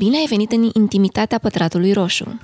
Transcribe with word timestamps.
Bine 0.00 0.16
ai 0.16 0.26
venit 0.28 0.52
în 0.52 0.70
intimitatea 0.72 1.38
pătratului 1.38 1.92
roșu! 1.92 2.40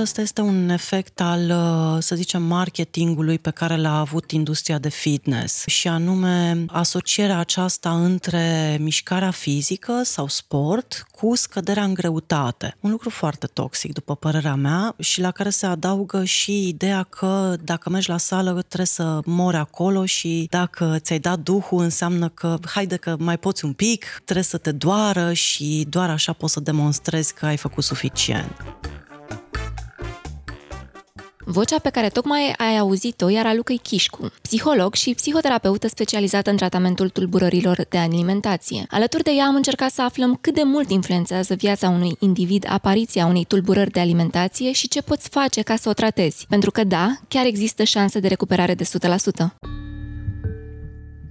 Ăsta 0.00 0.20
este 0.20 0.40
un 0.40 0.68
efect 0.68 1.20
al, 1.20 1.50
uh, 1.50 2.02
să 2.02 2.14
zicem, 2.14 2.42
marketingului 2.42 3.38
pe 3.38 3.50
care 3.50 3.76
l-a 3.76 3.98
avut 3.98 4.30
industria 4.30 4.78
de 4.78 4.88
fitness 4.88 5.66
și 5.66 5.88
anume 5.88 6.64
asocierea 6.66 7.38
aceasta 7.38 8.04
între 8.04 8.76
mișcarea 8.80 9.30
fizică 9.30 10.00
sau 10.04 10.28
sport 10.28 11.06
cu 11.10 11.34
scăderea 11.34 11.84
în 11.84 11.94
greutate. 11.94 12.76
Un 12.80 12.90
lucru 12.90 13.10
foarte 13.10 13.46
toxic, 13.46 13.92
după 13.92 14.14
părerea 14.14 14.54
mea, 14.54 14.94
și 14.98 15.20
la 15.20 15.30
care 15.30 15.50
se 15.50 15.66
adaugă 15.66 16.24
și 16.24 16.68
ideea 16.68 17.02
că 17.02 17.56
dacă 17.62 17.90
mergi 17.90 18.08
la 18.08 18.18
sală 18.18 18.50
trebuie 18.50 18.86
să 18.86 19.20
mori 19.24 19.56
acolo 19.56 20.04
și 20.04 20.46
dacă 20.50 20.96
ți-ai 20.98 21.18
dat 21.18 21.38
duhul 21.38 21.82
înseamnă 21.82 22.28
că 22.28 22.58
haide 22.64 22.96
că 22.96 23.16
mai 23.18 23.38
poți 23.38 23.64
un 23.64 23.72
pic, 23.72 24.22
trebuie 24.24 24.44
să 24.44 24.58
te 24.58 24.72
doară 24.72 25.32
și 25.32 25.86
doar 25.88 26.10
așa 26.10 26.32
poți 26.32 26.52
să 26.52 26.60
demonstrezi 26.60 27.34
că 27.34 27.46
ai 27.46 27.56
făcut 27.56 27.84
suficient. 27.84 28.52
Vocea 31.46 31.78
pe 31.78 31.90
care 31.90 32.08
tocmai 32.08 32.54
ai 32.56 32.78
auzit-o 32.78 33.30
era 33.30 33.54
Lucăi 33.54 33.80
Chișcu, 33.82 34.32
psiholog 34.42 34.94
și 34.94 35.14
psihoterapeută 35.14 35.88
specializată 35.88 36.50
în 36.50 36.56
tratamentul 36.56 37.08
tulburărilor 37.08 37.86
de 37.88 37.98
alimentație. 37.98 38.86
Alături 38.90 39.22
de 39.22 39.30
ea 39.30 39.44
am 39.46 39.54
încercat 39.54 39.90
să 39.90 40.02
aflăm 40.02 40.38
cât 40.40 40.54
de 40.54 40.62
mult 40.62 40.90
influențează 40.90 41.54
viața 41.54 41.88
unui 41.88 42.16
individ 42.18 42.66
apariția 42.68 43.26
unei 43.26 43.44
tulburări 43.44 43.90
de 43.90 44.00
alimentație 44.00 44.72
și 44.72 44.88
ce 44.88 45.02
poți 45.02 45.28
face 45.28 45.62
ca 45.62 45.76
să 45.76 45.88
o 45.88 45.92
tratezi. 45.92 46.46
Pentru 46.48 46.70
că 46.70 46.84
da, 46.84 47.16
chiar 47.28 47.46
există 47.46 47.82
șanse 47.82 48.20
de 48.20 48.28
recuperare 48.28 48.74
de 48.74 48.84
100%. 48.84 49.83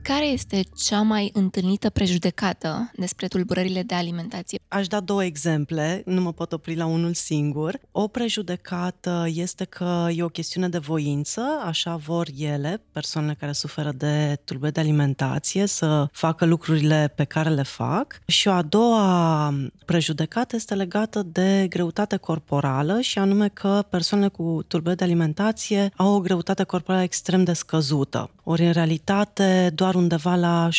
Care 0.03 0.25
este 0.25 0.63
cea 0.75 1.01
mai 1.01 1.29
întâlnită 1.33 1.89
prejudecată 1.89 2.91
despre 2.95 3.27
tulburările 3.27 3.83
de 3.83 3.95
alimentație? 3.95 4.59
Aș 4.67 4.87
da 4.87 4.99
două 4.99 5.23
exemple, 5.23 6.01
nu 6.05 6.21
mă 6.21 6.33
pot 6.33 6.51
opri 6.53 6.75
la 6.75 6.85
unul 6.85 7.13
singur. 7.13 7.79
O 7.91 8.07
prejudecată 8.07 9.25
este 9.33 9.63
că 9.63 10.07
e 10.15 10.23
o 10.23 10.27
chestiune 10.27 10.69
de 10.69 10.77
voință, 10.77 11.41
așa 11.65 11.95
vor 11.95 12.27
ele, 12.37 12.81
persoanele 12.91 13.35
care 13.39 13.51
suferă 13.51 13.91
de 13.91 14.39
tulburări 14.43 14.73
de 14.73 14.79
alimentație, 14.79 15.65
să 15.65 16.07
facă 16.11 16.45
lucrurile 16.45 17.13
pe 17.15 17.23
care 17.23 17.49
le 17.49 17.63
fac. 17.63 18.19
Și 18.25 18.47
o 18.47 18.51
a 18.51 18.61
doua 18.61 19.53
prejudecată 19.85 20.55
este 20.55 20.75
legată 20.75 21.23
de 21.31 21.65
greutate 21.69 22.17
corporală 22.17 22.99
și 23.01 23.19
anume 23.19 23.47
că 23.47 23.85
persoanele 23.89 24.29
cu 24.29 24.63
tulburări 24.67 24.97
de 24.97 25.03
alimentație 25.03 25.91
au 25.95 26.13
o 26.13 26.19
greutate 26.19 26.63
corporală 26.63 27.03
extrem 27.03 27.43
de 27.43 27.53
scăzută. 27.53 28.29
Ori 28.43 28.65
în 28.65 28.71
realitate 28.71 29.71
doar 29.75 29.92
doar 29.93 30.03
undeva 30.03 30.35
la 30.35 30.69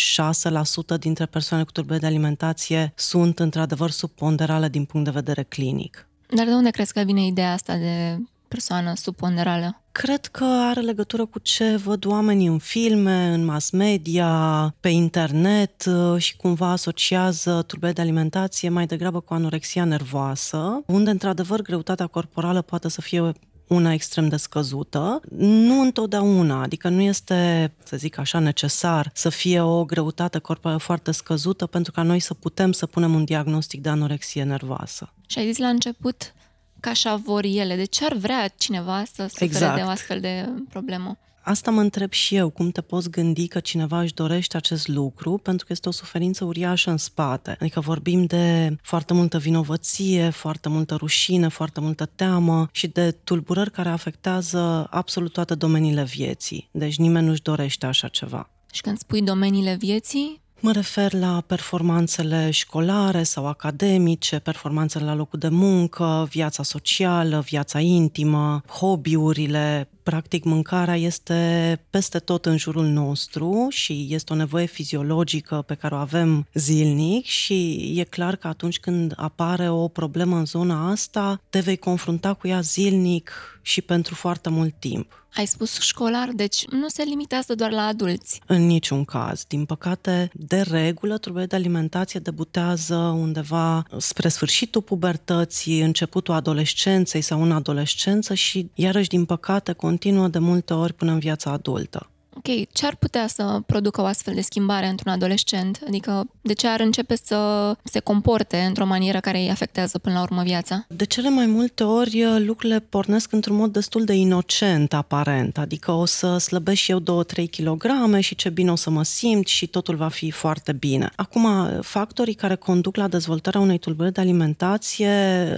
6% 0.96 0.98
dintre 0.98 1.26
persoane 1.26 1.64
cu 1.64 1.70
tulburări 1.70 2.00
de 2.00 2.06
alimentație 2.06 2.92
sunt 2.96 3.38
într-adevăr 3.38 3.90
subponderale 3.90 4.68
din 4.68 4.84
punct 4.84 5.06
de 5.06 5.12
vedere 5.12 5.42
clinic. 5.42 6.08
Dar 6.28 6.46
de 6.46 6.52
unde 6.52 6.70
crezi 6.70 6.92
că 6.92 7.00
vine 7.00 7.26
ideea 7.26 7.52
asta 7.52 7.76
de 7.76 8.18
persoană 8.48 8.94
subponderală? 8.94 9.82
Cred 9.92 10.26
că 10.26 10.44
are 10.44 10.80
legătură 10.80 11.24
cu 11.24 11.38
ce 11.38 11.76
văd 11.76 12.04
oamenii 12.06 12.46
în 12.46 12.58
filme, 12.58 13.26
în 13.26 13.44
mass 13.44 13.70
media, 13.70 14.74
pe 14.80 14.88
internet 14.88 15.84
uh, 15.84 16.20
și 16.20 16.36
cumva 16.36 16.70
asociază 16.70 17.62
tulburări 17.66 17.94
de 17.94 18.00
alimentație 18.00 18.68
mai 18.68 18.86
degrabă 18.86 19.20
cu 19.20 19.34
anorexia 19.34 19.84
nervoasă, 19.84 20.82
unde 20.86 21.10
într-adevăr 21.10 21.62
greutatea 21.62 22.06
corporală 22.06 22.62
poate 22.62 22.88
să 22.88 23.00
fie 23.00 23.32
una 23.66 23.92
extrem 23.92 24.28
de 24.28 24.36
scăzută. 24.36 25.20
Nu 25.36 25.80
întotdeauna, 25.80 26.62
adică 26.62 26.88
nu 26.88 27.00
este, 27.00 27.72
să 27.84 27.96
zic 27.96 28.18
așa, 28.18 28.38
necesar 28.38 29.10
să 29.14 29.28
fie 29.28 29.60
o 29.60 29.84
greutate 29.84 30.38
corporală 30.38 30.80
foarte 30.80 31.10
scăzută 31.10 31.66
pentru 31.66 31.92
ca 31.92 32.02
noi 32.02 32.20
să 32.20 32.34
putem 32.34 32.72
să 32.72 32.86
punem 32.86 33.14
un 33.14 33.24
diagnostic 33.24 33.80
de 33.80 33.88
anorexie 33.88 34.42
nervoasă. 34.42 35.12
Și 35.26 35.38
ai 35.38 35.46
zis 35.46 35.58
la 35.58 35.68
început 35.68 36.34
că 36.80 36.88
așa 36.88 37.16
vor 37.16 37.44
ele. 37.44 37.76
De 37.76 37.84
ce 37.84 38.04
ar 38.04 38.14
vrea 38.14 38.48
cineva 38.48 39.04
să 39.14 39.26
sufere 39.28 39.44
exact. 39.44 39.76
de 39.76 39.82
o 39.82 39.88
astfel 39.88 40.20
de 40.20 40.48
problemă? 40.68 41.18
Asta 41.44 41.70
mă 41.70 41.80
întreb 41.80 42.12
și 42.12 42.36
eu, 42.36 42.50
cum 42.50 42.70
te 42.70 42.80
poți 42.80 43.10
gândi 43.10 43.48
că 43.48 43.60
cineva 43.60 44.00
își 44.00 44.14
dorește 44.14 44.56
acest 44.56 44.88
lucru, 44.88 45.38
pentru 45.38 45.66
că 45.66 45.72
este 45.72 45.88
o 45.88 45.92
suferință 45.92 46.44
uriașă 46.44 46.90
în 46.90 46.96
spate. 46.96 47.56
Adică 47.60 47.80
vorbim 47.80 48.24
de 48.24 48.76
foarte 48.82 49.12
multă 49.12 49.38
vinovăție, 49.38 50.30
foarte 50.30 50.68
multă 50.68 50.94
rușine, 50.94 51.48
foarte 51.48 51.80
multă 51.80 52.06
teamă 52.06 52.68
și 52.72 52.86
de 52.86 53.10
tulburări 53.10 53.70
care 53.70 53.88
afectează 53.88 54.86
absolut 54.90 55.32
toate 55.32 55.54
domeniile 55.54 56.04
vieții. 56.04 56.68
Deci 56.72 56.96
nimeni 56.96 57.26
nu-și 57.26 57.42
dorește 57.42 57.86
așa 57.86 58.08
ceva. 58.08 58.50
Și 58.72 58.80
când 58.80 58.98
spui 58.98 59.22
domeniile 59.22 59.76
vieții, 59.78 60.40
Mă 60.64 60.72
refer 60.72 61.12
la 61.12 61.42
performanțele 61.46 62.50
școlare 62.50 63.22
sau 63.22 63.46
academice, 63.46 64.38
performanțele 64.38 65.04
la 65.04 65.14
locul 65.14 65.38
de 65.38 65.48
muncă, 65.48 66.26
viața 66.30 66.62
socială, 66.62 67.40
viața 67.40 67.80
intimă, 67.80 68.62
hobby-urile, 68.66 69.88
practic 70.02 70.44
mâncarea 70.44 70.96
este 70.96 71.80
peste 71.90 72.18
tot 72.18 72.46
în 72.46 72.56
jurul 72.56 72.84
nostru 72.84 73.66
și 73.70 74.06
este 74.10 74.32
o 74.32 74.36
nevoie 74.36 74.66
fiziologică 74.66 75.64
pe 75.66 75.74
care 75.74 75.94
o 75.94 75.98
avem 75.98 76.46
zilnic 76.54 77.24
și 77.24 77.92
e 77.96 78.04
clar 78.04 78.36
că 78.36 78.46
atunci 78.46 78.78
când 78.78 79.12
apare 79.16 79.68
o 79.68 79.88
problemă 79.88 80.36
în 80.36 80.44
zona 80.44 80.90
asta, 80.90 81.40
te 81.50 81.60
vei 81.60 81.76
confrunta 81.76 82.34
cu 82.34 82.48
ea 82.48 82.60
zilnic 82.60 83.53
și 83.66 83.80
pentru 83.82 84.14
foarte 84.14 84.48
mult 84.48 84.74
timp. 84.78 85.26
Ai 85.34 85.46
spus 85.46 85.80
școlar, 85.80 86.28
deci 86.34 86.66
nu 86.66 86.88
se 86.88 87.02
limitează 87.02 87.54
doar 87.54 87.70
la 87.70 87.86
adulți. 87.86 88.40
În 88.46 88.66
niciun 88.66 89.04
caz. 89.04 89.44
Din 89.48 89.64
păcate, 89.64 90.30
de 90.32 90.60
regulă, 90.60 91.18
trebuie 91.18 91.46
de 91.46 91.56
alimentație 91.56 92.20
debutează 92.20 92.96
undeva 92.96 93.84
spre 93.96 94.28
sfârșitul 94.28 94.82
pubertății, 94.82 95.80
începutul 95.80 96.34
adolescenței 96.34 97.20
sau 97.20 97.42
în 97.42 97.52
adolescență 97.52 98.34
și, 98.34 98.70
iarăși, 98.74 99.08
din 99.08 99.24
păcate, 99.24 99.72
continuă 99.72 100.28
de 100.28 100.38
multe 100.38 100.74
ori 100.74 100.92
până 100.92 101.12
în 101.12 101.18
viața 101.18 101.50
adultă 101.50 102.08
ok, 102.36 102.72
ce 102.72 102.86
ar 102.86 102.96
putea 102.96 103.26
să 103.26 103.60
producă 103.66 104.00
o 104.00 104.04
astfel 104.04 104.34
de 104.34 104.40
schimbare 104.40 104.86
într-un 104.86 105.12
adolescent? 105.12 105.80
Adică 105.86 106.26
de 106.40 106.52
ce 106.52 106.68
ar 106.68 106.80
începe 106.80 107.16
să 107.24 107.72
se 107.84 107.98
comporte 107.98 108.56
într-o 108.56 108.86
manieră 108.86 109.20
care 109.20 109.38
îi 109.38 109.50
afectează 109.50 109.98
până 109.98 110.14
la 110.14 110.22
urmă 110.22 110.42
viața? 110.42 110.86
De 110.88 111.04
cele 111.04 111.28
mai 111.28 111.46
multe 111.46 111.84
ori 111.84 112.24
uh, 112.24 112.36
lucrurile 112.38 112.80
pornesc 112.80 113.32
într-un 113.32 113.56
mod 113.56 113.72
destul 113.72 114.04
de 114.04 114.12
inocent 114.12 114.92
aparent, 114.92 115.58
adică 115.58 115.92
o 115.92 116.04
să 116.04 116.38
slăbesc 116.38 116.80
și 116.80 116.90
eu 116.90 117.00
2-3 117.00 117.04
kg 117.50 118.18
și 118.18 118.34
ce 118.34 118.48
bine 118.48 118.70
o 118.70 118.76
să 118.76 118.90
mă 118.90 119.02
simt 119.02 119.46
și 119.46 119.66
totul 119.66 119.96
va 119.96 120.08
fi 120.08 120.30
foarte 120.30 120.72
bine. 120.72 121.10
Acum, 121.16 121.46
factorii 121.80 122.34
care 122.34 122.54
conduc 122.54 122.96
la 122.96 123.08
dezvoltarea 123.08 123.60
unei 123.60 123.78
tulburări 123.78 124.14
de 124.14 124.20
alimentație 124.20 125.10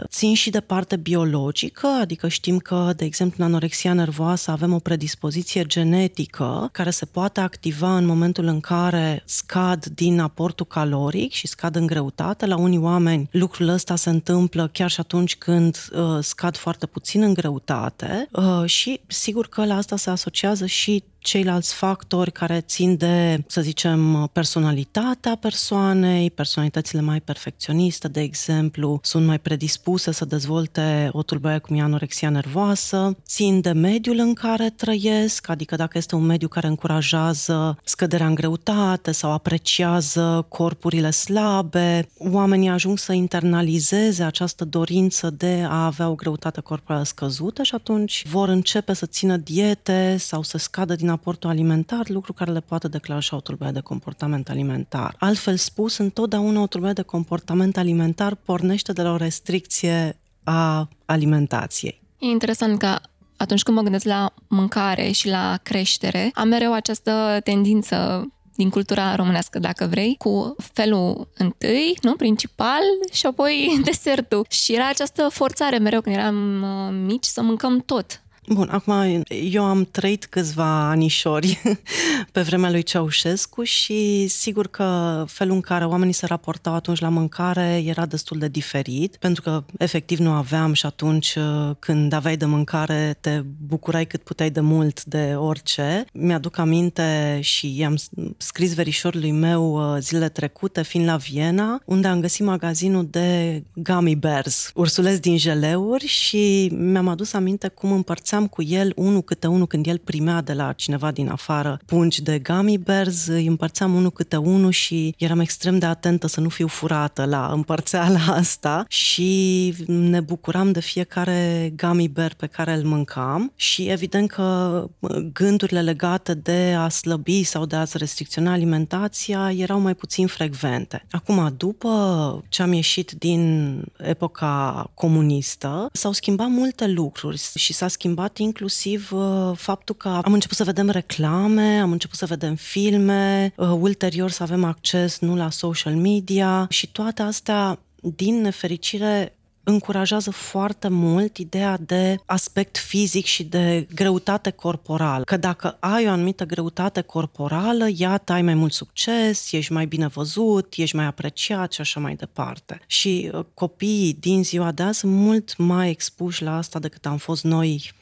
țin 0.09 0.35
și 0.35 0.51
de 0.51 0.61
parte 0.61 0.97
biologică, 0.97 1.87
adică 1.87 2.29
știm 2.29 2.59
că, 2.59 2.93
de 2.97 3.05
exemplu, 3.05 3.45
în 3.45 3.51
anorexia 3.51 3.93
nervoasă 3.93 4.51
avem 4.51 4.73
o 4.73 4.79
predispoziție 4.79 5.65
genetică 5.65 6.66
care 6.73 6.91
se 6.91 7.05
poate 7.05 7.41
activa 7.41 7.97
în 7.97 8.07
momentul 8.07 8.45
în 8.45 8.61
care 8.61 9.23
scad 9.25 9.85
din 9.85 10.21
aportul 10.21 10.67
caloric 10.67 11.33
și 11.33 11.47
scad 11.47 11.77
în 11.77 11.87
greutate. 11.87 12.47
La 12.47 12.57
unii 12.57 12.79
oameni 12.79 13.29
lucrul 13.31 13.69
ăsta 13.69 13.97
se 13.97 14.11
întâmplă 14.11 14.69
chiar 14.73 14.91
și 14.91 15.01
atunci 15.01 15.37
când 15.37 15.89
uh, 15.93 16.19
scad 16.21 16.57
foarte 16.57 16.87
puțin 16.87 17.23
în 17.23 17.35
greutate 17.35 18.29
uh, 18.33 18.63
și 18.65 19.01
sigur 19.07 19.49
că 19.49 19.65
la 19.65 19.77
asta 19.77 19.97
se 19.97 20.11
asociază 20.11 20.67
și 20.67 21.05
ceilalți 21.27 21.75
factori 21.75 22.33
care 22.33 22.61
țin 22.61 22.97
de, 22.97 23.45
să 23.47 23.61
zicem, 23.61 24.31
personalitatea 24.33 25.37
persoanei, 25.37 26.31
personalitățile 26.31 27.01
mai 27.01 27.21
perfecționiste, 27.21 28.09
de 28.09 28.21
exemplu, 28.21 29.01
sunt 29.03 29.27
mai 29.27 29.39
predispuse 29.39 30.13
să 30.13 30.25
dezvolte 30.25 31.09
o 31.13 31.23
tulburare 31.23 31.59
cum 31.59 31.77
e 31.77 31.81
anorexia 31.81 32.31
nervoasă, 32.31 33.17
țin 33.25 33.61
de 33.61 33.71
mediul 33.71 34.19
în 34.19 34.35
care 34.35 34.71
trăiesc, 34.71 35.49
adică 35.49 35.77
dacă 35.77 35.99
este 35.99 36.15
un 36.15 36.25
mediu 36.25 36.49
care 36.49 36.67
încurajează 36.67 37.79
scăderea 37.85 38.27
în 38.27 38.35
greutate 38.35 39.13
sau 39.13 39.33
apreciază 39.33 40.47
corpurile 40.49 41.11
slabe, 41.11 42.09
oamenii 42.19 42.69
ajung 42.69 42.99
să 42.99 43.13
internalizeze 43.13 44.23
această 44.23 44.65
dorință 44.65 45.31
de 45.31 45.65
a 45.69 45.85
avea 45.85 46.09
o 46.09 46.15
greutate 46.15 46.61
corporală 46.61 47.05
scăzută 47.05 47.63
și 47.63 47.75
atunci 47.75 48.25
vor 48.29 48.49
începe 48.49 48.93
să 48.93 49.07
țină 49.07 49.37
diete 49.37 50.17
sau 50.19 50.43
să 50.43 50.59
scadă 50.59 50.95
din 50.95 51.15
aportul 51.17 51.51
alimentar, 51.51 52.09
lucru 52.09 52.33
care 52.33 52.53
le 52.53 52.61
poate 52.61 52.89
declanșa 52.89 53.37
o 53.37 53.41
tulburare 53.41 53.75
de 53.75 53.81
comportament 53.81 54.49
alimentar. 54.49 55.17
Altfel 55.19 55.57
spus, 55.57 55.97
întotdeauna 55.97 56.63
o 56.63 56.67
tulburare 56.67 57.01
de 57.01 57.03
comportament 57.03 57.77
alimentar 57.77 58.35
pornește 58.35 58.93
de 58.93 59.03
la 59.03 59.13
o 59.13 59.17
restricție 59.17 60.19
a 60.45 60.89
alimentației. 61.05 62.01
E 62.19 62.27
interesant 62.27 62.79
că 62.79 62.99
atunci 63.37 63.63
când 63.63 63.77
mă 63.77 63.83
gândesc 63.83 64.05
la 64.05 64.35
mâncare 64.49 65.11
și 65.11 65.29
la 65.29 65.59
creștere, 65.63 66.31
am 66.35 66.49
mereu 66.49 66.73
această 66.73 67.41
tendință 67.45 68.27
din 68.57 68.71
cultura 68.71 69.15
românească, 69.15 69.59
dacă 69.59 69.87
vrei, 69.87 70.15
cu 70.19 70.57
felul 70.73 71.29
întâi, 71.37 71.97
nu, 72.03 72.17
principal, 72.17 72.83
și 73.13 73.27
apoi 73.27 73.79
desertul. 73.85 74.47
Și 74.49 74.75
era 74.75 74.89
această 74.89 75.29
forțare 75.29 75.79
mereu 75.79 76.01
când 76.01 76.17
eram 76.17 76.63
uh, 76.63 76.99
mici 77.07 77.25
să 77.25 77.43
mâncăm 77.43 77.81
tot 77.81 78.21
Bun, 78.49 78.69
acum 78.71 79.23
eu 79.51 79.65
am 79.65 79.89
trăit 79.91 80.27
câțiva 80.27 80.89
anișori 80.89 81.63
pe 82.33 82.41
vremea 82.41 82.71
lui 82.71 82.83
Ceaușescu 82.83 83.63
și 83.63 84.27
sigur 84.27 84.67
că 84.67 85.25
felul 85.29 85.55
în 85.55 85.61
care 85.61 85.85
oamenii 85.85 86.13
se 86.13 86.27
raportau 86.27 86.75
atunci 86.75 87.01
la 87.01 87.09
mâncare 87.09 87.83
era 87.87 88.07
destul 88.07 88.39
de 88.39 88.49
diferit, 88.49 89.17
pentru 89.17 89.43
că 89.43 89.65
efectiv 89.79 90.19
nu 90.19 90.31
aveam 90.31 90.73
și 90.73 90.87
atunci 90.87 91.35
uh, 91.35 91.71
când 91.79 92.13
aveai 92.13 92.37
de 92.37 92.45
mâncare 92.45 93.17
te 93.21 93.43
bucurai 93.67 94.07
cât 94.07 94.23
puteai 94.23 94.51
de 94.51 94.61
mult 94.61 95.05
de 95.05 95.35
orice. 95.37 96.05
Mi-aduc 96.13 96.59
aminte 96.59 97.39
și 97.43 97.79
i-am 97.79 97.97
scris 98.37 98.75
verișorului 98.75 99.31
meu 99.31 99.95
uh, 99.95 100.01
zilele 100.01 100.29
trecute, 100.29 100.83
fiind 100.83 101.07
la 101.07 101.17
Viena, 101.17 101.81
unde 101.85 102.09
am 102.09 102.21
găsit 102.21 102.45
magazinul 102.45 103.09
de 103.11 103.63
gummy 103.75 104.15
bears, 104.15 104.71
ursuleți 104.75 105.21
din 105.21 105.39
jeleuri 105.39 106.07
și 106.07 106.71
mi-am 106.75 107.09
adus 107.09 107.33
aminte 107.33 107.69
cum 107.69 107.93
împărțeam 107.93 108.36
cu 108.45 108.63
el 108.63 108.93
unul 108.97 109.23
câte 109.23 109.47
unul 109.47 109.67
când 109.67 109.87
el 109.87 109.99
primea 109.99 110.41
de 110.41 110.53
la 110.53 110.73
cineva 110.73 111.11
din 111.11 111.29
afară 111.29 111.79
pungi 111.87 112.23
de 112.23 112.39
gummy 112.39 112.79
bears, 112.79 113.27
îi 113.27 113.47
împărțeam 113.47 113.95
unul 113.95 114.11
câte 114.11 114.37
unul 114.37 114.71
și 114.71 115.15
eram 115.19 115.41
extrem 115.41 115.79
de 115.79 115.87
atentă 115.87 116.27
să 116.27 116.41
nu 116.41 116.49
fiu 116.49 116.67
furată 116.67 117.25
la 117.25 117.51
împărțeala 117.53 118.21
asta 118.41 118.85
și 118.89 119.75
ne 119.87 120.21
bucuram 120.21 120.73
de 120.73 120.81
fiecare 120.81 121.73
gummy 121.77 122.09
bear 122.09 122.35
pe 122.35 122.47
care 122.47 122.73
îl 122.73 122.85
mâncam 122.85 123.53
și 123.55 123.89
evident 123.89 124.31
că 124.31 124.89
gândurile 125.33 125.83
legate 125.83 126.35
de 126.35 126.75
a 126.79 126.89
slăbi 126.89 127.43
sau 127.43 127.67
de 127.67 127.77
a-ți 127.77 127.99
restricționa 127.99 128.53
alimentația 128.53 129.53
erau 129.57 129.81
mai 129.81 129.95
puțin 129.95 130.27
frecvente. 130.27 131.07
Acum, 131.11 131.55
după 131.57 132.45
ce 132.49 132.63
am 132.63 132.73
ieșit 132.73 133.11
din 133.11 133.83
epoca 133.99 134.91
comunistă, 134.95 135.89
s-au 135.93 136.13
schimbat 136.13 136.49
multe 136.49 136.87
lucruri 136.87 137.51
și 137.55 137.73
s-a 137.73 137.89
schimbat 137.89 138.26
inclusiv 138.35 139.13
uh, 139.13 139.53
faptul 139.55 139.95
că 139.95 140.09
am 140.09 140.33
început 140.33 140.57
să 140.57 140.65
vedem 140.65 140.89
reclame, 140.89 141.81
am 141.81 141.93
început 141.93 142.19
să 142.19 142.27
vedem 142.27 142.55
filme, 142.55 143.53
uh, 143.57 143.69
ulterior 143.69 144.31
să 144.31 144.43
avem 144.43 144.65
acces 144.65 145.19
nu 145.19 145.37
la 145.37 145.51
social 145.51 145.95
media 145.95 146.67
și 146.71 146.87
toate 146.93 147.23
astea 147.23 147.79
din 148.01 148.41
nefericire 148.41 149.37
încurajează 149.69 150.31
foarte 150.31 150.89
mult 150.89 151.37
ideea 151.37 151.79
de 151.81 152.17
aspect 152.27 152.79
fizic 152.79 153.25
și 153.25 153.45
de 153.45 153.87
greutate 153.95 154.51
corporală. 154.51 155.25
Că 155.25 155.37
dacă 155.37 155.77
ai 155.81 156.07
o 156.07 156.11
anumită 156.11 156.45
greutate 156.45 157.01
corporală, 157.01 157.87
iată, 157.95 158.33
ai 158.33 158.43
mai 158.43 158.55
mult 158.55 158.73
succes, 158.73 159.53
ești 159.53 159.73
mai 159.73 159.87
bine 159.87 160.07
văzut, 160.07 160.75
ești 160.77 160.97
mai 160.97 161.05
apreciat 161.05 161.73
și 161.73 161.81
așa 161.81 162.01
mai 162.01 162.15
departe. 162.15 162.81
Și 162.87 163.31
uh, 163.33 163.45
copiii 163.55 164.17
din 164.21 164.45
ziua 164.45 164.73
de 164.73 164.83
azi 164.83 164.99
sunt 164.99 165.13
mult 165.13 165.57
mai 165.57 165.91
expuși 165.91 166.43
la 166.43 166.57
asta 166.57 166.79
decât 166.79 167.07
am 167.07 167.17
fost 167.17 167.45
noi 167.45 167.93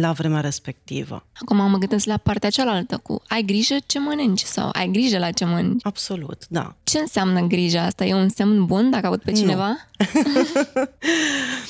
la 0.00 0.12
vremea 0.12 0.40
respectivă. 0.40 1.26
Acum 1.40 1.70
mă 1.70 1.78
gândesc 1.78 2.06
la 2.06 2.16
partea 2.16 2.50
cealaltă 2.50 2.96
cu 2.96 3.22
ai 3.28 3.42
grijă 3.42 3.74
ce 3.86 3.98
mănânci 3.98 4.40
sau 4.40 4.68
ai 4.72 4.88
grijă 4.88 5.18
la 5.18 5.30
ce 5.30 5.44
mănânci. 5.44 5.86
Absolut, 5.86 6.44
da. 6.48 6.74
Ce 6.82 6.98
înseamnă 6.98 7.40
grija 7.40 7.82
asta? 7.82 8.04
E 8.04 8.14
un 8.14 8.28
semn 8.28 8.64
bun 8.64 8.90
dacă 8.90 9.06
aud 9.06 9.20
pe 9.20 9.32
cineva? 9.32 9.76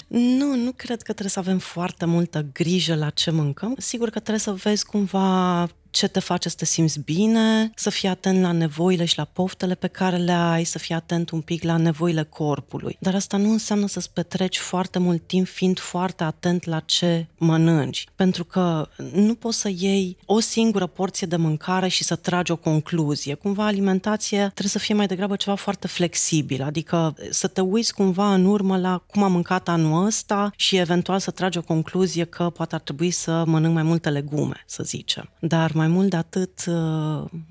Nu. 0.09 0.19
nu, 0.39 0.57
nu 0.57 0.73
cred 0.73 0.97
că 0.97 1.13
trebuie 1.13 1.29
să 1.29 1.39
avem 1.39 1.59
foarte 1.59 2.05
multă 2.05 2.47
grijă 2.53 2.95
la 2.95 3.11
ce 3.11 3.31
mâncăm. 3.31 3.75
Sigur 3.79 4.11
că 4.11 4.19
trebuie 4.19 4.39
să 4.39 4.53
vezi 4.53 4.85
cumva 4.85 5.69
ce 5.95 6.09
te 6.09 6.21
face 6.21 6.49
să 6.49 6.55
te 6.59 6.65
simți 6.65 7.01
bine, 7.01 7.71
să 7.75 7.91
fii 7.91 8.09
atent 8.09 8.41
la 8.41 8.53
nevoile 8.53 9.05
și 9.05 9.19
la 9.19 9.25
poftele 9.25 9.75
pe 9.75 9.87
care 9.87 10.17
le 10.17 10.33
ai, 10.33 10.65
să 10.65 10.79
fii 10.79 10.95
atent 10.95 11.31
un 11.31 11.41
pic 11.41 11.63
la 11.63 11.77
nevoile 11.77 12.23
corpului. 12.23 12.97
Dar 13.01 13.15
asta 13.15 13.37
nu 13.37 13.51
înseamnă 13.51 13.87
să-ți 13.87 14.13
petreci 14.13 14.59
foarte 14.59 14.99
mult 14.99 15.27
timp 15.27 15.47
fiind 15.47 15.79
foarte 15.79 16.25
atent 16.25 16.65
la 16.65 16.81
ce 16.81 17.27
mănânci. 17.39 18.07
Pentru 18.15 18.45
că 18.45 18.89
nu 19.13 19.35
poți 19.35 19.61
să 19.61 19.69
iei 19.77 20.17
o 20.25 20.41
singură 20.41 20.87
porție 20.87 21.27
de 21.27 21.37
mâncare 21.37 21.89
și 21.89 22.05
să 22.05 22.17
tragi 22.17 22.53
o 22.53 22.57
concluzie. 22.57 23.35
Cumva 23.35 23.67
alimentație 23.67 24.39
trebuie 24.39 24.69
să 24.69 24.79
fie 24.79 24.95
mai 24.95 25.07
degrabă 25.07 25.37
ceva 25.37 25.57
foarte 25.57 25.87
flexibil, 25.87 26.63
adică 26.63 27.17
să 27.31 27.47
te 27.47 27.61
uiți 27.61 27.95
cumva 27.95 28.35
în 28.35 28.45
urmă 28.45 28.79
la 28.79 29.03
cum 29.07 29.23
am 29.23 29.33
mâncat 29.33 29.69
anul 29.69 30.07
ăsta 30.07 30.53
și 30.57 30.77
eventual 30.77 31.19
să 31.19 31.31
tragi 31.31 31.59
o 31.59 31.63
concluzie 31.63 32.25
că 32.25 32.51
poate 32.51 32.75
ar 32.75 32.81
trebui 32.81 33.11
să 33.11 33.45
mănânc 33.47 33.75
mai 33.75 33.83
multe 33.83 34.09
legume, 34.09 34.63
să 34.67 34.83
zicem. 34.83 35.31
Dar 35.39 35.73
mai 35.73 35.84
mult 35.87 36.11
de 36.11 36.17
atât, 36.17 36.65
uh, 36.67 36.75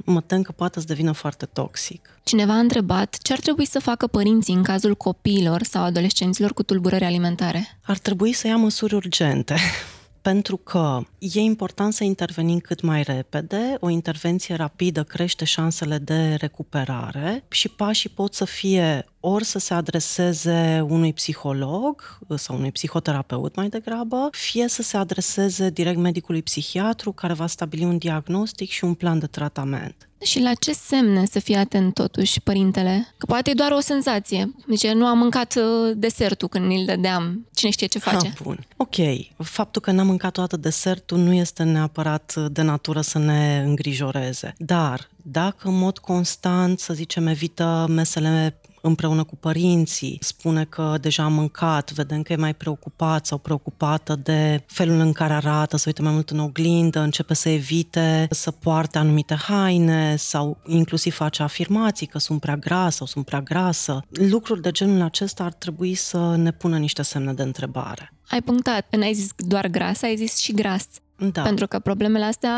mă 0.06 0.22
tem 0.26 0.42
că 0.42 0.52
poate 0.52 0.80
să 0.80 0.86
devină 0.86 1.12
foarte 1.12 1.46
toxic. 1.46 2.10
Cineva 2.24 2.54
a 2.54 2.60
întrebat 2.60 3.18
ce 3.22 3.34
ar 3.34 3.40
trebui 3.40 3.66
să 3.66 3.80
facă 3.80 4.08
părinții 4.08 4.54
în 4.54 4.64
cazul 4.64 4.96
copiilor 4.96 5.64
sau 5.64 5.84
adolescenților 5.84 6.54
cu 6.54 6.64
tulburări 6.64 7.06
alimentare. 7.06 7.80
Ar 7.84 7.98
trebui 7.98 8.34
să 8.34 8.48
ia 8.48 8.56
măsuri 8.56 8.96
urgente 8.96 9.56
pentru 10.22 10.58
că 10.58 11.00
e 11.20 11.40
important 11.40 11.94
să 11.94 12.04
intervenim 12.04 12.60
cât 12.60 12.82
mai 12.82 13.04
repede, 13.04 13.78
o 13.80 13.90
intervenție 13.90 14.56
rapidă 14.56 15.04
crește 15.04 15.46
șansele 15.46 15.98
de 15.98 16.34
recuperare 16.34 17.44
și 17.48 17.70
pașii 17.70 18.10
pot 18.10 18.34
să 18.34 18.46
fie 18.46 19.06
ori 19.26 19.44
să 19.44 19.60
se 19.60 19.74
adreseze 19.74 20.86
unui 20.90 21.14
psiholog 21.14 22.18
sau 22.36 22.56
unui 22.56 22.72
psihoterapeut 22.72 23.56
mai 23.56 23.70
degrabă, 23.70 24.28
fie 24.32 24.68
să 24.68 24.82
se 24.82 24.98
adreseze 24.98 25.70
direct 25.70 25.98
medicului 25.98 26.42
psihiatru 26.42 27.12
care 27.12 27.34
va 27.34 27.48
stabili 27.48 27.84
un 27.84 27.98
diagnostic 27.98 28.70
și 28.70 28.84
un 28.84 28.94
plan 28.94 29.20
de 29.20 29.28
tratament. 29.28 30.08
Și 30.22 30.40
la 30.40 30.54
ce 30.54 30.74
semne 30.74 31.26
să 31.26 31.40
fie 31.40 31.58
atent 31.58 31.94
totuși 31.94 32.42
părintele? 32.42 33.14
Că 33.18 33.26
poate 33.26 33.50
e 33.50 33.54
doar 33.54 33.72
o 33.72 33.80
senzație. 33.80 34.54
Deci 34.68 34.88
nu 34.88 35.06
am 35.06 35.18
mâncat 35.18 35.56
uh, 35.56 35.92
desertul 35.96 36.48
când 36.48 36.72
îl 36.72 36.86
dădeam. 36.86 37.48
Cine 37.54 37.72
știe 37.72 37.88
ce 37.88 38.00
face? 38.00 38.28
Ha, 38.28 38.34
bun. 38.44 38.66
Ok. 38.78 38.96
Faptul 39.38 39.82
că 39.82 39.92
n-am 39.92 40.08
mâncat 40.08 40.32
toată 40.32 40.58
desertul 40.58 41.18
nu 41.18 41.34
este 41.34 41.64
neapărat 41.64 42.36
de 42.52 42.62
natură 42.62 43.02
să 43.02 43.20
ne 43.20 43.64
îngrijoreze. 43.66 44.54
Dar 44.58 45.10
dacă 45.22 45.68
în 45.68 45.78
mod 45.78 45.98
constant, 45.98 46.80
să 46.80 46.94
zicem, 46.94 47.28
evită 47.28 47.86
mesele 47.90 48.60
împreună 48.86 49.24
cu 49.24 49.36
părinții, 49.36 50.18
spune 50.22 50.66
că 50.66 50.96
deja 51.02 51.24
a 51.24 51.28
mâncat, 51.28 51.92
vedem 51.92 52.22
că 52.22 52.34
e 52.34 52.36
mai 52.36 52.54
preocupat 52.54 53.26
sau 53.26 53.38
preocupată 53.38 54.16
de 54.24 54.64
felul 54.66 55.00
în 55.00 55.12
care 55.12 55.34
arată, 55.34 55.78
să 55.78 55.84
uite 55.88 56.02
mai 56.02 56.14
mult 56.14 56.30
în 56.30 56.40
oglindă, 56.40 57.00
începe 57.00 57.34
să 57.34 57.50
evite 57.50 58.28
să 58.30 58.52
poarte 58.52 58.98
anumite 58.98 59.36
haine 59.36 60.16
sau 60.16 60.58
inclusiv 60.66 61.14
face 61.14 61.44
afirmații 61.44 62.08
că 62.08 62.20
sunt 62.20 62.40
prea 62.40 62.58
gras 62.58 62.96
sau 62.96 63.06
sunt 63.06 63.26
prea 63.26 63.42
grasă. 63.42 64.02
Lucruri 64.10 64.62
de 64.62 64.72
genul 64.72 65.02
acesta 65.02 65.44
ar 65.44 65.54
trebui 65.54 65.94
să 65.94 66.36
ne 66.36 66.52
pună 66.52 66.78
niște 66.78 67.02
semne 67.02 67.34
de 67.34 67.44
întrebare. 67.44 68.14
Ai 68.28 68.42
punctat, 68.42 68.96
n-ai 68.96 69.14
zis 69.14 69.30
doar 69.38 69.68
gras, 69.68 70.02
ai 70.02 70.16
zis 70.16 70.38
și 70.38 70.54
gras. 70.54 70.88
Da. 71.18 71.42
Pentru 71.42 71.68
că 71.68 71.80
problemele 71.80 72.26
astea 72.26 72.56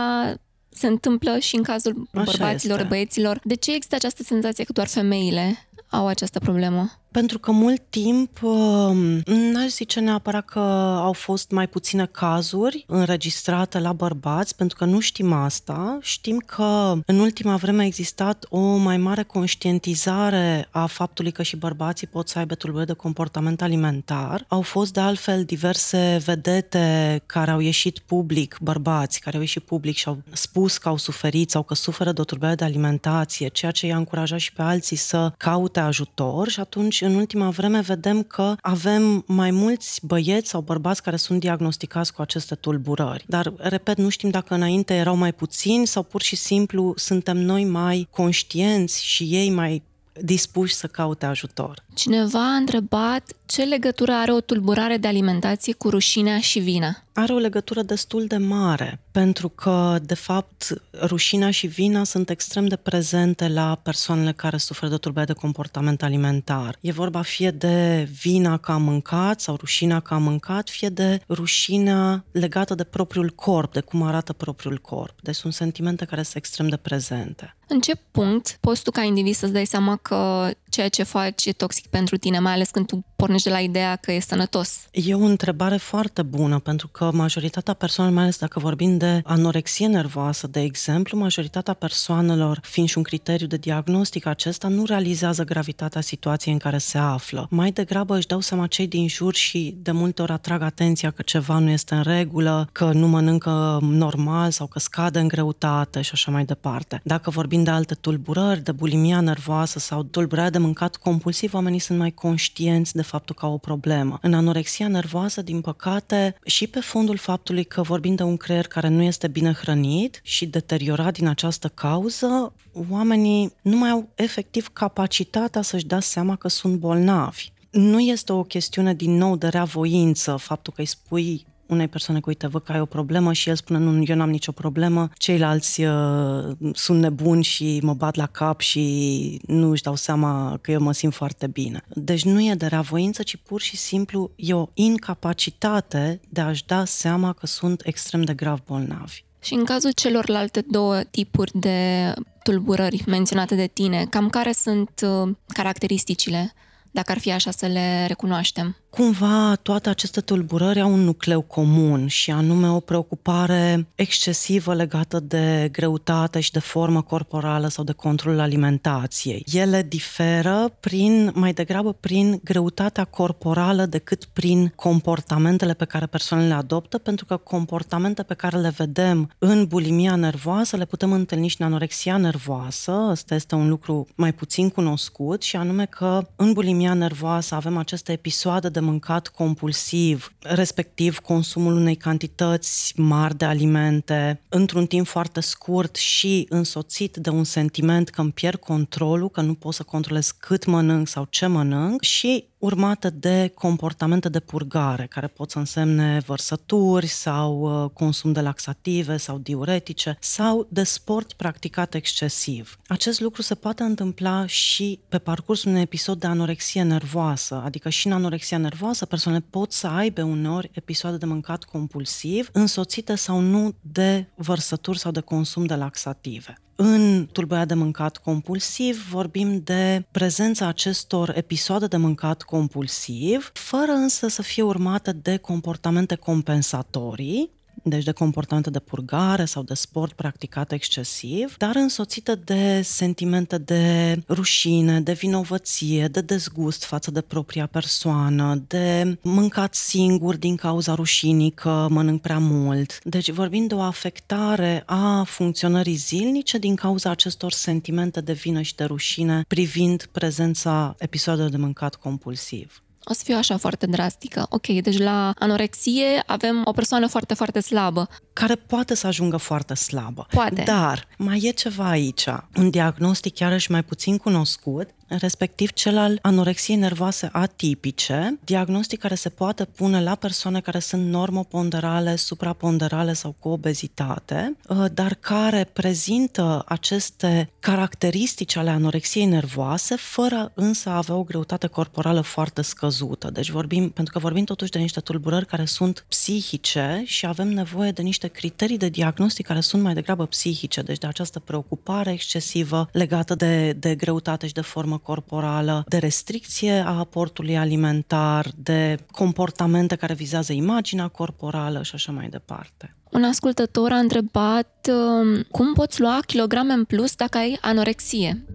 se 0.70 0.88
întâmplă 0.88 1.40
și 1.40 1.56
în 1.56 1.64
cazul 1.64 2.08
Așa 2.14 2.24
bărbaților, 2.24 2.78
este. 2.78 2.90
băieților. 2.90 3.40
De 3.44 3.56
ce 3.56 3.74
există 3.74 3.96
această 3.96 4.24
senzație 4.24 4.64
că 4.64 4.72
doar 4.72 4.88
femeile 4.88 5.65
au 5.90 6.08
această 6.08 6.40
problemă? 6.40 6.92
Pentru 7.16 7.40
că 7.40 7.52
mult 7.52 7.82
timp, 7.90 8.42
um, 8.42 8.98
n-aș 9.26 9.70
zice 9.70 10.00
neapărat 10.00 10.46
că 10.46 10.60
au 11.04 11.14
fost 11.14 11.52
mai 11.52 11.68
puține 11.68 12.06
cazuri 12.06 12.84
înregistrate 12.88 13.80
la 13.80 13.94
bărbați, 13.94 14.56
pentru 14.56 14.78
că 14.78 14.86
nu 14.86 15.00
știm 15.00 15.34
asta. 15.34 15.98
Știm 16.02 16.38
că 16.38 16.98
în 17.06 17.20
ultima 17.20 17.56
vreme 17.56 17.82
a 17.82 17.86
existat 17.86 18.46
o 18.50 18.76
mai 18.76 18.98
mare 18.98 19.24
conștientizare 19.24 20.68
a 20.72 20.86
faptului 20.86 21.32
că 21.32 21.44
și 21.44 21.56
bărbații 21.56 22.08
pot 22.08 22.30
să 22.30 22.40
aibă 22.40 22.56
tulburări 22.56 22.88
de 22.88 22.94
comportament 22.94 23.62
alimentar. 23.62 24.46
Au 24.48 24.62
fost 24.62 24.94
de 24.94 25.00
altfel 25.00 25.44
diverse 25.44 26.22
vedete 26.26 27.22
care 27.26 27.52
au 27.52 27.60
ieșit 27.60 28.00
public, 28.00 28.58
bărbați 28.62 29.20
care 29.20 29.36
au 29.36 29.42
ieșit 29.42 29.64
public 29.64 29.96
și 29.96 30.08
au 30.08 30.18
spus 30.32 30.78
că 30.78 30.88
au 30.88 30.98
suferit 30.98 31.50
sau 31.50 31.64
că 31.64 31.74
suferă 31.74 32.12
de 32.12 32.22
o 32.22 32.24
tulburare 32.24 32.56
de 32.56 32.64
alimentație, 32.64 33.48
ceea 33.48 33.72
ce 33.72 33.88
i-a 33.88 33.98
încurajat 33.98 34.40
și 34.40 34.54
pe 34.54 34.62
alții 34.62 34.96
să 34.96 35.34
caute 35.38 35.80
ajutor 35.80 36.50
și 36.50 36.60
atunci 36.60 37.04
în 37.06 37.16
ultima 37.16 37.50
vreme 37.50 37.80
vedem 37.80 38.24
că 38.24 38.56
avem 38.62 39.24
mai 39.28 39.52
mulți 39.52 40.06
băieți 40.06 40.50
sau 40.50 40.62
bărbați 40.62 41.04
care 41.04 41.16
sunt 41.16 41.40
diagnosticați 41.40 42.14
cu 42.14 42.22
aceste 42.22 42.56
tulburări. 42.56 43.24
Dar, 43.28 43.54
repet, 43.58 43.98
nu 43.98 44.10
știm 44.10 44.30
dacă 44.30 44.54
înainte 44.54 44.94
erau 44.94 45.16
mai 45.16 45.34
puțini 45.34 45.88
sau 45.88 46.04
pur 46.04 46.22
și 46.22 46.36
simplu 46.36 46.94
suntem 46.96 47.38
noi 47.38 47.66
mai 47.66 48.08
conștienți 48.12 49.06
și 49.06 49.24
ei 49.24 49.50
mai 49.50 49.84
dispuși 50.22 50.74
să 50.74 50.88
caute 50.88 51.26
ajutor. 51.26 51.84
Cineva 51.94 52.54
a 52.54 52.56
întrebat 52.56 53.32
ce 53.46 53.64
legătură 53.64 54.12
are 54.12 54.32
o 54.34 54.40
tulburare 54.40 54.98
de 54.98 55.08
alimentație 55.08 55.74
cu 55.74 55.90
rușinea 55.90 56.40
și 56.40 56.60
vina? 56.60 57.05
Are 57.18 57.34
o 57.34 57.38
legătură 57.38 57.82
destul 57.82 58.26
de 58.26 58.38
mare, 58.38 59.00
pentru 59.12 59.50
că, 59.50 59.98
de 60.04 60.14
fapt, 60.14 60.82
rușinea 61.02 61.52
și 61.52 61.68
vina 61.68 62.04
sunt 62.04 62.30
extrem 62.30 62.68
de 62.68 62.76
prezente 62.76 63.48
la 63.48 63.80
persoanele 63.84 64.32
care 64.32 64.58
suferă 64.58 64.92
de 64.92 64.98
tulburare 64.98 65.34
de 65.34 65.40
comportament 65.40 66.04
alimentar. 66.04 66.78
E 66.82 66.92
vorba 66.92 67.22
fie 67.22 67.52
de 67.52 68.10
vina 68.22 68.58
că 68.58 68.72
a 68.72 68.78
mâncat 68.78 69.42
sau 69.42 69.56
rușinea 69.56 70.00
că 70.00 70.14
a 70.14 70.18
mâncat, 70.18 70.70
fie 70.70 70.90
de 70.90 71.22
rușinea 71.30 72.26
legată 72.32 72.76
de 72.76 72.84
propriul 72.84 73.30
corp, 73.30 73.74
de 73.74 73.80
cum 73.80 74.02
arată 74.02 74.34
propriul 74.34 74.78
corp. 74.78 75.22
Deci 75.22 75.36
sunt 75.36 75.54
sentimente 75.54 76.06
care 76.06 76.22
sunt 76.22 76.36
extrem 76.36 76.68
de 76.68 76.78
prezente. 76.78 77.56
În 77.68 77.80
ce 77.80 77.92
punct 78.12 78.58
poți 78.60 78.84
tu 78.84 78.92
ca 78.92 79.02
individ 79.02 79.36
să-ți 79.36 79.54
dai 79.54 79.66
seama 79.66 79.96
că 79.96 80.50
ceea 80.76 80.90
ce 80.90 81.04
faci 81.04 81.46
e 81.46 81.52
toxic 81.52 81.88
pentru 81.88 82.18
tine, 82.18 82.40
mai 82.40 82.54
ales 82.54 82.70
când 82.70 82.88
tu 82.88 83.06
pornești 83.16 83.48
de 83.48 83.54
la 83.54 83.60
ideea 83.60 83.96
că 83.96 84.12
e 84.12 84.20
sănătos? 84.20 84.70
E 84.92 85.14
o 85.14 85.24
întrebare 85.24 85.78
foarte 85.78 86.22
bună, 86.22 86.60
pentru 86.60 86.88
că 86.88 87.06
că 87.06 87.18
majoritatea 87.18 87.74
persoanelor, 87.74 88.18
mai 88.20 88.28
ales 88.28 88.40
dacă 88.40 88.60
vorbim 88.60 88.98
de 88.98 89.22
anorexie 89.24 89.88
nervoasă, 89.88 90.48
de 90.48 90.62
exemplu, 90.62 91.18
majoritatea 91.18 91.74
persoanelor, 91.74 92.60
fiind 92.64 92.90
și 92.90 92.98
un 92.98 93.04
criteriu 93.04 93.48
de 93.48 93.58
diagnostic 93.58 94.26
acesta, 94.26 94.68
nu 94.68 94.86
realizează 94.86 95.44
gravitatea 95.44 96.02
situației 96.02 96.54
în 96.54 96.60
care 96.60 96.78
se 96.78 96.98
află. 96.98 97.48
Mai 97.50 97.72
degrabă 97.72 98.18
își 98.18 98.28
dau 98.28 98.40
seama 98.40 98.68
cei 98.68 98.88
din 98.88 99.08
jur 99.08 99.34
și 99.34 99.78
de 99.82 99.92
multe 99.92 100.22
ori 100.22 100.32
atrag 100.32 100.62
atenția 100.62 101.12
că 101.12 101.22
ceva 101.22 101.60
nu 101.60 101.70
este 101.70 101.96
în 101.96 102.02
regulă, 102.02 102.70
că 102.72 102.92
nu 102.94 103.08
mănâncă 103.08 103.80
normal 103.82 104.52
sau 104.52 104.68
că 104.68 104.80
scade 104.80 105.20
în 105.20 105.28
greutate 105.28 106.02
și 106.02 106.12
așa 106.14 106.32
mai 106.32 106.46
departe. 106.46 107.02
Dacă 107.04 107.30
vorbim 107.30 107.64
de 107.64 107.70
alte 107.70 107.94
tulburări, 107.94 108.64
de 108.64 108.72
bulimia 108.72 109.20
nervoasă 109.20 109.80
sau 109.80 110.04
tulburarea 110.04 110.50
de 110.50 110.58
mâncat 110.66 110.96
compulsiv, 110.96 111.54
oamenii 111.54 111.80
sunt 111.80 111.98
mai 111.98 112.12
conștienți 112.12 112.96
de 112.96 113.02
faptul 113.02 113.36
că 113.36 113.46
au 113.46 113.54
o 113.54 113.58
problemă. 113.58 114.20
În 114.22 114.34
anorexia 114.34 114.88
nervoasă, 114.88 115.42
din 115.42 115.62
păcate, 115.62 116.36
și 116.46 116.68
pe 116.68 116.80
fondul 116.80 117.18
faptului 117.18 117.64
că 117.64 117.82
vorbim 117.82 118.16
de 118.16 118.24
un 118.24 118.38
creier 118.38 118.68
care 118.68 118.88
nu 118.88 119.02
este 119.02 119.28
bine 119.28 119.54
hrănit 119.54 120.20
și 120.24 120.46
deteriorat 120.46 121.14
din 121.14 121.28
această 121.28 121.68
cauză, 121.68 122.54
oamenii 122.90 123.54
nu 123.62 123.78
mai 123.78 123.90
au 123.90 124.10
efectiv 124.16 124.68
capacitatea 124.74 125.62
să-și 125.62 125.86
dea 125.86 126.00
seama 126.00 126.36
că 126.36 126.48
sunt 126.48 126.76
bolnavi. 126.76 127.54
Nu 127.72 128.00
este 128.00 128.32
o 128.32 128.44
chestiune 128.44 128.94
din 128.94 129.18
nou 129.18 129.36
de 129.36 129.48
reavoință, 129.48 130.36
faptul 130.36 130.74
că 130.76 130.82
îi 130.82 130.88
spui 130.88 131.46
unei 131.68 131.88
persoane 131.88 132.20
că, 132.20 132.26
uite, 132.30 132.48
văd 132.48 132.64
că 132.64 132.72
ai 132.72 132.80
o 132.80 132.86
problemă 132.86 133.34
și 133.34 133.50
el 133.50 133.56
spune, 133.56 133.80
nu, 133.80 134.04
eu 134.06 134.16
n-am 134.16 134.30
nicio 134.30 134.52
problemă, 134.52 135.10
ceilalți 135.18 135.84
uh, 135.84 136.52
sunt 136.74 137.00
nebuni 137.00 137.44
și 137.44 137.80
mă 137.84 137.94
bat 137.94 138.16
la 138.16 138.26
cap 138.26 138.60
și 138.60 139.42
nu 139.48 139.70
își 139.70 139.84
dau 139.84 139.96
seama 139.96 140.58
că 140.62 140.72
eu 140.72 140.82
mă 140.82 140.92
simt 140.92 141.14
foarte 141.14 141.48
bine. 141.48 141.82
Deci 141.94 142.24
nu 142.24 142.42
e 142.42 142.54
de 142.54 142.66
reavoință, 142.66 143.24
ci 143.24 143.36
pur 143.36 143.62
și 143.62 143.78
simplu 143.78 144.32
e 144.36 144.54
o 144.54 144.68
incapacitate 144.74 146.20
de 146.30 146.42
a-și 146.42 146.66
da 146.66 146.86
seama 146.86 147.34
că 147.34 147.46
sunt 147.48 147.82
extrem 147.86 148.24
de 148.24 148.34
grav 148.34 148.60
bolnavi. 148.66 149.24
Și 149.42 149.54
în 149.54 149.64
cazul 149.64 149.92
celorlalte 149.92 150.66
două 150.68 151.00
tipuri 151.02 151.52
de 151.54 152.14
tulburări 152.44 153.04
menționate 153.08 153.56
de 153.56 153.68
tine, 153.68 154.06
cam 154.10 154.30
care 154.30 154.52
sunt 154.52 154.90
uh, 155.04 155.32
caracteristicile, 155.48 156.54
dacă 156.92 157.12
ar 157.12 157.20
fi 157.20 157.32
așa 157.32 157.52
să 157.52 157.66
le 157.66 158.06
recunoaștem? 158.08 158.76
Cumva 158.96 159.56
toate 159.62 159.90
aceste 159.90 160.22
tulburări 160.22 160.80
au 160.80 160.92
un 160.92 161.00
nucleu 161.00 161.42
comun 161.42 162.08
și 162.08 162.32
anume 162.32 162.70
o 162.70 162.80
preocupare 162.80 163.88
excesivă 163.96 164.74
legată 164.74 165.20
de 165.20 165.70
greutate 165.72 166.40
și 166.40 166.52
de 166.52 166.60
formă 166.60 167.02
corporală 167.02 167.68
sau 167.68 167.84
de 167.84 167.92
controlul 167.92 168.40
alimentației. 168.40 169.46
Ele 169.52 169.82
diferă 169.82 170.78
prin, 170.80 171.32
mai 171.34 171.54
degrabă 171.54 171.94
prin 171.94 172.40
greutatea 172.44 173.04
corporală 173.04 173.86
decât 173.86 174.26
prin 174.26 174.74
comportamentele 174.76 175.74
pe 175.74 175.86
care 175.86 176.06
persoanele 176.06 176.48
le 176.50 176.56
adoptă, 176.56 176.98
pentru 176.98 177.26
că 177.26 177.38
comportamente 177.38 178.24
pe 178.24 178.34
care 178.34 178.58
le 178.58 178.74
vedem 178.78 179.30
în 179.38 179.66
bulimia 179.66 180.16
nervoasă 180.16 180.78
le 180.78 180.86
putem 180.86 181.12
întâlni 181.12 181.48
și 181.48 181.56
în 181.60 181.66
anorexia 181.66 182.18
nervoasă. 182.18 182.92
Asta 182.92 183.36
este 183.36 183.56
un 183.56 183.70
lucru 183.70 184.08
mai 184.16 184.34
puțin 184.34 184.70
cunoscut 184.70 185.42
și 185.42 185.56
anume 185.56 185.86
că 185.86 186.28
în 186.36 186.54
bulimia 186.54 186.94
nervoasă 186.94 187.56
avem 187.56 187.78
aceste 187.78 188.12
episoade 188.12 188.70
de 188.70 188.84
mâncat 188.86 189.28
compulsiv, 189.28 190.34
respectiv 190.40 191.20
consumul 191.20 191.76
unei 191.76 191.96
cantități 191.96 192.94
mari 192.96 193.38
de 193.38 193.46
alimente 193.46 194.42
într-un 194.50 194.86
timp 194.86 195.08
foarte 195.08 195.40
scurt 195.40 195.96
și 195.96 196.46
însoțit 196.50 197.16
de 197.16 197.30
un 197.30 197.44
sentiment 197.44 198.10
că 198.10 198.22
îmi 198.22 198.32
pierd 198.32 198.60
controlul, 198.60 199.30
că 199.30 199.42
nu 199.42 199.54
pot 199.54 199.74
să 199.74 199.84
controlez 199.84 200.32
cât 200.32 200.66
mănânc 200.66 201.08
sau 201.08 201.28
ce 201.30 201.46
mănânc 201.46 202.02
și 202.02 202.46
urmată 202.66 203.10
de 203.10 203.52
comportamente 203.56 204.30
de 204.30 204.40
purgare, 204.40 205.06
care 205.10 205.28
pot 205.28 205.52
să 205.52 205.58
însemne 205.60 206.22
vărsături 206.26 207.08
sau 207.08 207.84
uh, 207.84 207.90
consum 207.90 208.32
de 208.32 208.42
laxative 208.42 209.18
sau 209.18 209.38
diuretice 209.38 210.18
sau 210.20 210.68
de 210.70 210.84
sport 210.84 211.34
practicat 211.34 211.94
excesiv. 211.94 212.80
Acest 212.88 213.20
lucru 213.20 213.42
se 213.42 213.56
poate 213.56 213.84
întâmpla 213.84 214.46
și 214.46 215.00
pe 215.10 215.18
parcursul 215.18 215.70
unui 215.70 215.82
episod 215.82 216.20
de 216.20 216.28
anorexie 216.28 216.84
nervoasă, 216.84 217.62
adică 217.66 217.90
și 217.90 218.08
în 218.08 218.14
anorexia 218.14 218.58
nervoasă 218.58 218.75
persoanele 219.06 219.46
pot 219.50 219.72
să 219.72 219.88
aibă 219.88 220.24
uneori 220.24 220.70
episoade 220.74 221.18
de 221.18 221.26
mâncat 221.26 221.64
compulsiv, 221.64 222.50
însoțite 222.52 223.16
sau 223.16 223.40
nu 223.40 223.76
de 223.82 224.28
vărsături 224.36 225.00
sau 225.00 225.12
de 225.12 225.20
consum 225.20 225.66
de 225.66 225.76
laxative. 225.76 226.56
În 226.78 227.28
tulburarea 227.32 227.66
de 227.66 227.74
mâncat 227.74 228.18
compulsiv 228.18 229.10
vorbim 229.10 229.62
de 229.64 230.06
prezența 230.12 230.68
acestor 230.68 231.32
episoade 231.36 231.88
de 231.88 231.98
mâncat 231.98 232.42
compulsiv, 232.42 233.52
fără 233.54 233.92
însă 233.92 234.28
să 234.28 234.42
fie 234.42 234.64
urmate 234.64 235.12
de 235.12 235.38
comportamente 235.38 236.16
compensatorii, 236.16 237.52
deci 237.88 238.04
de 238.04 238.12
comportamente 238.12 238.70
de 238.70 238.80
purgare 238.80 239.46
sau 239.46 239.64
de 239.64 239.74
sport 239.74 240.14
practicat 240.14 240.72
excesiv, 240.72 241.56
dar 241.58 241.76
însoțită 241.76 242.36
de 242.36 242.82
sentimente 242.82 243.58
de 243.58 244.16
rușine, 244.30 245.02
de 245.02 245.14
vinovăție, 245.14 246.08
de 246.08 246.22
dezgust 246.22 246.84
față 246.84 247.12
de 247.12 247.22
propria 247.22 247.66
persoană, 247.66 248.64
de 248.68 249.18
mâncat 249.22 249.76
singur 249.76 250.36
din 250.36 250.56
cauza 250.56 250.94
rușinii 250.94 251.52
că 251.52 251.88
mănânc 251.90 252.22
prea 252.22 252.40
mult. 252.40 253.00
Deci 253.04 253.32
vorbim 253.32 253.68
de 253.68 253.74
o 253.74 253.82
afectare 253.82 254.84
a 254.86 255.24
funcționării 255.24 255.96
zilnice 255.96 256.58
din 256.58 256.76
cauza 256.76 257.10
acestor 257.10 257.52
sentimente 257.52 258.22
de 258.22 258.34
vină 258.34 258.62
și 258.62 258.76
de 258.76 258.84
rușine 258.84 259.46
privind 259.48 260.10
prezența 260.12 260.96
episoadelor 260.98 261.50
de 261.50 261.58
mâncat 261.58 261.96
compulsiv 261.96 262.85
o 263.06 263.14
să 263.14 263.22
fiu 263.24 263.36
așa 263.38 263.58
foarte 263.58 263.86
drastică. 263.86 264.46
Ok, 264.50 264.68
deci 264.68 264.98
la 264.98 265.34
anorexie 265.40 266.24
avem 266.26 266.62
o 266.66 266.72
persoană 266.72 267.08
foarte, 267.08 267.34
foarte 267.34 267.60
slabă. 267.60 268.08
Care 268.36 268.56
poate 268.56 268.96
să 268.96 269.08
ajungă 269.08 269.38
foarte 269.38 269.74
slabă. 269.74 270.28
Poate. 270.30 270.64
Dar 270.66 271.08
mai 271.18 271.40
e 271.44 271.50
ceva 271.50 271.90
aici. 271.90 272.26
Un 272.56 272.70
diagnostic 272.70 273.34
chiar 273.34 273.60
și 273.60 273.72
mai 273.72 273.84
puțin 273.84 274.18
cunoscut 274.18 274.90
respectiv 275.08 275.72
cel 275.72 275.98
al 275.98 276.20
anorexiei 276.22 276.78
nervoase 276.78 277.30
atipice, 277.32 278.40
diagnostic 278.44 279.00
care 279.00 279.16
se 279.16 279.30
poate 279.30 279.66
pune 279.66 280.04
la 280.04 280.16
persoane 280.16 280.60
care 280.60 280.80
sunt 280.80 281.06
normoponderale, 281.06 282.16
supraponderale 282.16 283.14
sau 283.14 283.36
cu 283.40 283.50
obezitate, 283.50 284.58
uh, 284.68 284.86
dar 284.94 285.14
care 285.14 285.70
prezintă 285.74 286.64
aceste 286.68 287.50
caracteristici 287.60 288.56
ale 288.56 288.70
anorexiei 288.70 289.26
nervoase, 289.26 289.96
fără 289.96 290.52
însă 290.56 290.90
a 290.90 290.98
avea 290.98 291.16
o 291.16 291.24
greutate 291.24 291.68
corporală 291.68 292.22
foarte 292.22 292.62
scăzută. 292.62 293.30
Deci 293.30 293.50
vorbim, 293.50 293.90
pentru 293.90 294.14
că 294.14 294.20
vorbim 294.20 294.44
totuși 294.44 294.72
de 294.72 294.80
niște 294.80 295.00
tulburări 295.00 295.46
care 295.46 295.66
sunt 295.66 296.06
psihice 296.08 297.02
și 297.06 297.26
avem 297.26 297.48
nevoie 297.48 297.92
de 297.92 298.02
niște 298.02 298.25
criterii 298.28 298.78
de 298.78 298.90
diagnostic 298.90 299.46
care 299.46 299.60
sunt 299.60 299.82
mai 299.84 299.94
degrabă 299.94 300.26
psihice, 300.26 300.82
deci 300.82 300.98
de 300.98 301.08
această 301.08 301.40
preocupare 301.40 302.12
excesivă 302.12 302.90
legată 302.92 303.36
de, 303.36 303.72
de 303.72 303.96
greutate 303.96 304.48
și 304.48 304.54
de 304.54 304.62
formă 304.62 304.84
formă 304.86 304.98
corporală, 304.98 305.84
de 305.88 305.98
restricție 305.98 306.72
a 306.72 306.98
aportului 306.98 307.58
alimentar, 307.58 308.48
de 308.56 308.98
comportamente 309.12 309.96
care 309.96 310.14
vizează 310.14 310.54
imaginea 310.54 311.08
corporală 311.08 311.84
și 311.84 311.92
așa 311.94 312.12
mai 312.12 312.30
departe. 312.30 312.96
Un 313.12 313.24
ascultător 313.24 313.92
a 313.92 313.98
întrebat 313.98 314.90
um, 314.90 315.42
cum 315.52 315.74
poți 315.74 316.02
lua 316.02 316.20
kilograme 316.26 316.74
în 316.74 316.84
plus 316.84 317.16
dacă 317.16 317.38
ai 317.38 317.58
anorexie? 317.62 318.46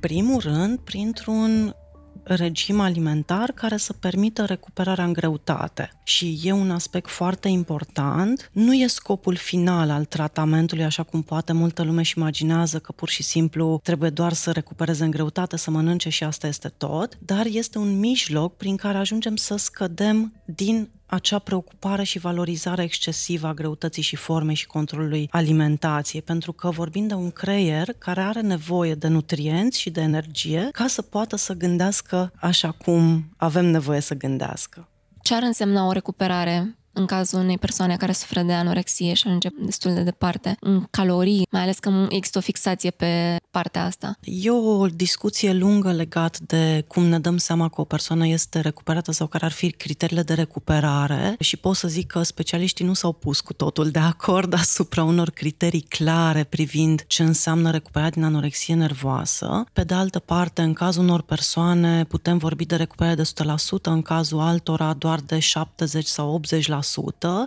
Primul 0.00 0.40
rând, 0.40 0.78
printr-un 0.78 1.74
regim 2.22 2.80
alimentar 2.80 3.52
care 3.52 3.76
să 3.76 3.92
permită 3.92 4.44
recuperarea 4.44 5.04
în 5.04 5.12
greutate. 5.12 5.90
Și 6.04 6.40
e 6.42 6.52
un 6.52 6.70
aspect 6.70 7.08
foarte 7.08 7.48
important. 7.48 8.50
Nu 8.52 8.74
e 8.74 8.86
scopul 8.86 9.36
final 9.36 9.90
al 9.90 10.04
tratamentului, 10.04 10.84
așa 10.84 11.02
cum 11.02 11.22
poate 11.22 11.52
multă 11.52 11.82
lume 11.82 12.02
și 12.02 12.18
imaginează 12.18 12.78
că 12.78 12.92
pur 12.92 13.08
și 13.08 13.22
simplu 13.22 13.80
trebuie 13.82 14.10
doar 14.10 14.32
să 14.32 14.50
recupereze 14.50 15.04
în 15.04 15.10
greutate, 15.10 15.56
să 15.56 15.70
mănânce 15.70 16.08
și 16.08 16.24
asta 16.24 16.46
este 16.46 16.68
tot, 16.68 17.18
dar 17.18 17.46
este 17.46 17.78
un 17.78 17.98
mijloc 17.98 18.56
prin 18.56 18.76
care 18.76 18.98
ajungem 18.98 19.36
să 19.36 19.56
scădem 19.56 20.32
din 20.44 20.88
acea 21.10 21.38
preocupare 21.38 22.02
și 22.02 22.18
valorizare 22.18 22.82
excesivă 22.82 23.46
a 23.46 23.54
greutății 23.54 24.02
și 24.02 24.16
formei 24.16 24.54
și 24.54 24.66
controlului 24.66 25.28
alimentației, 25.30 26.22
pentru 26.22 26.52
că 26.52 26.70
vorbim 26.70 27.06
de 27.06 27.14
un 27.14 27.30
creier 27.30 27.88
care 27.98 28.20
are 28.20 28.40
nevoie 28.40 28.94
de 28.94 29.08
nutrienți 29.08 29.80
și 29.80 29.90
de 29.90 30.00
energie 30.00 30.68
ca 30.72 30.86
să 30.86 31.02
poată 31.02 31.36
să 31.36 31.52
gândească 31.52 32.32
așa 32.36 32.70
cum 32.70 33.32
avem 33.36 33.66
nevoie 33.66 34.00
să 34.00 34.14
gândească. 34.14 34.88
Ce 35.22 35.34
ar 35.34 35.42
însemna 35.42 35.86
o 35.86 35.92
recuperare 35.92 36.79
în 36.92 37.06
cazul 37.06 37.38
unei 37.38 37.58
persoane 37.58 37.96
care 37.96 38.12
suferă 38.12 38.42
de 38.42 38.52
anorexie 38.52 39.14
și 39.14 39.26
ajunge 39.26 39.48
destul 39.64 39.94
de 39.94 40.02
departe 40.02 40.56
în 40.60 40.86
calorii, 40.90 41.46
mai 41.50 41.62
ales 41.62 41.78
că 41.78 42.06
există 42.08 42.38
o 42.38 42.40
fixație 42.40 42.90
pe 42.90 43.36
partea 43.50 43.84
asta? 43.84 44.16
E 44.20 44.50
o 44.50 44.86
discuție 44.86 45.52
lungă 45.52 45.92
legat 45.92 46.38
de 46.38 46.84
cum 46.88 47.04
ne 47.04 47.18
dăm 47.18 47.36
seama 47.36 47.68
că 47.68 47.80
o 47.80 47.84
persoană 47.84 48.26
este 48.26 48.60
recuperată 48.60 49.12
sau 49.12 49.26
care 49.26 49.44
ar 49.44 49.52
fi 49.52 49.70
criteriile 49.70 50.22
de 50.22 50.34
recuperare 50.34 51.36
și 51.40 51.56
pot 51.56 51.76
să 51.76 51.88
zic 51.88 52.06
că 52.06 52.22
specialiștii 52.22 52.84
nu 52.84 52.94
s-au 52.94 53.12
pus 53.12 53.40
cu 53.40 53.52
totul 53.52 53.90
de 53.90 53.98
acord 53.98 54.52
asupra 54.52 55.04
unor 55.04 55.30
criterii 55.30 55.80
clare 55.80 56.44
privind 56.44 57.04
ce 57.06 57.22
înseamnă 57.22 57.70
recuperarea 57.70 58.14
din 58.14 58.24
anorexie 58.24 58.74
nervoasă. 58.74 59.64
Pe 59.72 59.84
de 59.84 59.94
altă 59.94 60.18
parte, 60.18 60.62
în 60.62 60.72
cazul 60.72 61.02
unor 61.02 61.22
persoane 61.22 62.04
putem 62.04 62.38
vorbi 62.38 62.64
de 62.64 62.76
recuperare 62.76 63.14
de 63.14 63.22
100%, 63.22 63.82
în 63.82 64.02
cazul 64.02 64.40
altora 64.40 64.92
doar 64.92 65.20
de 65.20 65.38
70 65.38 66.06
sau 66.06 66.40
80%, 66.56 66.79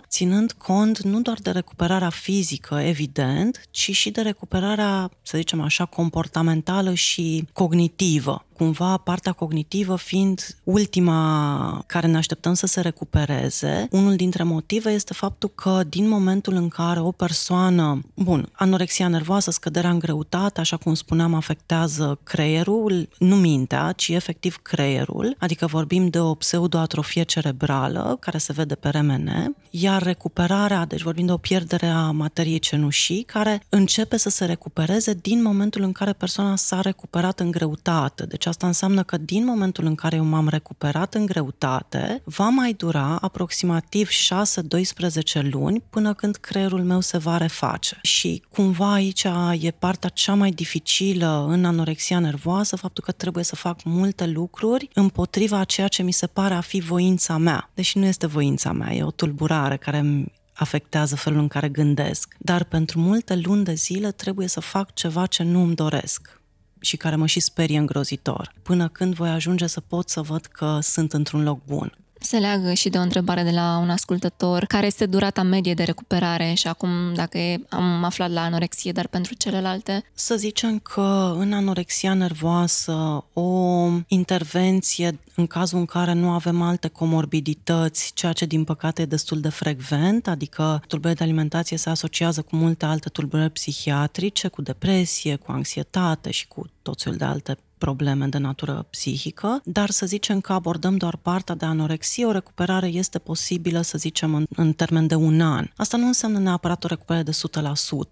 ținând 0.08 0.52
cont 0.52 1.02
nu 1.02 1.20
doar 1.20 1.38
de 1.42 1.50
recuperarea 1.50 2.10
fizică, 2.10 2.74
evident, 2.74 3.60
ci 3.70 3.90
și 3.90 4.10
de 4.10 4.20
recuperarea, 4.20 5.10
să 5.22 5.36
zicem 5.36 5.60
așa, 5.60 5.84
comportamentală 5.84 6.94
și 6.94 7.44
cognitivă 7.52 8.44
cumva 8.56 8.96
partea 8.96 9.32
cognitivă 9.32 9.96
fiind 9.96 10.56
ultima 10.64 11.82
care 11.86 12.06
ne 12.06 12.16
așteptăm 12.16 12.54
să 12.54 12.66
se 12.66 12.80
recupereze. 12.80 13.88
Unul 13.90 14.16
dintre 14.16 14.42
motive 14.42 14.90
este 14.90 15.12
faptul 15.12 15.48
că 15.48 15.80
din 15.88 16.08
momentul 16.08 16.54
în 16.54 16.68
care 16.68 17.00
o 17.00 17.10
persoană, 17.10 18.00
bun, 18.14 18.48
anorexia 18.52 19.08
nervoasă, 19.08 19.50
scăderea 19.50 19.90
în 19.90 19.98
greutate, 19.98 20.60
așa 20.60 20.76
cum 20.76 20.94
spuneam, 20.94 21.34
afectează 21.34 22.18
creierul, 22.22 23.08
nu 23.18 23.36
mintea, 23.36 23.92
ci 23.92 24.08
efectiv 24.08 24.56
creierul, 24.62 25.36
adică 25.38 25.66
vorbim 25.66 26.08
de 26.08 26.20
o 26.20 26.34
pseudoatrofie 26.34 27.22
cerebrală 27.22 28.16
care 28.20 28.38
se 28.38 28.52
vede 28.52 28.74
pe 28.74 28.88
RMN, 28.88 29.56
iar 29.70 30.02
recuperarea, 30.02 30.84
deci 30.84 31.02
vorbim 31.02 31.26
de 31.26 31.32
o 31.32 31.36
pierdere 31.36 31.86
a 31.86 32.10
materiei 32.10 32.58
cenușii, 32.58 33.22
care 33.22 33.62
începe 33.68 34.16
să 34.16 34.28
se 34.28 34.44
recupereze 34.44 35.14
din 35.14 35.42
momentul 35.42 35.82
în 35.82 35.92
care 35.92 36.12
persoana 36.12 36.56
s-a 36.56 36.80
recuperat 36.80 37.40
în 37.40 37.50
greutate. 37.50 38.24
Deci 38.24 38.43
asta 38.48 38.66
înseamnă 38.66 39.02
că 39.02 39.16
din 39.16 39.44
momentul 39.44 39.84
în 39.84 39.94
care 39.94 40.16
eu 40.16 40.24
m-am 40.24 40.48
recuperat 40.48 41.14
în 41.14 41.26
greutate, 41.26 42.22
va 42.24 42.48
mai 42.48 42.72
dura 42.72 43.18
aproximativ 43.20 44.08
6-12 44.08 45.50
luni 45.50 45.82
până 45.90 46.14
când 46.14 46.36
creierul 46.36 46.82
meu 46.82 47.00
se 47.00 47.18
va 47.18 47.36
reface. 47.36 47.98
Și 48.02 48.42
cumva 48.50 48.92
aici 48.92 49.24
e 49.60 49.70
partea 49.70 50.08
cea 50.08 50.34
mai 50.34 50.50
dificilă 50.50 51.46
în 51.48 51.64
anorexia 51.64 52.18
nervoasă, 52.18 52.76
faptul 52.76 53.04
că 53.04 53.12
trebuie 53.12 53.44
să 53.44 53.56
fac 53.56 53.82
multe 53.84 54.26
lucruri 54.26 54.88
împotriva 54.94 55.58
a 55.58 55.64
ceea 55.64 55.88
ce 55.88 56.02
mi 56.02 56.12
se 56.12 56.26
pare 56.26 56.54
a 56.54 56.60
fi 56.60 56.80
voința 56.80 57.36
mea. 57.36 57.70
Deși 57.74 57.98
nu 57.98 58.04
este 58.04 58.26
voința 58.26 58.72
mea, 58.72 58.92
e 58.92 59.02
o 59.02 59.10
tulburare 59.10 59.76
care 59.76 59.98
îmi 59.98 60.32
afectează 60.54 61.16
felul 61.16 61.38
în 61.38 61.48
care 61.48 61.68
gândesc. 61.68 62.34
Dar 62.38 62.64
pentru 62.64 62.98
multe 62.98 63.36
luni 63.36 63.64
de 63.64 63.74
zile 63.74 64.10
trebuie 64.10 64.46
să 64.46 64.60
fac 64.60 64.94
ceva 64.94 65.26
ce 65.26 65.42
nu 65.42 65.62
îmi 65.62 65.74
doresc 65.74 66.42
și 66.84 66.96
care 66.96 67.16
mă 67.16 67.26
și 67.26 67.40
sperie 67.40 67.78
îngrozitor, 67.78 68.52
până 68.62 68.88
când 68.88 69.14
voi 69.14 69.28
ajunge 69.28 69.66
să 69.66 69.80
pot 69.80 70.08
să 70.08 70.20
văd 70.20 70.46
că 70.46 70.78
sunt 70.82 71.12
într-un 71.12 71.42
loc 71.42 71.64
bun 71.64 72.03
se 72.24 72.38
leagă 72.38 72.72
și 72.72 72.88
de 72.88 72.98
o 72.98 73.00
întrebare 73.00 73.42
de 73.42 73.50
la 73.50 73.78
un 73.82 73.90
ascultător, 73.90 74.64
care 74.64 74.86
este 74.86 75.06
durata 75.06 75.42
medie 75.42 75.74
de 75.74 75.82
recuperare 75.82 76.52
și 76.54 76.66
acum 76.66 77.14
dacă 77.14 77.38
e, 77.38 77.60
am 77.68 78.04
aflat 78.04 78.30
la 78.30 78.42
anorexie, 78.42 78.92
dar 78.92 79.06
pentru 79.06 79.34
celelalte? 79.34 80.04
Să 80.14 80.36
zicem 80.36 80.78
că 80.78 81.34
în 81.38 81.52
anorexia 81.52 82.14
nervoasă 82.14 83.24
o 83.32 83.88
intervenție 84.06 85.18
în 85.36 85.46
cazul 85.46 85.78
în 85.78 85.84
care 85.84 86.12
nu 86.12 86.30
avem 86.30 86.62
alte 86.62 86.88
comorbidități, 86.88 88.12
ceea 88.14 88.32
ce 88.32 88.46
din 88.46 88.64
păcate 88.64 89.02
e 89.02 89.06
destul 89.06 89.40
de 89.40 89.48
frecvent, 89.48 90.28
adică 90.28 90.82
tulburări 90.88 91.18
de 91.18 91.24
alimentație 91.24 91.76
se 91.76 91.90
asociază 91.90 92.42
cu 92.42 92.56
multe 92.56 92.84
alte 92.84 93.08
tulburări 93.08 93.50
psihiatrice, 93.50 94.48
cu 94.48 94.62
depresie, 94.62 95.36
cu 95.36 95.52
anxietate 95.52 96.30
și 96.30 96.48
cu 96.48 96.66
tot 96.82 97.02
felul 97.02 97.18
de 97.18 97.24
alte 97.24 97.58
probleme 97.78 98.26
de 98.26 98.38
natură 98.38 98.86
psihică, 98.90 99.60
dar 99.64 99.90
să 99.90 100.06
zicem 100.06 100.40
că 100.40 100.52
abordăm 100.52 100.96
doar 100.96 101.16
partea 101.16 101.54
de 101.54 101.64
anorexie, 101.64 102.26
o 102.26 102.30
recuperare 102.30 102.86
este 102.86 103.18
posibilă, 103.18 103.80
să 103.80 103.98
zicem, 103.98 104.34
în, 104.34 104.46
în 104.56 104.72
termen 104.72 105.06
de 105.06 105.14
un 105.14 105.40
an. 105.40 105.66
Asta 105.76 105.96
nu 105.96 106.06
înseamnă 106.06 106.38
neapărat 106.38 106.84
o 106.84 106.86
recuperare 106.86 107.24
de 107.24 107.38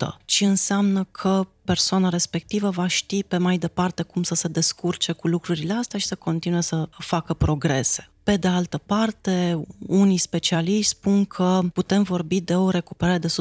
100%, 0.07 0.09
ci 0.25 0.41
înseamnă 0.41 1.05
că 1.11 1.47
persoana 1.65 2.09
respectivă 2.09 2.71
va 2.71 2.87
ști 2.87 3.23
pe 3.23 3.37
mai 3.37 3.59
departe 3.59 4.03
cum 4.03 4.23
să 4.23 4.35
se 4.35 4.49
descurce 4.49 5.13
cu 5.13 5.29
lucrurile 5.29 5.73
astea 5.73 5.99
și 5.99 6.07
să 6.07 6.15
continue 6.15 6.61
să 6.61 6.89
facă 6.99 7.35
progrese. 7.35 8.07
Pe 8.23 8.37
de 8.37 8.49
altă 8.49 8.79
parte, 8.79 9.63
unii 9.87 10.19
specialiști 10.19 10.91
spun 10.91 11.25
că 11.25 11.61
putem 11.73 12.03
vorbi 12.03 12.41
de 12.41 12.55
o 12.55 12.71
recuperare 12.71 13.19
de 13.19 13.35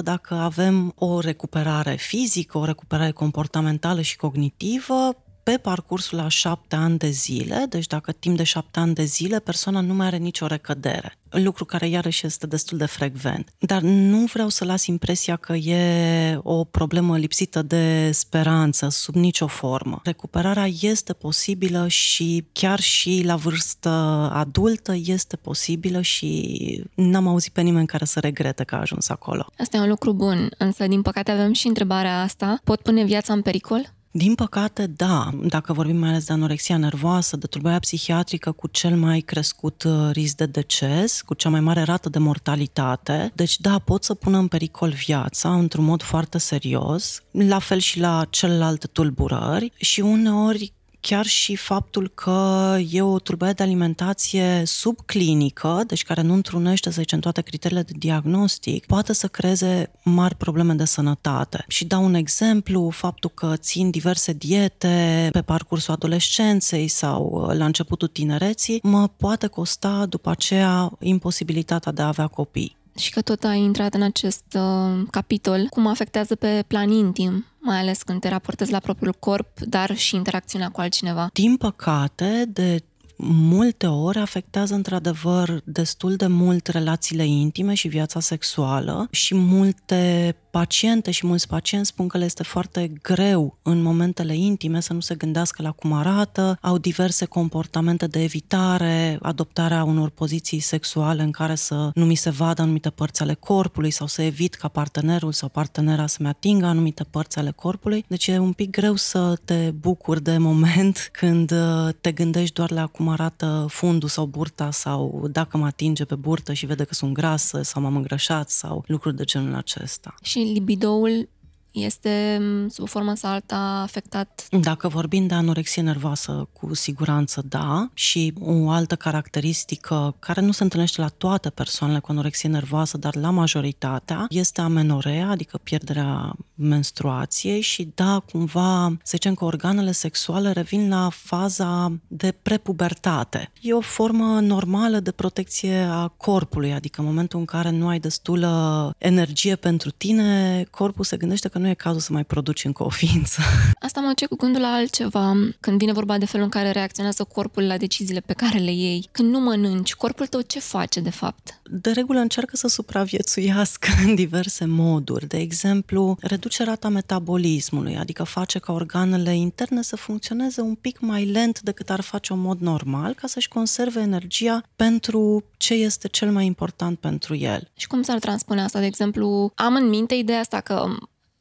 100% 0.00 0.02
dacă 0.02 0.34
avem 0.34 0.92
o 0.96 1.20
recuperare 1.20 1.94
fizică, 1.94 2.58
o 2.58 2.64
recuperare 2.64 3.10
comportamentală 3.10 4.00
și 4.00 4.16
cognitivă, 4.16 5.21
pe 5.42 5.58
parcursul 5.62 6.18
a 6.18 6.28
șapte 6.28 6.76
ani 6.76 6.98
de 6.98 7.10
zile, 7.10 7.66
deci 7.68 7.86
dacă 7.86 8.12
timp 8.12 8.36
de 8.36 8.42
șapte 8.42 8.80
ani 8.80 8.94
de 8.94 9.04
zile 9.04 9.38
persoana 9.38 9.80
nu 9.80 9.94
mai 9.94 10.06
are 10.06 10.16
nicio 10.16 10.46
recădere. 10.46 11.16
Lucru 11.30 11.64
care 11.64 11.88
iarăși 11.88 12.26
este 12.26 12.46
destul 12.46 12.78
de 12.78 12.86
frecvent. 12.86 13.52
Dar 13.58 13.82
nu 13.82 14.24
vreau 14.24 14.48
să 14.48 14.64
las 14.64 14.86
impresia 14.86 15.36
că 15.36 15.52
e 15.52 16.38
o 16.42 16.64
problemă 16.64 17.18
lipsită 17.18 17.62
de 17.62 18.10
speranță 18.12 18.88
sub 18.88 19.14
nicio 19.14 19.46
formă. 19.46 20.00
Recuperarea 20.04 20.68
este 20.80 21.12
posibilă 21.12 21.88
și 21.88 22.44
chiar 22.52 22.80
și 22.80 23.22
la 23.24 23.36
vârstă 23.36 23.88
adultă 24.32 24.94
este 25.04 25.36
posibilă 25.36 26.00
și 26.00 26.82
n-am 26.94 27.26
auzit 27.26 27.52
pe 27.52 27.60
nimeni 27.60 27.86
care 27.86 28.04
să 28.04 28.20
regrete 28.20 28.64
că 28.64 28.74
a 28.74 28.80
ajuns 28.80 29.08
acolo. 29.08 29.46
Asta 29.58 29.76
e 29.76 29.80
un 29.80 29.88
lucru 29.88 30.12
bun, 30.12 30.50
însă 30.58 30.86
din 30.86 31.02
păcate 31.02 31.30
avem 31.30 31.52
și 31.52 31.66
întrebarea 31.66 32.20
asta. 32.20 32.60
Pot 32.64 32.80
pune 32.80 33.04
viața 33.04 33.32
în 33.32 33.42
pericol? 33.42 33.92
Din 34.14 34.34
păcate, 34.34 34.86
da. 34.86 35.30
Dacă 35.42 35.72
vorbim 35.72 35.96
mai 35.96 36.08
ales 36.08 36.24
de 36.26 36.32
anorexia 36.32 36.76
nervoasă, 36.76 37.36
de 37.36 37.46
tulburarea 37.46 37.80
psihiatrică 37.80 38.52
cu 38.52 38.66
cel 38.66 38.96
mai 38.96 39.20
crescut 39.20 39.82
uh, 39.82 40.10
risc 40.12 40.36
de 40.36 40.46
deces, 40.46 41.20
cu 41.22 41.34
cea 41.34 41.48
mai 41.48 41.60
mare 41.60 41.82
rată 41.82 42.08
de 42.08 42.18
mortalitate, 42.18 43.32
deci 43.34 43.60
da, 43.60 43.78
pot 43.78 44.04
să 44.04 44.14
pună 44.14 44.38
în 44.38 44.48
pericol 44.48 44.90
viața 44.90 45.54
într-un 45.54 45.84
mod 45.84 46.02
foarte 46.02 46.38
serios, 46.38 47.20
la 47.30 47.58
fel 47.58 47.78
și 47.78 48.00
la 48.00 48.26
celelalte 48.30 48.86
tulburări 48.86 49.72
și 49.76 50.00
uneori 50.00 50.72
chiar 51.02 51.26
și 51.26 51.56
faptul 51.56 52.08
că 52.08 52.76
e 52.90 53.02
o 53.02 53.18
tulburare 53.18 53.56
de 53.56 53.62
alimentație 53.62 54.62
subclinică, 54.64 55.82
deci 55.86 56.02
care 56.02 56.22
nu 56.22 56.34
întrunește, 56.34 56.90
să 56.90 57.00
zicem, 57.00 57.20
toate 57.20 57.40
criteriile 57.40 57.82
de 57.82 57.92
diagnostic, 57.96 58.86
poate 58.86 59.12
să 59.12 59.28
creeze 59.28 59.90
mari 60.02 60.34
probleme 60.34 60.72
de 60.72 60.84
sănătate. 60.84 61.64
Și 61.68 61.84
dau 61.84 62.04
un 62.04 62.14
exemplu, 62.14 62.90
faptul 62.90 63.30
că 63.30 63.52
țin 63.56 63.90
diverse 63.90 64.32
diete 64.32 65.28
pe 65.32 65.42
parcursul 65.42 65.94
adolescenței 65.94 66.88
sau 66.88 67.50
la 67.52 67.64
începutul 67.64 68.08
tinereții, 68.08 68.80
mă 68.82 69.08
poate 69.16 69.46
costa 69.46 70.06
după 70.06 70.30
aceea 70.30 70.92
imposibilitatea 71.00 71.92
de 71.92 72.02
a 72.02 72.06
avea 72.06 72.26
copii 72.26 72.80
și 72.96 73.10
că 73.10 73.22
tot 73.22 73.44
ai 73.44 73.60
intrat 73.60 73.94
în 73.94 74.02
acest 74.02 74.44
uh, 74.54 75.02
capitol, 75.10 75.66
cum 75.70 75.86
afectează 75.86 76.34
pe 76.34 76.64
plan 76.66 76.90
intim, 76.90 77.46
mai 77.58 77.78
ales 77.78 78.02
când 78.02 78.20
te 78.20 78.28
raportezi 78.28 78.72
la 78.72 78.78
propriul 78.78 79.14
corp, 79.18 79.60
dar 79.60 79.96
și 79.96 80.16
interacțiunea 80.16 80.68
cu 80.68 80.80
altcineva. 80.80 81.30
Din 81.32 81.56
păcate, 81.56 82.44
de 82.48 82.82
multe 83.24 83.86
ori 83.86 84.18
afectează 84.18 84.74
într-adevăr 84.74 85.60
destul 85.64 86.16
de 86.16 86.26
mult 86.26 86.66
relațiile 86.66 87.26
intime 87.26 87.74
și 87.74 87.88
viața 87.88 88.20
sexuală 88.20 89.08
și 89.10 89.34
multe 89.34 90.36
paciente 90.52 91.10
și 91.10 91.26
mulți 91.26 91.48
pacienți 91.48 91.88
spun 91.88 92.08
că 92.08 92.18
le 92.18 92.24
este 92.24 92.42
foarte 92.42 92.92
greu 93.02 93.58
în 93.62 93.82
momentele 93.82 94.36
intime 94.36 94.80
să 94.80 94.92
nu 94.92 95.00
se 95.00 95.14
gândească 95.14 95.62
la 95.62 95.70
cum 95.70 95.92
arată, 95.92 96.58
au 96.60 96.78
diverse 96.78 97.24
comportamente 97.24 98.06
de 98.06 98.22
evitare, 98.22 99.18
adoptarea 99.22 99.84
unor 99.84 100.10
poziții 100.10 100.60
sexuale 100.60 101.22
în 101.22 101.30
care 101.30 101.54
să 101.54 101.90
nu 101.94 102.04
mi 102.04 102.14
se 102.14 102.30
vadă 102.30 102.62
anumite 102.62 102.90
părți 102.90 103.22
ale 103.22 103.34
corpului 103.34 103.90
sau 103.90 104.06
să 104.06 104.22
evit 104.22 104.54
ca 104.54 104.68
partenerul 104.68 105.32
sau 105.32 105.48
partenera 105.48 106.06
să-mi 106.06 106.28
atingă 106.28 106.66
anumite 106.66 107.04
părți 107.04 107.38
ale 107.38 107.50
corpului. 107.50 108.04
Deci 108.08 108.26
e 108.26 108.38
un 108.38 108.52
pic 108.52 108.70
greu 108.70 108.96
să 108.96 109.34
te 109.44 109.70
bucuri 109.70 110.22
de 110.22 110.36
moment 110.38 111.08
când 111.20 111.50
uh, 111.50 111.88
te 112.00 112.12
gândești 112.12 112.54
doar 112.54 112.70
la 112.70 112.86
cum 112.86 113.08
arată 113.12 113.66
fundul 113.68 114.08
sau 114.08 114.26
burta 114.26 114.70
sau 114.70 115.28
dacă 115.30 115.56
mă 115.56 115.66
atinge 115.66 116.04
pe 116.04 116.14
burtă 116.14 116.52
și 116.52 116.66
vede 116.66 116.84
că 116.84 116.94
sunt 116.94 117.12
grasă 117.12 117.62
sau 117.62 117.82
m-am 117.82 117.96
îngrășat 117.96 118.50
sau 118.50 118.84
lucruri 118.86 119.16
de 119.16 119.24
genul 119.24 119.54
acesta. 119.54 120.14
Și 120.22 120.38
libidoul 120.38 121.28
este 121.72 122.40
sub 122.68 122.84
o 122.84 122.86
formă 122.86 123.14
sau 123.14 123.32
alta 123.32 123.80
afectat? 123.82 124.46
Dacă 124.60 124.88
vorbim 124.88 125.26
de 125.26 125.34
anorexie 125.34 125.82
nervoasă, 125.82 126.48
cu 126.52 126.74
siguranță 126.74 127.42
da. 127.48 127.90
Și 127.94 128.34
o 128.40 128.70
altă 128.70 128.96
caracteristică 128.96 130.14
care 130.18 130.40
nu 130.40 130.52
se 130.52 130.62
întâlnește 130.62 131.00
la 131.00 131.08
toate 131.08 131.50
persoanele 131.50 131.98
cu 131.98 132.10
anorexie 132.10 132.48
nervoasă, 132.48 132.98
dar 132.98 133.16
la 133.16 133.30
majoritatea, 133.30 134.26
este 134.28 134.60
amenorea, 134.60 135.28
adică 135.28 135.58
pierderea 135.62 136.36
menstruației 136.54 137.60
și 137.60 137.88
da, 137.94 138.22
cumva, 138.32 138.88
să 138.88 139.10
zicem 139.10 139.34
că 139.34 139.44
organele 139.44 139.92
sexuale 139.92 140.50
revin 140.50 140.88
la 140.88 141.08
faza 141.12 141.92
de 142.08 142.34
prepubertate. 142.42 143.52
E 143.60 143.72
o 143.72 143.80
formă 143.80 144.40
normală 144.40 145.00
de 145.00 145.10
protecție 145.10 145.76
a 145.90 146.08
corpului, 146.08 146.72
adică 146.72 147.00
în 147.00 147.06
momentul 147.06 147.38
în 147.38 147.44
care 147.44 147.70
nu 147.70 147.88
ai 147.88 147.98
destulă 147.98 148.94
energie 148.98 149.56
pentru 149.56 149.90
tine, 149.90 150.64
corpul 150.70 151.04
se 151.04 151.16
gândește 151.16 151.48
că 151.48 151.58
nu 151.62 151.68
e 151.68 151.74
cazul 151.74 152.00
să 152.00 152.12
mai 152.12 152.24
produci 152.24 152.64
încă 152.64 152.84
o 152.84 152.88
ființă. 152.88 153.40
Asta 153.86 154.00
mă 154.00 154.12
ce 154.16 154.26
cu 154.26 154.36
gândul 154.36 154.60
la 154.60 154.72
altceva, 154.72 155.34
când 155.60 155.78
vine 155.78 155.92
vorba 155.92 156.18
de 156.18 156.24
felul 156.24 156.44
în 156.44 156.50
care 156.50 156.70
reacționează 156.70 157.24
corpul 157.24 157.62
la 157.62 157.76
deciziile 157.76 158.20
pe 158.20 158.32
care 158.32 158.58
le 158.58 158.72
iei. 158.72 159.08
Când 159.12 159.30
nu 159.30 159.40
mănânci, 159.40 159.94
corpul 159.94 160.26
tău 160.26 160.40
ce 160.40 160.60
face 160.60 161.00
de 161.00 161.10
fapt? 161.10 161.60
De 161.70 161.90
regulă 161.90 162.18
încearcă 162.18 162.56
să 162.56 162.68
supraviețuiască 162.68 163.88
în 164.06 164.14
diverse 164.14 164.64
moduri. 164.64 165.26
De 165.26 165.38
exemplu, 165.38 166.16
reduce 166.20 166.64
rata 166.64 166.88
metabolismului, 166.88 167.96
adică 167.96 168.22
face 168.22 168.58
ca 168.58 168.72
organele 168.72 169.36
interne 169.36 169.82
să 169.82 169.96
funcționeze 169.96 170.60
un 170.60 170.74
pic 170.74 171.00
mai 171.00 171.24
lent 171.24 171.60
decât 171.60 171.90
ar 171.90 172.00
face 172.00 172.32
în 172.32 172.40
mod 172.40 172.60
normal, 172.60 173.14
ca 173.14 173.26
să-și 173.26 173.48
conserve 173.48 174.00
energia 174.00 174.62
pentru 174.76 175.44
ce 175.56 175.74
este 175.74 176.08
cel 176.08 176.30
mai 176.30 176.46
important 176.46 176.98
pentru 176.98 177.34
el. 177.34 177.70
Și 177.76 177.86
cum 177.86 178.02
s-ar 178.02 178.18
transpune 178.18 178.62
asta? 178.62 178.78
De 178.78 178.86
exemplu, 178.86 179.52
am 179.54 179.74
în 179.74 179.88
minte 179.88 180.14
ideea 180.14 180.40
asta 180.40 180.60
că 180.60 180.86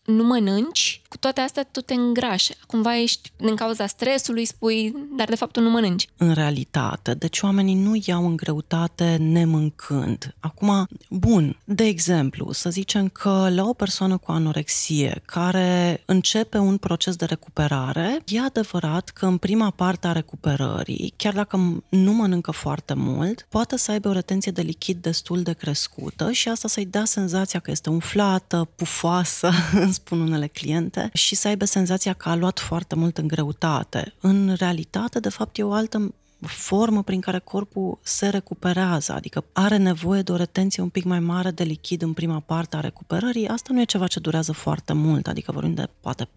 nu 0.05 0.23
mănânci, 0.23 1.00
cu 1.11 1.17
toate 1.17 1.41
astea 1.41 1.63
tu 1.71 1.81
te 1.81 1.93
îngrași. 1.93 2.51
Cumva 2.67 2.97
ești 2.97 3.31
din 3.37 3.55
cauza 3.55 3.87
stresului, 3.87 4.45
spui, 4.45 4.95
dar 5.17 5.27
de 5.27 5.35
fapt 5.35 5.51
tu 5.51 5.61
nu 5.61 5.69
mănânci. 5.69 6.07
În 6.17 6.33
realitate, 6.33 7.13
deci 7.13 7.41
oamenii 7.41 7.75
nu 7.75 8.01
iau 8.05 8.25
în 8.25 8.35
greutate 8.35 9.17
nemâncând. 9.19 10.35
Acum, 10.39 10.87
bun, 11.09 11.57
de 11.65 11.83
exemplu, 11.83 12.51
să 12.51 12.69
zicem 12.69 13.07
că 13.07 13.47
la 13.49 13.63
o 13.63 13.73
persoană 13.73 14.17
cu 14.17 14.31
anorexie 14.31 15.21
care 15.25 16.03
începe 16.05 16.57
un 16.57 16.77
proces 16.77 17.15
de 17.15 17.25
recuperare, 17.25 18.21
e 18.25 18.39
adevărat 18.39 19.09
că 19.09 19.25
în 19.25 19.37
prima 19.37 19.69
parte 19.69 20.07
a 20.07 20.11
recuperării, 20.11 21.13
chiar 21.15 21.33
dacă 21.33 21.83
nu 21.89 22.13
mănâncă 22.13 22.51
foarte 22.51 22.93
mult, 22.93 23.45
poate 23.49 23.77
să 23.77 23.91
aibă 23.91 24.09
o 24.09 24.11
retenție 24.11 24.51
de 24.51 24.61
lichid 24.61 25.01
destul 25.01 25.41
de 25.41 25.53
crescută 25.53 26.31
și 26.31 26.49
asta 26.49 26.67
să-i 26.67 26.85
dea 26.85 27.05
senzația 27.05 27.59
că 27.59 27.71
este 27.71 27.89
umflată, 27.89 28.69
pufoasă, 28.75 29.51
spun 29.99 30.19
unele 30.19 30.47
cliente, 30.47 31.00
și 31.13 31.35
să 31.35 31.47
aibă 31.47 31.65
senzația 31.65 32.13
că 32.13 32.29
a 32.29 32.35
luat 32.35 32.59
foarte 32.59 32.95
mult 32.95 33.17
în 33.17 33.27
greutate. 33.27 34.13
În 34.21 34.55
realitate, 34.57 35.19
de 35.19 35.29
fapt, 35.29 35.57
e 35.57 35.63
o 35.63 35.71
altă 35.71 36.13
formă 36.47 37.03
prin 37.03 37.19
care 37.19 37.39
corpul 37.39 37.99
se 38.01 38.27
recuperează, 38.27 39.13
adică 39.13 39.45
are 39.53 39.77
nevoie 39.77 40.21
de 40.21 40.31
o 40.31 40.35
retenție 40.35 40.83
un 40.83 40.89
pic 40.89 41.03
mai 41.03 41.19
mare 41.19 41.51
de 41.51 41.63
lichid 41.63 42.01
în 42.01 42.13
prima 42.13 42.39
parte 42.39 42.75
a 42.75 42.79
recuperării. 42.79 43.47
Asta 43.47 43.73
nu 43.73 43.81
e 43.81 43.83
ceva 43.83 44.07
ce 44.07 44.19
durează 44.19 44.51
foarte 44.51 44.93
mult, 44.93 45.27
adică 45.27 45.51
vorbim 45.51 45.73
de 45.73 45.89
poate 45.99 46.23
4-6 46.25 46.27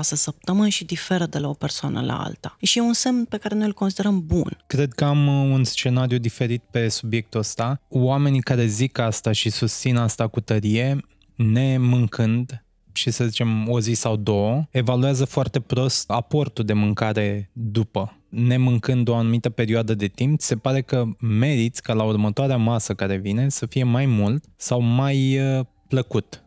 săptămâni 0.00 0.70
și 0.70 0.84
diferă 0.84 1.26
de 1.26 1.38
la 1.38 1.48
o 1.48 1.52
persoană 1.52 2.00
la 2.00 2.22
alta. 2.22 2.56
Și 2.60 2.78
e 2.78 2.82
un 2.82 2.92
semn 2.92 3.24
pe 3.24 3.36
care 3.36 3.54
noi 3.54 3.66
îl 3.66 3.72
considerăm 3.72 4.26
bun. 4.26 4.58
Cred 4.66 4.92
că 4.92 5.04
am 5.04 5.26
un 5.26 5.64
scenariu 5.64 6.18
diferit 6.18 6.62
pe 6.70 6.88
subiectul 6.88 7.40
ăsta. 7.40 7.80
Oamenii 7.88 8.40
care 8.40 8.66
zic 8.66 8.98
asta 8.98 9.32
și 9.32 9.50
susțin 9.50 9.96
asta 9.96 10.26
cu 10.26 10.40
tărie, 10.40 11.00
ne 11.34 11.78
mâncând, 11.78 12.63
și 12.96 13.10
să 13.10 13.24
zicem 13.24 13.68
o 13.68 13.80
zi 13.80 13.92
sau 13.92 14.16
două, 14.16 14.66
evaluează 14.70 15.24
foarte 15.24 15.60
prost 15.60 16.10
aportul 16.10 16.64
de 16.64 16.72
mâncare 16.72 17.50
după. 17.52 18.18
Nemâncând 18.28 19.08
o 19.08 19.14
anumită 19.14 19.50
perioadă 19.50 19.94
de 19.94 20.06
timp, 20.06 20.40
se 20.40 20.56
pare 20.56 20.80
că 20.80 21.04
meriți 21.18 21.82
ca 21.82 21.92
la 21.92 22.02
următoarea 22.02 22.56
masă 22.56 22.94
care 22.94 23.16
vine 23.16 23.48
să 23.48 23.66
fie 23.66 23.84
mai 23.84 24.06
mult 24.06 24.44
sau 24.56 24.80
mai 24.80 25.38
uh, 25.38 25.64
plăcut 25.88 26.44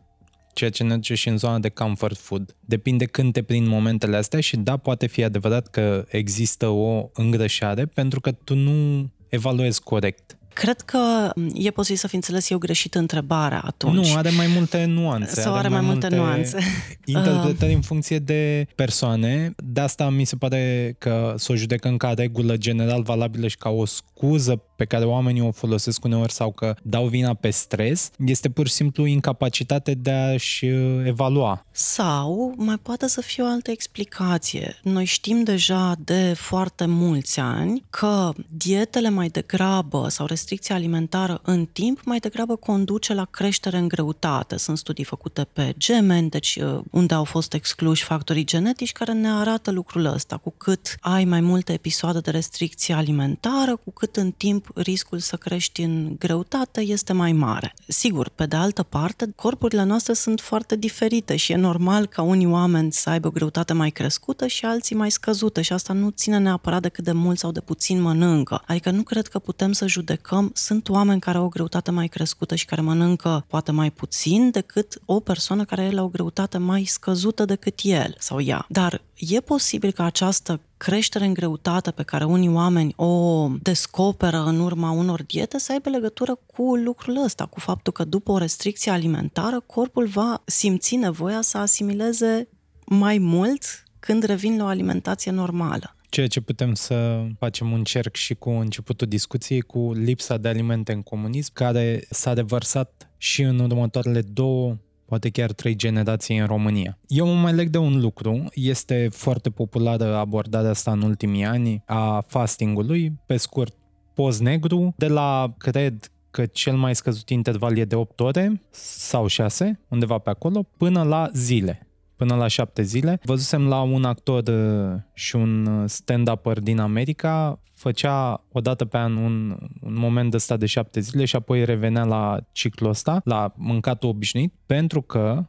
ceea 0.58 0.70
ce 0.70 0.82
ne 0.82 0.94
duce 0.94 1.14
și 1.14 1.28
în 1.28 1.36
zona 1.36 1.58
de 1.58 1.68
comfort 1.68 2.16
food. 2.16 2.56
Depinde 2.60 3.04
când 3.04 3.32
te 3.32 3.42
prind 3.42 3.66
momentele 3.66 4.16
astea 4.16 4.40
și 4.40 4.56
da, 4.56 4.76
poate 4.76 5.06
fi 5.06 5.24
adevărat 5.24 5.68
că 5.68 6.04
există 6.08 6.66
o 6.66 7.10
îngrășare 7.12 7.86
pentru 7.86 8.20
că 8.20 8.32
tu 8.32 8.54
nu 8.54 9.10
evaluezi 9.28 9.82
corect 9.82 10.37
Cred 10.52 10.80
că 10.80 11.32
e 11.54 11.70
posibil 11.70 11.98
să 11.98 12.08
fi 12.08 12.14
înțeles 12.14 12.50
eu 12.50 12.58
greșit 12.58 12.94
întrebarea 12.94 13.62
atunci. 13.66 14.08
Nu, 14.08 14.16
are 14.16 14.30
mai 14.30 14.46
multe 14.46 14.84
nuanțe. 14.84 15.40
Sau 15.40 15.52
are, 15.52 15.58
are 15.58 15.68
mai, 15.68 15.80
mai 15.80 15.90
multe, 15.90 16.08
multe 16.08 16.24
nuanțe. 16.24 16.58
Interpretări 17.04 17.72
în 17.72 17.80
funcție 17.80 18.18
de 18.18 18.66
persoane. 18.74 19.54
De 19.56 19.80
asta 19.80 20.08
mi 20.08 20.24
se 20.24 20.36
pare 20.36 20.94
că 20.98 21.34
să 21.36 21.52
o 21.52 21.54
judecăm 21.54 21.96
ca 21.96 22.12
regulă 22.12 22.56
general 22.56 23.02
valabilă 23.02 23.46
și 23.46 23.56
ca 23.56 23.68
o 23.68 23.84
scuză 23.84 24.62
pe 24.76 24.84
care 24.84 25.04
oamenii 25.04 25.40
o 25.40 25.50
folosesc 25.50 26.04
uneori 26.04 26.32
sau 26.32 26.52
că 26.52 26.74
dau 26.82 27.06
vina 27.06 27.34
pe 27.34 27.50
stres, 27.50 28.10
este 28.26 28.48
pur 28.48 28.66
și 28.68 28.72
simplu 28.72 29.06
incapacitate 29.06 29.94
de 29.94 30.10
a-și 30.10 30.64
uh, 30.64 31.06
evalua. 31.06 31.64
Sau 31.70 32.54
mai 32.56 32.76
poate 32.76 33.08
să 33.08 33.20
fie 33.20 33.42
o 33.42 33.46
altă 33.46 33.70
explicație. 33.70 34.78
Noi 34.82 35.04
știm 35.04 35.42
deja 35.42 35.94
de 35.98 36.32
foarte 36.36 36.84
mulți 36.86 37.40
ani 37.40 37.84
că 37.90 38.32
dietele 38.48 39.08
mai 39.08 39.28
degrabă 39.28 40.08
sau 40.08 40.26
restricția 40.38 40.74
alimentară 40.74 41.40
în 41.42 41.66
timp 41.66 42.00
mai 42.04 42.18
degrabă 42.18 42.56
conduce 42.56 43.14
la 43.14 43.24
creștere 43.24 43.76
în 43.78 43.88
greutate. 43.88 44.56
Sunt 44.56 44.78
studii 44.78 45.04
făcute 45.04 45.46
pe 45.52 45.74
gemeni, 45.76 46.30
deci 46.30 46.58
uh, 46.62 46.80
unde 46.90 47.14
au 47.14 47.24
fost 47.24 47.54
excluși 47.54 48.04
factorii 48.04 48.44
genetici 48.44 48.92
care 48.92 49.12
ne 49.12 49.30
arată 49.30 49.70
lucrul 49.70 50.04
ăsta. 50.04 50.36
Cu 50.36 50.54
cât 50.56 50.96
ai 51.00 51.24
mai 51.24 51.40
multe 51.40 51.72
episoade 51.72 52.18
de 52.20 52.30
restricție 52.30 52.94
alimentară, 52.94 53.76
cu 53.76 53.90
cât 53.90 54.16
în 54.16 54.30
timp 54.30 54.70
riscul 54.74 55.18
să 55.18 55.36
crești 55.36 55.82
în 55.82 56.16
greutate 56.18 56.80
este 56.80 57.12
mai 57.12 57.32
mare. 57.32 57.74
Sigur, 57.86 58.28
pe 58.28 58.46
de 58.46 58.56
altă 58.56 58.82
parte, 58.82 59.32
corpurile 59.36 59.84
noastre 59.84 60.12
sunt 60.12 60.40
foarte 60.40 60.76
diferite 60.76 61.36
și 61.36 61.52
e 61.52 61.56
normal 61.56 62.06
ca 62.06 62.22
unii 62.22 62.46
oameni 62.46 62.92
să 62.92 63.10
aibă 63.10 63.26
o 63.26 63.30
greutate 63.30 63.72
mai 63.72 63.90
crescută 63.90 64.46
și 64.46 64.64
alții 64.64 64.96
mai 64.96 65.10
scăzută 65.10 65.60
și 65.60 65.72
asta 65.72 65.92
nu 65.92 66.10
ține 66.10 66.38
neapărat 66.38 66.82
de 66.82 66.88
cât 66.88 67.04
de 67.04 67.12
mult 67.12 67.38
sau 67.38 67.50
de 67.50 67.60
puțin 67.60 68.00
mănâncă. 68.00 68.62
Adică 68.66 68.90
nu 68.90 69.02
cred 69.02 69.26
că 69.26 69.38
putem 69.38 69.72
să 69.72 69.86
judecăm. 69.86 70.26
Sunt 70.52 70.88
oameni 70.88 71.20
care 71.20 71.38
au 71.38 71.44
o 71.44 71.48
greutate 71.48 71.90
mai 71.90 72.08
crescută 72.08 72.54
și 72.54 72.64
care 72.64 72.80
mănâncă 72.80 73.44
poate 73.48 73.72
mai 73.72 73.90
puțin 73.90 74.50
decât 74.50 74.98
o 75.04 75.20
persoană 75.20 75.64
care 75.64 75.82
are 75.82 76.00
o 76.00 76.08
greutate 76.08 76.58
mai 76.58 76.84
scăzută 76.84 77.44
decât 77.44 77.78
el 77.82 78.14
sau 78.18 78.40
ea. 78.40 78.66
Dar 78.68 79.02
e 79.14 79.40
posibil 79.40 79.92
ca 79.92 80.04
această 80.04 80.60
creștere 80.76 81.24
în 81.24 81.34
greutate 81.34 81.90
pe 81.90 82.02
care 82.02 82.24
unii 82.24 82.48
oameni 82.48 82.92
o 82.96 83.48
descoperă 83.62 84.44
în 84.46 84.60
urma 84.60 84.90
unor 84.90 85.22
diete 85.22 85.58
să 85.58 85.72
aibă 85.72 85.88
legătură 85.88 86.38
cu 86.46 86.74
lucrul 86.76 87.22
ăsta, 87.24 87.46
cu 87.46 87.60
faptul 87.60 87.92
că 87.92 88.04
după 88.04 88.32
o 88.32 88.38
restricție 88.38 88.92
alimentară, 88.92 89.60
corpul 89.60 90.06
va 90.06 90.42
simți 90.44 90.96
nevoia 90.96 91.40
să 91.40 91.58
asimileze 91.58 92.48
mai 92.84 93.18
mult 93.18 93.62
când 94.00 94.22
revin 94.22 94.56
la 94.56 94.64
o 94.64 94.66
alimentație 94.66 95.30
normală. 95.30 95.96
Ceea 96.08 96.26
ce 96.26 96.40
putem 96.40 96.74
să 96.74 97.26
facem 97.38 97.72
un 97.72 97.84
cerc 97.84 98.14
și 98.14 98.34
cu 98.34 98.50
începutul 98.50 99.06
discuției 99.06 99.60
cu 99.60 99.92
lipsa 99.92 100.36
de 100.36 100.48
alimente 100.48 100.92
în 100.92 101.02
comunism, 101.02 101.52
care 101.52 102.06
s-a 102.10 102.32
revărsat 102.32 103.10
și 103.16 103.42
în 103.42 103.58
următoarele 103.58 104.20
două 104.20 104.76
poate 105.04 105.30
chiar 105.30 105.52
trei 105.52 105.76
generații 105.76 106.38
în 106.38 106.46
România. 106.46 106.98
Eu 107.06 107.26
mă 107.26 107.34
mai 107.34 107.52
leg 107.52 107.68
de 107.68 107.78
un 107.78 108.00
lucru, 108.00 108.44
este 108.52 109.08
foarte 109.10 109.50
populară 109.50 110.16
abordarea 110.16 110.70
asta 110.70 110.90
în 110.92 111.02
ultimii 111.02 111.44
ani 111.44 111.82
a 111.86 112.24
fastingului, 112.26 113.12
pe 113.26 113.36
scurt, 113.36 113.74
post 114.14 114.40
negru, 114.40 114.94
de 114.96 115.08
la, 115.08 115.54
cred, 115.58 116.12
că 116.30 116.46
cel 116.46 116.76
mai 116.76 116.94
scăzut 116.94 117.28
interval 117.28 117.76
e 117.76 117.84
de 117.84 117.94
8 117.94 118.20
ore 118.20 118.62
sau 118.70 119.26
6, 119.26 119.80
undeva 119.88 120.18
pe 120.18 120.30
acolo, 120.30 120.62
până 120.76 121.02
la 121.02 121.30
zile 121.32 121.87
până 122.18 122.34
la 122.34 122.46
șapte 122.46 122.82
zile. 122.82 123.20
Văzusem 123.22 123.68
la 123.68 123.80
un 123.80 124.04
actor 124.04 124.42
uh, 124.48 125.00
și 125.14 125.36
un 125.36 125.66
uh, 125.66 125.88
stand-upper 125.88 126.58
din 126.62 126.78
America, 126.78 127.60
făcea 127.74 128.44
o 128.52 128.60
dată 128.60 128.84
pe 128.84 128.96
an 128.96 129.16
un, 129.16 129.56
un 129.80 129.94
moment 129.98 130.34
ăsta 130.34 130.56
de 130.56 130.66
șapte 130.66 131.00
zile 131.00 131.24
și 131.24 131.36
apoi 131.36 131.64
revenea 131.64 132.04
la 132.04 132.38
ciclul 132.52 132.90
ăsta, 132.90 133.20
la 133.24 133.52
mâncatul 133.56 134.08
obișnuit, 134.08 134.54
pentru 134.66 135.02
că 135.02 135.44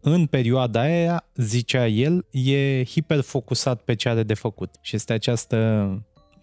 în 0.00 0.26
perioada 0.26 0.80
aia, 0.80 1.24
zicea 1.34 1.86
el, 1.86 2.26
e 2.30 2.84
hiperfocusat 2.84 3.80
pe 3.80 3.94
ce 3.94 4.08
are 4.08 4.22
de 4.22 4.34
făcut. 4.34 4.70
Și 4.80 4.96
este 4.96 5.12
această 5.12 5.88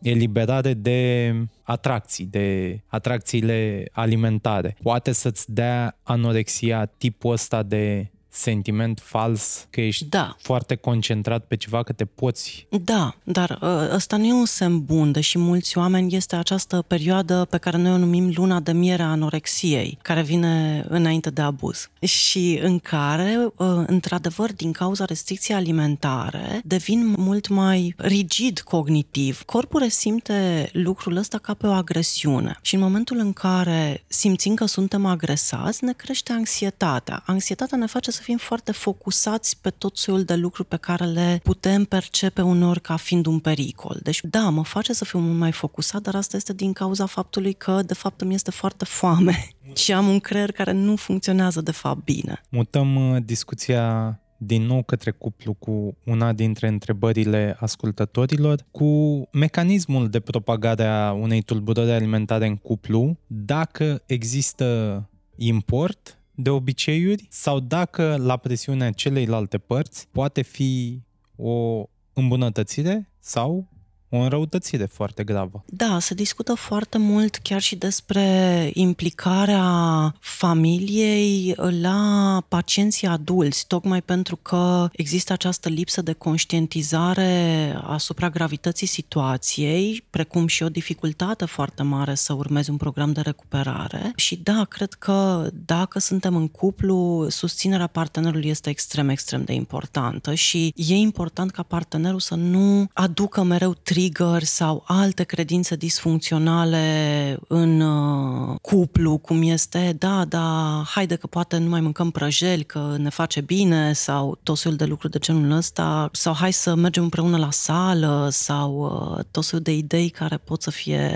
eliberare 0.01 0.73
de 0.73 1.33
atracții, 1.63 2.25
de 2.25 2.79
atracțiile 2.87 3.85
alimentare. 3.91 4.77
Poate 4.83 5.11
să-ți 5.11 5.53
dea 5.53 5.99
anorexia 6.03 6.85
tipul 6.85 7.31
ăsta 7.31 7.63
de 7.63 8.11
sentiment 8.37 8.99
fals 9.03 9.67
că 9.69 9.81
ești 9.81 10.05
Da. 10.05 10.35
foarte 10.39 10.75
concentrat 10.75 11.45
pe 11.45 11.55
ceva, 11.55 11.83
că 11.83 11.93
te 11.93 12.05
poți 12.05 12.67
Da, 12.69 13.15
dar 13.23 13.57
ă, 13.61 13.89
ăsta 13.93 14.17
nu 14.17 14.25
e 14.25 14.33
un 14.33 14.45
semn 14.45 14.85
bun, 14.85 15.11
deși 15.11 15.37
mulți 15.37 15.77
oameni 15.77 16.15
este 16.15 16.35
această 16.35 16.83
perioadă 16.87 17.47
pe 17.49 17.57
care 17.57 17.77
noi 17.77 17.91
o 17.91 17.97
numim 17.97 18.31
luna 18.35 18.59
de 18.59 18.71
miere 18.71 19.03
a 19.03 19.09
anorexiei, 19.09 19.97
care 20.01 20.21
vine 20.21 20.85
înainte 20.89 21.29
de 21.29 21.41
abuz 21.41 21.89
și 21.99 22.59
în 22.61 22.79
care, 22.79 23.51
ă, 23.59 23.83
într-adevăr, 23.87 24.53
din 24.53 24.71
cauza 24.71 25.05
restricției 25.05 25.57
alimentare, 25.57 26.61
devin 26.63 27.13
mult 27.17 27.47
mai 27.47 27.93
rigid 27.97 28.59
cognitiv. 28.59 29.41
Corpul 29.41 29.79
resimte 29.79 30.69
lucrul 30.73 31.15
ăsta 31.15 31.37
ca 31.37 31.53
pe 31.53 31.67
o 31.67 31.71
agresiune 31.71 32.57
și 32.61 32.75
în 32.75 32.81
momentul 32.81 33.17
în 33.17 33.33
care 33.33 34.03
simțim 34.07 34.53
că 34.53 34.65
suntem 34.65 35.05
agresați, 35.05 35.83
ne 35.83 35.93
crește 35.93 36.31
anxietatea. 36.31 37.23
Anxietatea 37.25 37.77
ne 37.77 37.85
face 37.85 38.11
să 38.11 38.21
fim 38.27 38.37
foarte 38.37 38.71
focusați 38.71 39.61
pe 39.61 39.69
tot 39.69 39.97
soiul 39.97 40.23
de 40.23 40.35
lucruri 40.35 40.67
pe 40.67 40.77
care 40.77 41.05
le 41.05 41.39
putem 41.43 41.83
percepe 41.83 42.41
uneori 42.41 42.81
ca 42.81 42.95
fiind 42.95 43.25
un 43.25 43.39
pericol. 43.39 43.99
Deci, 44.03 44.19
da, 44.23 44.49
mă 44.49 44.63
face 44.63 44.93
să 44.93 45.05
fiu 45.05 45.19
mult 45.19 45.37
mai 45.37 45.51
focusat, 45.51 46.01
dar 46.01 46.15
asta 46.15 46.37
este 46.37 46.53
din 46.53 46.73
cauza 46.73 47.05
faptului 47.05 47.53
că, 47.53 47.81
de 47.85 47.93
fapt, 47.93 48.21
îmi 48.21 48.33
este 48.33 48.51
foarte 48.51 48.85
foame 48.85 49.47
și 49.81 49.93
am 49.93 50.07
un 50.07 50.19
creier 50.19 50.51
care 50.51 50.71
nu 50.71 50.95
funcționează, 50.95 51.61
de 51.61 51.71
fapt, 51.71 52.03
bine. 52.03 52.41
Mutăm 52.49 53.11
uh, 53.11 53.23
discuția 53.25 54.19
din 54.37 54.65
nou 54.65 54.83
către 54.83 55.11
cuplu 55.11 55.53
cu 55.53 55.97
una 56.05 56.33
dintre 56.33 56.67
întrebările 56.67 57.57
ascultătorilor, 57.59 58.65
cu 58.71 59.21
mecanismul 59.31 60.09
de 60.09 60.19
propagare 60.19 60.85
a 60.85 61.11
unei 61.11 61.41
tulburări 61.41 61.91
alimentare 61.91 62.47
în 62.47 62.55
cuplu, 62.55 63.17
dacă 63.27 64.01
există 64.05 65.09
import 65.35 66.16
de 66.39 66.49
obiceiuri 66.49 67.27
sau 67.29 67.59
dacă 67.59 68.15
la 68.19 68.37
presiunea 68.37 68.91
celeilalte 68.91 69.57
părți 69.57 70.07
poate 70.11 70.41
fi 70.41 71.01
o 71.35 71.83
îmbunătățire 72.13 73.09
sau 73.19 73.67
o 74.09 74.17
înrăutățire 74.17 74.85
foarte 74.85 75.23
gravă. 75.23 75.63
Da, 75.65 75.99
se 75.99 76.13
discută 76.13 76.53
foarte 76.53 76.97
mult 76.97 77.35
chiar 77.35 77.61
și 77.61 77.75
despre 77.75 78.69
implicarea 78.73 80.15
familiei 80.19 81.55
la 81.81 82.43
pacienții 82.47 83.07
adulți, 83.07 83.67
tocmai 83.67 84.01
pentru 84.01 84.35
că 84.35 84.89
există 84.91 85.33
această 85.33 85.69
lipsă 85.69 86.01
de 86.01 86.13
conștientizare 86.13 87.73
asupra 87.83 88.29
gravității 88.29 88.87
situației, 88.87 90.03
precum 90.09 90.47
și 90.47 90.63
o 90.63 90.69
dificultate 90.69 91.45
foarte 91.45 91.83
mare 91.83 92.15
să 92.15 92.33
urmezi 92.33 92.69
un 92.69 92.77
program 92.77 93.11
de 93.11 93.21
recuperare. 93.21 94.11
Și 94.15 94.35
da, 94.35 94.65
cred 94.69 94.93
că 94.93 95.49
dacă 95.65 95.99
suntem 95.99 96.35
în 96.35 96.47
cuplu, 96.47 97.25
susținerea 97.29 97.87
partenerului 97.87 98.49
este 98.49 98.69
extrem, 98.69 99.09
extrem 99.09 99.43
de 99.43 99.53
importantă 99.53 100.33
și 100.33 100.73
e 100.75 100.95
important 100.95 101.51
ca 101.51 101.63
partenerul 101.63 102.19
să 102.19 102.35
nu 102.35 102.87
aducă 102.93 103.43
mereu 103.43 103.73
trigger 103.97 104.43
sau 104.43 104.83
alte 104.87 105.23
credințe 105.23 105.75
disfuncționale 105.75 107.37
în 107.47 107.79
uh, 107.79 108.55
cuplu, 108.61 109.17
cum 109.17 109.41
este, 109.41 109.95
da, 109.97 110.25
da, 110.25 110.83
haide 110.85 111.15
că 111.15 111.27
poate 111.27 111.57
nu 111.57 111.69
mai 111.69 111.81
mâncăm 111.81 112.11
prăjeli, 112.11 112.63
că 112.63 112.95
ne 112.97 113.09
face 113.09 113.41
bine 113.41 113.93
sau 113.93 114.39
tot 114.43 114.57
soiul 114.57 114.77
de 114.77 114.85
lucruri 114.85 115.11
de 115.11 115.19
genul 115.19 115.51
ăsta, 115.51 116.09
sau 116.11 116.33
hai 116.33 116.53
să 116.53 116.75
mergem 116.75 117.03
împreună 117.03 117.37
la 117.37 117.51
sală 117.51 118.27
sau 118.31 118.79
uh, 119.17 119.23
tot 119.31 119.43
soiul 119.43 119.63
de 119.63 119.73
idei 119.73 120.09
care 120.09 120.37
pot 120.37 120.61
să 120.61 120.71
fie 120.71 121.11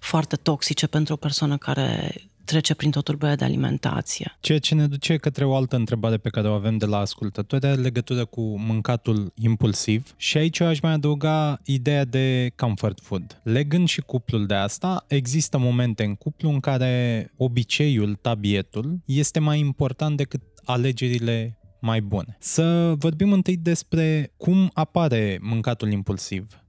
foarte 0.00 0.36
toxice 0.36 0.86
pentru 0.86 1.12
o 1.12 1.16
persoană 1.16 1.56
care 1.56 2.14
trece 2.46 2.74
prin 2.74 2.92
o 2.94 3.00
tulburare 3.00 3.36
de 3.36 3.44
alimentație. 3.44 4.36
Ceea 4.40 4.58
ce 4.58 4.74
ne 4.74 4.86
duce 4.86 5.16
către 5.16 5.44
o 5.44 5.54
altă 5.54 5.76
întrebare 5.76 6.16
pe 6.16 6.28
care 6.28 6.48
o 6.48 6.52
avem 6.52 6.76
de 6.76 6.86
la 6.86 6.98
ascultători 6.98 7.66
are 7.66 7.80
legătură 7.80 8.24
cu 8.24 8.58
mâncatul 8.60 9.32
impulsiv 9.34 10.14
și 10.16 10.36
aici 10.36 10.58
eu 10.58 10.66
aș 10.66 10.80
mai 10.80 10.92
adăuga 10.92 11.60
ideea 11.64 12.04
de 12.04 12.52
comfort 12.56 13.00
food. 13.00 13.40
Legând 13.42 13.88
și 13.88 14.00
cuplul 14.00 14.46
de 14.46 14.54
asta, 14.54 15.04
există 15.08 15.58
momente 15.58 16.04
în 16.04 16.14
cuplu 16.14 16.48
în 16.48 16.60
care 16.60 17.32
obiceiul, 17.36 18.14
tabietul, 18.14 18.98
este 19.04 19.38
mai 19.38 19.58
important 19.58 20.16
decât 20.16 20.42
alegerile 20.64 21.58
mai 21.80 22.00
bune. 22.00 22.36
Să 22.40 22.94
vorbim 22.98 23.32
întâi 23.32 23.56
despre 23.56 24.32
cum 24.36 24.70
apare 24.74 25.38
mâncatul 25.42 25.90
impulsiv 25.90 26.60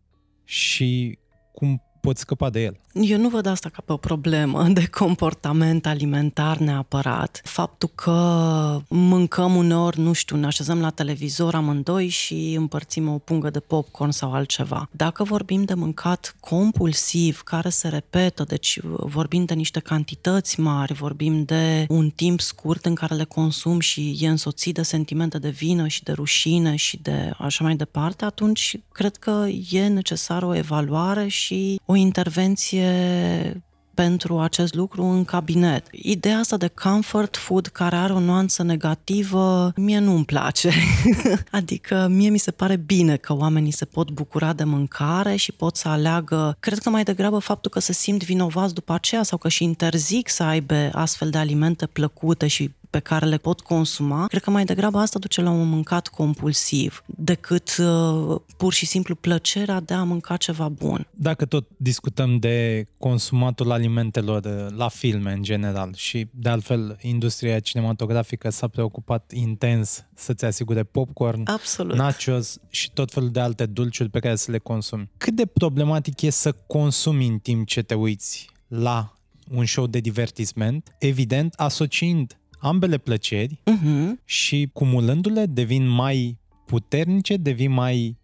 și 0.44 1.20
cum 1.54 1.82
poți 2.02 2.22
scăpa 2.22 2.50
de 2.50 2.64
el. 2.64 2.78
Eu 3.02 3.18
nu 3.18 3.30
văd 3.30 3.46
asta 3.46 3.70
ca 3.70 3.82
pe 3.86 3.92
o 3.92 3.98
problemă 3.98 4.64
de 4.64 4.88
comportament 4.88 5.86
alimentar 5.86 6.58
neapărat. 6.58 7.42
Faptul 7.44 7.90
că 7.96 8.82
mâncăm 8.88 9.56
uneori, 9.56 10.00
nu 10.00 10.14
știu, 10.14 10.36
ne 10.36 10.46
așezăm 10.46 10.80
la 10.80 10.90
televizor 10.90 11.56
amândoi 11.56 12.08
și 12.08 12.54
împărțim 12.58 13.08
o 13.08 13.18
pungă 13.18 13.50
de 13.50 13.60
popcorn 13.60 14.12
sau 14.12 14.34
altceva. 14.34 14.90
Dacă 14.92 15.24
vorbim 15.24 15.64
de 15.64 15.74
mâncat 15.74 16.36
compulsiv, 16.40 17.42
care 17.42 17.70
se 17.70 17.88
repetă, 17.88 18.44
deci 18.44 18.80
vorbim 19.00 19.46
de 19.46 19.54
niște 19.54 19.80
cantități 19.80 20.60
mari, 20.60 20.94
vorbim 20.94 21.44
de 21.44 21.86
un 21.90 22.10
timp 22.10 22.42
scurt 22.42 22.86
în 22.86 22.96
care 22.96 23.16
le 23.16 23.24
consum 23.24 23.80
și 23.80 24.18
e 24.20 24.28
însoțit 24.28 24.74
de 24.74 24.82
sentimente 24.82 25.38
de 25.38 25.50
vină 25.50 25.88
și 25.88 26.04
de 26.04 26.12
rușine 26.12 26.76
și 26.76 27.00
de 27.02 27.32
așa 27.38 27.64
mai 27.64 27.76
departe, 27.76 28.26
atunci 28.26 28.80
cred 28.92 29.16
că 29.16 29.46
e 29.72 29.88
necesară 29.88 30.46
o 30.46 30.56
evaluare 30.56 31.28
și 31.28 31.80
o 31.89 31.95
intervenție 31.95 32.91
pentru 33.93 34.39
acest 34.39 34.73
lucru 34.73 35.04
în 35.04 35.26
cabinet. 35.26 35.88
Ideea 35.91 36.38
asta 36.38 36.58
de 36.58 36.67
comfort 36.67 37.38
food 37.38 37.67
care 37.67 37.95
are 37.95 38.13
o 38.13 38.19
nuanță 38.19 38.63
negativă, 38.63 39.71
mie 39.76 40.00
nu-mi 40.00 40.26
place. 40.26 40.71
adică 41.52 42.08
mie 42.10 42.30
mi 42.30 42.38
se 42.38 42.52
pare 42.52 42.76
bine 42.76 43.15
că 43.15 43.34
oamenii 43.36 43.71
se 43.71 43.86
pot 43.86 44.12
bucura 44.12 44.54
de 44.54 44.63
mâncare 44.63 45.36
și 45.36 45.52
pot 45.52 45.76
să 45.76 45.88
aleagă, 45.88 46.58
cred 46.60 46.78
că 46.78 46.89
mai 46.89 47.04
degrabă 47.04 47.39
faptul 47.39 47.71
că 47.71 47.80
se 47.80 47.93
simt 47.93 48.23
vinovați 48.23 48.73
după 48.73 48.93
aceea 48.93 49.23
sau 49.23 49.38
că 49.38 49.50
și 49.50 49.63
interzic 49.63 50.30
să 50.30 50.43
aibă 50.43 50.89
astfel 50.91 51.30
de 51.30 51.38
alimente 51.38 51.86
plăcute 51.86 52.47
și 52.47 52.71
pe 52.89 53.00
care 53.00 53.26
le 53.26 53.38
pot 53.38 53.62
consuma, 53.62 54.28
cred 54.28 54.41
că 54.41 54.50
mai 54.50 54.65
degrabă 54.65 54.97
asta 54.97 55.19
duce 55.19 55.41
la 55.41 55.50
un 55.50 55.69
mâncat 55.69 56.08
compulsiv 56.08 57.04
decât 57.06 57.78
uh, 57.78 58.39
pur 58.58 58.73
și 58.73 58.86
simplu 58.86 59.15
plăcerea 59.15 59.80
de 59.80 59.93
a 59.93 60.04
mânca 60.04 60.38
ceva 60.38 60.69
bun. 60.69 61.08
Dacă 61.12 61.45
tot 61.45 61.67
discutăm 61.78 62.39
de 62.39 62.88
consumatul 62.97 63.71
alimentelor 63.71 64.45
uh, 64.45 64.78
la 64.78 64.88
filme 64.88 65.32
în 65.32 65.43
general 65.43 65.93
și 65.95 66.28
de 66.32 66.50
altfel 66.50 66.97
industria 67.02 67.60
cinematografică 67.60 68.50
s-a 68.50 68.67
preocupat 68.67 69.32
intens 69.36 70.06
să-ți 70.15 70.45
asigure 70.45 70.84
popcorn, 70.84 71.41
Absolut. 71.45 71.95
nachos 71.97 72.58
și 72.69 72.91
tot 72.91 73.12
felul 73.12 73.30
de 73.30 73.39
alte 73.39 73.65
dulciuri 73.65 74.10
pe 74.10 74.19
care 74.19 74.36
să 74.36 74.52
le 74.52 74.58
consumi. 74.58 75.10
Cât 75.17 75.36
de 75.36 75.45
problematic 75.45 76.21
e 76.21 76.30
să 76.30 76.52
consumi 76.52 77.28
în 77.28 77.38
timp 77.38 77.67
ce 77.67 77.82
te 77.82 77.93
uiți 77.93 78.50
la 78.67 79.12
un 79.52 79.65
show 79.65 79.88
de 79.88 80.00
divertisment, 80.00 80.95
evident 81.00 81.54
asociind 81.54 82.38
ambele 82.60 82.98
plăceri 82.98 83.60
Uh-huh. 83.72 84.24
și 84.26 84.70
cumulându-le 84.74 85.46
devin 85.46 85.88
mai 85.88 86.38
puternice, 86.65 87.38
devin 87.38 87.72
mai 87.72 88.17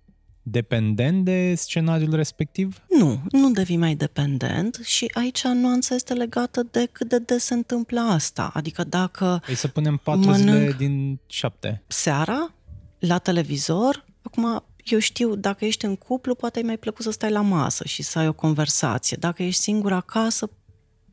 dependent 0.46 1.26
de 1.26 1.54
scenariul 1.56 2.15
respectiv? 2.15 2.82
Nu, 3.00 3.22
nu 3.32 3.52
devii 3.52 3.78
mai 3.78 3.96
dependent 3.96 4.80
și 4.84 5.12
aici 5.13 5.43
nuanța 5.43 5.96
este 5.96 6.13
legată 6.13 6.67
de 6.72 6.89
cât 6.91 7.10
de 7.10 7.17
des 7.19 7.43
se 7.43 7.54
întâmplă 7.54 8.00
asta. 8.00 8.52
Adică 8.54 8.84
dacă 8.84 9.41
Păi 9.46 9.56
să 9.56 9.67
punem 9.67 9.98
patru 10.04 10.30
Mănânc. 10.30 10.58
zile 10.60 10.76
din 10.78 11.19
șapte. 11.28 11.84
seara, 11.88 12.54
la 13.00 13.17
televizor, 13.17 14.06
acum 14.22 14.63
eu 14.84 15.00
știu, 15.00 15.36
dacă 15.36 15.65
ești 15.65 15.86
în 15.86 15.96
cuplu, 15.96 16.36
poate 16.36 16.58
ai 16.60 16.65
mai 16.65 16.78
plăcut 16.78 17.04
să 17.04 17.12
stai 17.12 17.32
la 17.32 17.41
masă 17.41 17.84
și 17.88 18.02
să 18.04 18.19
ai 18.19 18.28
o 18.28 18.34
conversație. 18.34 19.17
Dacă 19.19 19.43
ești 19.43 19.62
singur 19.62 19.91
acasă, 19.91 20.50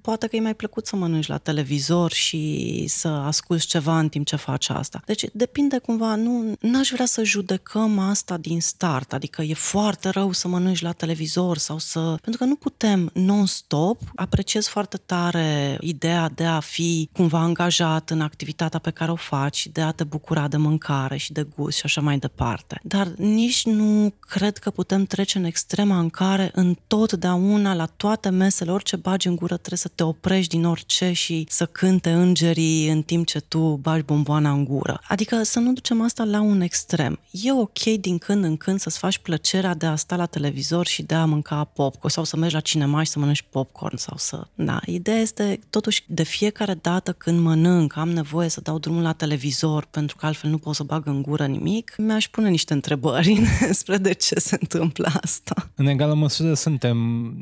poate 0.02 0.26
că 0.26 0.36
e 0.36 0.40
mai 0.40 0.54
plăcut 0.54 0.86
să 0.86 0.96
mănânci 0.96 1.26
la 1.26 1.38
televizor 1.38 2.12
și 2.12 2.84
să 2.88 3.08
asculți 3.08 3.66
ceva 3.66 3.98
în 3.98 4.08
timp 4.08 4.26
ce 4.26 4.36
faci 4.36 4.68
asta. 4.68 5.02
Deci 5.06 5.24
depinde 5.32 5.78
cumva, 5.78 6.14
nu 6.14 6.54
n-aș 6.60 6.90
vrea 6.90 7.06
să 7.06 7.24
judecăm 7.24 7.98
asta 7.98 8.36
din 8.36 8.60
start, 8.60 9.12
adică 9.12 9.42
e 9.42 9.54
foarte 9.54 10.08
rău 10.08 10.32
să 10.32 10.48
mănânci 10.48 10.82
la 10.82 10.92
televizor 10.92 11.58
sau 11.58 11.78
să... 11.78 12.00
Pentru 12.00 12.40
că 12.40 12.44
nu 12.44 12.54
putem 12.54 13.10
non-stop, 13.14 14.00
apreciez 14.14 14.66
foarte 14.66 14.96
tare 14.96 15.78
ideea 15.80 16.28
de 16.34 16.44
a 16.44 16.60
fi 16.60 17.08
cumva 17.12 17.38
angajat 17.38 18.10
în 18.10 18.20
activitatea 18.20 18.78
pe 18.78 18.90
care 18.90 19.10
o 19.10 19.16
faci 19.16 19.56
și 19.56 19.68
de 19.68 19.80
a 19.80 19.90
te 19.90 20.04
bucura 20.04 20.48
de 20.48 20.56
mâncare 20.56 21.16
și 21.16 21.32
de 21.32 21.46
gust 21.56 21.76
și 21.76 21.82
așa 21.84 22.00
mai 22.00 22.18
departe. 22.18 22.80
Dar 22.82 23.06
nici 23.06 23.64
nu 23.64 24.14
cred 24.20 24.58
că 24.58 24.70
putem 24.70 25.04
trece 25.04 25.38
în 25.38 25.44
extrema 25.44 25.98
în 25.98 26.08
care 26.08 26.50
întotdeauna 26.54 27.74
la 27.74 27.86
toate 27.86 28.28
mesele, 28.28 28.72
orice 28.72 28.96
bagi 28.96 29.28
în 29.28 29.36
gură, 29.36 29.56
trebuie 29.56 29.78
să 29.78 29.89
te 29.94 30.03
oprești 30.03 30.57
din 30.57 30.64
orice 30.64 31.12
și 31.12 31.46
să 31.48 31.66
cânte 31.66 32.11
îngerii 32.11 32.88
în 32.88 33.03
timp 33.03 33.26
ce 33.26 33.40
tu 33.40 33.79
bagi 33.83 34.05
bomboana 34.05 34.50
în 34.50 34.64
gură. 34.64 35.00
Adică 35.09 35.42
să 35.42 35.59
nu 35.59 35.72
ducem 35.72 36.03
asta 36.03 36.24
la 36.24 36.40
un 36.40 36.61
extrem. 36.61 37.20
E 37.31 37.53
ok 37.53 37.83
din 37.83 38.18
când 38.18 38.44
în 38.44 38.57
când 38.57 38.81
să-ți 38.81 38.98
faci 38.98 39.18
plăcerea 39.18 39.74
de 39.74 39.87
a 39.87 39.96
sta 39.96 40.16
la 40.16 40.26
televizor 40.26 40.87
și 40.87 41.03
de 41.03 41.14
a 41.14 41.24
mânca 41.24 41.64
popcorn 41.64 42.12
sau 42.12 42.24
să 42.24 42.37
mergi 42.37 42.55
la 42.55 42.61
cinema 42.61 43.03
și 43.03 43.11
să 43.11 43.18
mănânci 43.18 43.44
popcorn 43.50 43.96
sau 43.96 44.16
să... 44.16 44.46
Da, 44.55 44.81
ideea 44.87 45.18
este 45.18 45.59
totuși 45.70 46.05
de 46.07 46.22
fiecare 46.22 46.74
dată 46.74 47.12
când 47.12 47.40
mănânc, 47.40 47.96
am 47.96 48.09
nevoie 48.11 48.48
să 48.48 48.61
dau 48.61 48.79
drumul 48.79 49.03
la 49.03 49.12
televizor 49.12 49.85
pentru 49.90 50.16
că 50.16 50.26
altfel 50.26 50.50
nu 50.50 50.59
pot 50.59 50.74
să 50.74 50.83
bag 50.83 51.07
în 51.07 51.22
gură 51.22 51.46
nimic, 51.46 51.94
mi-aș 51.98 52.29
pune 52.29 52.48
niște 52.48 52.72
întrebări 52.72 53.40
spre 53.81 53.96
de 53.96 54.12
ce 54.12 54.38
se 54.38 54.57
întâmplă 54.61 55.11
asta. 55.22 55.70
În 55.74 55.87
egală 55.87 56.14
măsură 56.14 56.55
suntem 56.55 56.96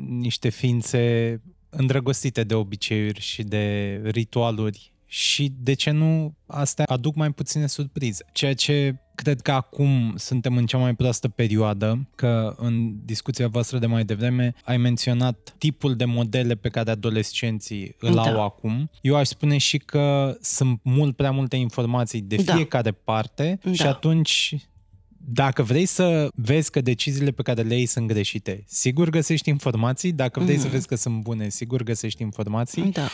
niște 0.09 0.49
ființe 0.49 1.41
îndrăgostite 1.69 2.43
de 2.43 2.53
obiceiuri 2.53 3.19
și 3.19 3.43
de 3.43 3.95
ritualuri 4.03 4.91
și, 5.05 5.53
de 5.59 5.73
ce 5.73 5.91
nu, 5.91 6.33
astea 6.45 6.85
aduc 6.87 7.15
mai 7.15 7.31
puține 7.31 7.67
surprize. 7.67 8.25
Ceea 8.31 8.53
ce 8.53 8.95
cred 9.15 9.41
că 9.41 9.51
acum 9.51 10.13
suntem 10.17 10.57
în 10.57 10.65
cea 10.65 10.77
mai 10.77 10.95
proastă 10.95 11.27
perioadă, 11.27 12.07
că 12.15 12.55
în 12.57 13.05
discuția 13.05 13.47
voastră 13.47 13.77
de 13.77 13.85
mai 13.85 14.03
devreme 14.03 14.53
ai 14.63 14.77
menționat 14.77 15.55
tipul 15.57 15.95
de 15.95 16.05
modele 16.05 16.55
pe 16.55 16.69
care 16.69 16.91
adolescenții 16.91 17.95
îl 17.99 18.13
da. 18.13 18.21
au 18.21 18.43
acum. 18.43 18.89
Eu 19.01 19.15
aș 19.15 19.27
spune 19.27 19.57
și 19.57 19.77
că 19.77 20.37
sunt 20.41 20.79
mult 20.83 21.15
prea 21.15 21.31
multe 21.31 21.55
informații 21.55 22.21
de 22.21 22.35
da. 22.35 22.53
fiecare 22.53 22.91
parte 22.91 23.59
da. 23.63 23.71
și 23.71 23.87
atunci 23.87 24.55
dacă 25.31 25.63
vrei 25.63 25.85
să 25.85 26.27
vezi 26.35 26.71
că 26.71 26.81
deciziile 26.81 27.31
pe 27.31 27.41
care 27.41 27.61
le 27.61 27.75
iei 27.75 27.85
sunt 27.85 28.07
greșite, 28.07 28.63
sigur 28.67 29.09
găsești 29.09 29.49
informații. 29.49 30.11
Dacă 30.11 30.39
vrei 30.39 30.55
mm-hmm. 30.55 30.59
să 30.59 30.65
mhm. 30.65 30.73
vezi 30.73 30.87
că 30.87 30.95
sunt 30.95 31.21
bune, 31.21 31.49
sigur 31.49 31.83
găsești 31.83 32.21
informații. 32.21 32.91
Da. 32.91 33.07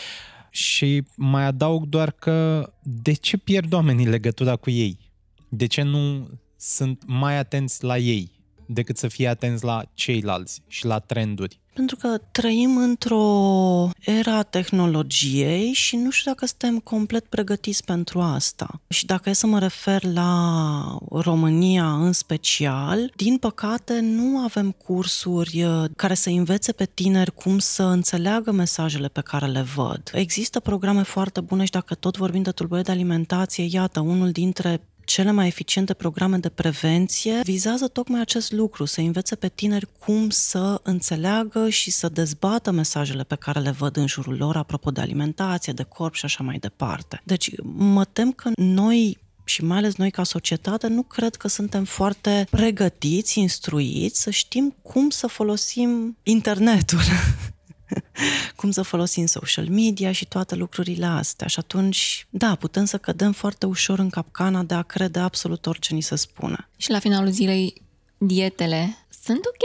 Și 0.50 1.04
mai 1.16 1.44
adaug 1.44 1.86
doar 1.86 2.12
că 2.12 2.70
de 2.82 3.14
ce 3.14 3.38
pierd 3.38 3.74
oamenii 3.74 4.06
legătura 4.06 4.56
cu 4.56 4.70
ei? 4.70 4.98
De 5.50 5.66
ce 5.66 5.82
nu 5.82 6.30
sunt 6.58 7.04
mai 7.06 7.38
atenți 7.38 7.84
la 7.84 7.98
ei 7.98 8.35
decât 8.66 8.98
să 8.98 9.08
fie 9.08 9.28
atenți 9.28 9.64
la 9.64 9.84
ceilalți 9.94 10.62
și 10.68 10.86
la 10.86 11.00
trenduri? 11.00 11.60
Pentru 11.76 11.96
că 11.96 12.18
trăim 12.32 12.78
într-o 12.78 13.90
era 14.00 14.44
tehnologiei 14.44 15.72
și 15.74 15.96
nu 15.96 16.10
știu 16.10 16.32
dacă 16.32 16.46
suntem 16.46 16.80
complet 16.80 17.26
pregătiți 17.26 17.84
pentru 17.84 18.20
asta. 18.20 18.82
Și 18.88 19.06
dacă 19.06 19.30
e 19.30 19.34
să 19.34 19.48
mă 19.48 19.60
refer 19.60 20.04
la 20.04 20.98
România 21.10 21.94
în 21.94 22.12
special, 22.12 23.12
din 23.16 23.38
păcate 23.38 24.00
nu 24.00 24.38
avem 24.38 24.72
cursuri 24.72 25.64
uh, 25.64 25.84
care 25.96 26.14
să 26.14 26.30
învețe 26.30 26.72
pe 26.72 26.86
tineri 26.94 27.34
cum 27.34 27.60
să 27.60 27.84
înțeleagă 27.84 28.52
mesajele 28.52 29.08
pe 29.08 29.22
care 29.22 29.46
le 29.46 29.62
văd. 29.62 30.12
Există 30.14 30.60
programe 30.60 31.04
foarte 31.04 31.42
bune 31.42 31.66
și 31.66 31.72
dacă 31.72 31.96
tot 31.96 32.18
vorbim 32.18 32.42
de 32.42 32.52
tulburări 32.52 32.86
de 32.86 32.92
alimentație, 32.92 33.68
iată, 33.70 34.00
unul 34.00 34.32
dintre 34.32 34.82
cele 35.06 35.32
mai 35.32 35.48
eficiente 35.48 35.94
programe 35.94 36.38
de 36.38 36.50
prevenție 36.50 37.40
vizează 37.44 37.88
tocmai 37.88 38.22
acest 38.22 38.52
lucru, 38.52 38.86
să 38.86 39.02
învețe 39.02 39.36
pe 39.36 39.48
tineri 39.48 39.88
cum 40.00 40.30
să 40.30 40.80
înțeleagă 40.84 41.70
și 41.70 41.92
să 41.92 42.10
dezbată 42.10 42.72
mesajele 42.72 43.24
pe 43.24 43.36
care 43.36 43.60
le 43.60 43.72
văd 43.72 43.98
în 43.98 44.08
jurul 44.08 44.38
lor 44.38 44.56
apropo 44.56 44.92
de 44.92 45.02
alimentație, 45.02 45.74
de 45.74 45.84
corp 45.84 46.14
și 46.14 46.26
așa 46.26 46.44
mai 46.44 46.58
departe. 46.58 47.22
Deci 47.24 47.50
mă 47.64 48.06
tem 48.06 48.32
că 48.32 48.50
noi 48.56 49.18
și 49.46 49.64
mai 49.64 49.78
ales 49.78 49.96
noi 49.96 50.12
ca 50.12 50.24
societate, 50.24 50.88
nu 50.88 51.02
cred 51.02 51.36
că 51.36 51.48
suntem 51.48 51.84
foarte 51.84 52.48
pregătiți, 52.50 53.40
instruiți 53.40 54.22
să 54.22 54.30
știm 54.30 54.76
cum 54.82 55.10
să 55.10 55.28
folosim 55.28 56.18
internetul 56.24 57.00
cum 58.56 58.72
să 58.72 58.82
folosim 58.82 59.26
social 59.26 59.68
media 59.68 60.12
și 60.12 60.26
toate 60.26 60.56
lucrurile 60.56 61.06
astea. 61.06 61.48
Și 61.48 61.60
atunci, 61.60 62.28
da, 62.30 62.56
putem 62.56 62.86
să 62.86 62.98
cădem 62.98 63.32
foarte 63.32 63.66
ușor 63.66 64.00
în 64.00 64.10
capcana 64.10 64.64
de 64.64 64.74
a 64.74 64.82
crede 64.82 65.20
absolut 65.20 65.66
orice 65.66 65.94
ni 65.94 66.02
se 66.02 66.16
spune. 66.16 66.70
Și 66.78 66.92
la 66.92 67.00
finalul 67.00 67.32
zilei, 67.32 67.82
dietele 68.18 69.06
sunt 69.24 69.46
ok 69.46 69.64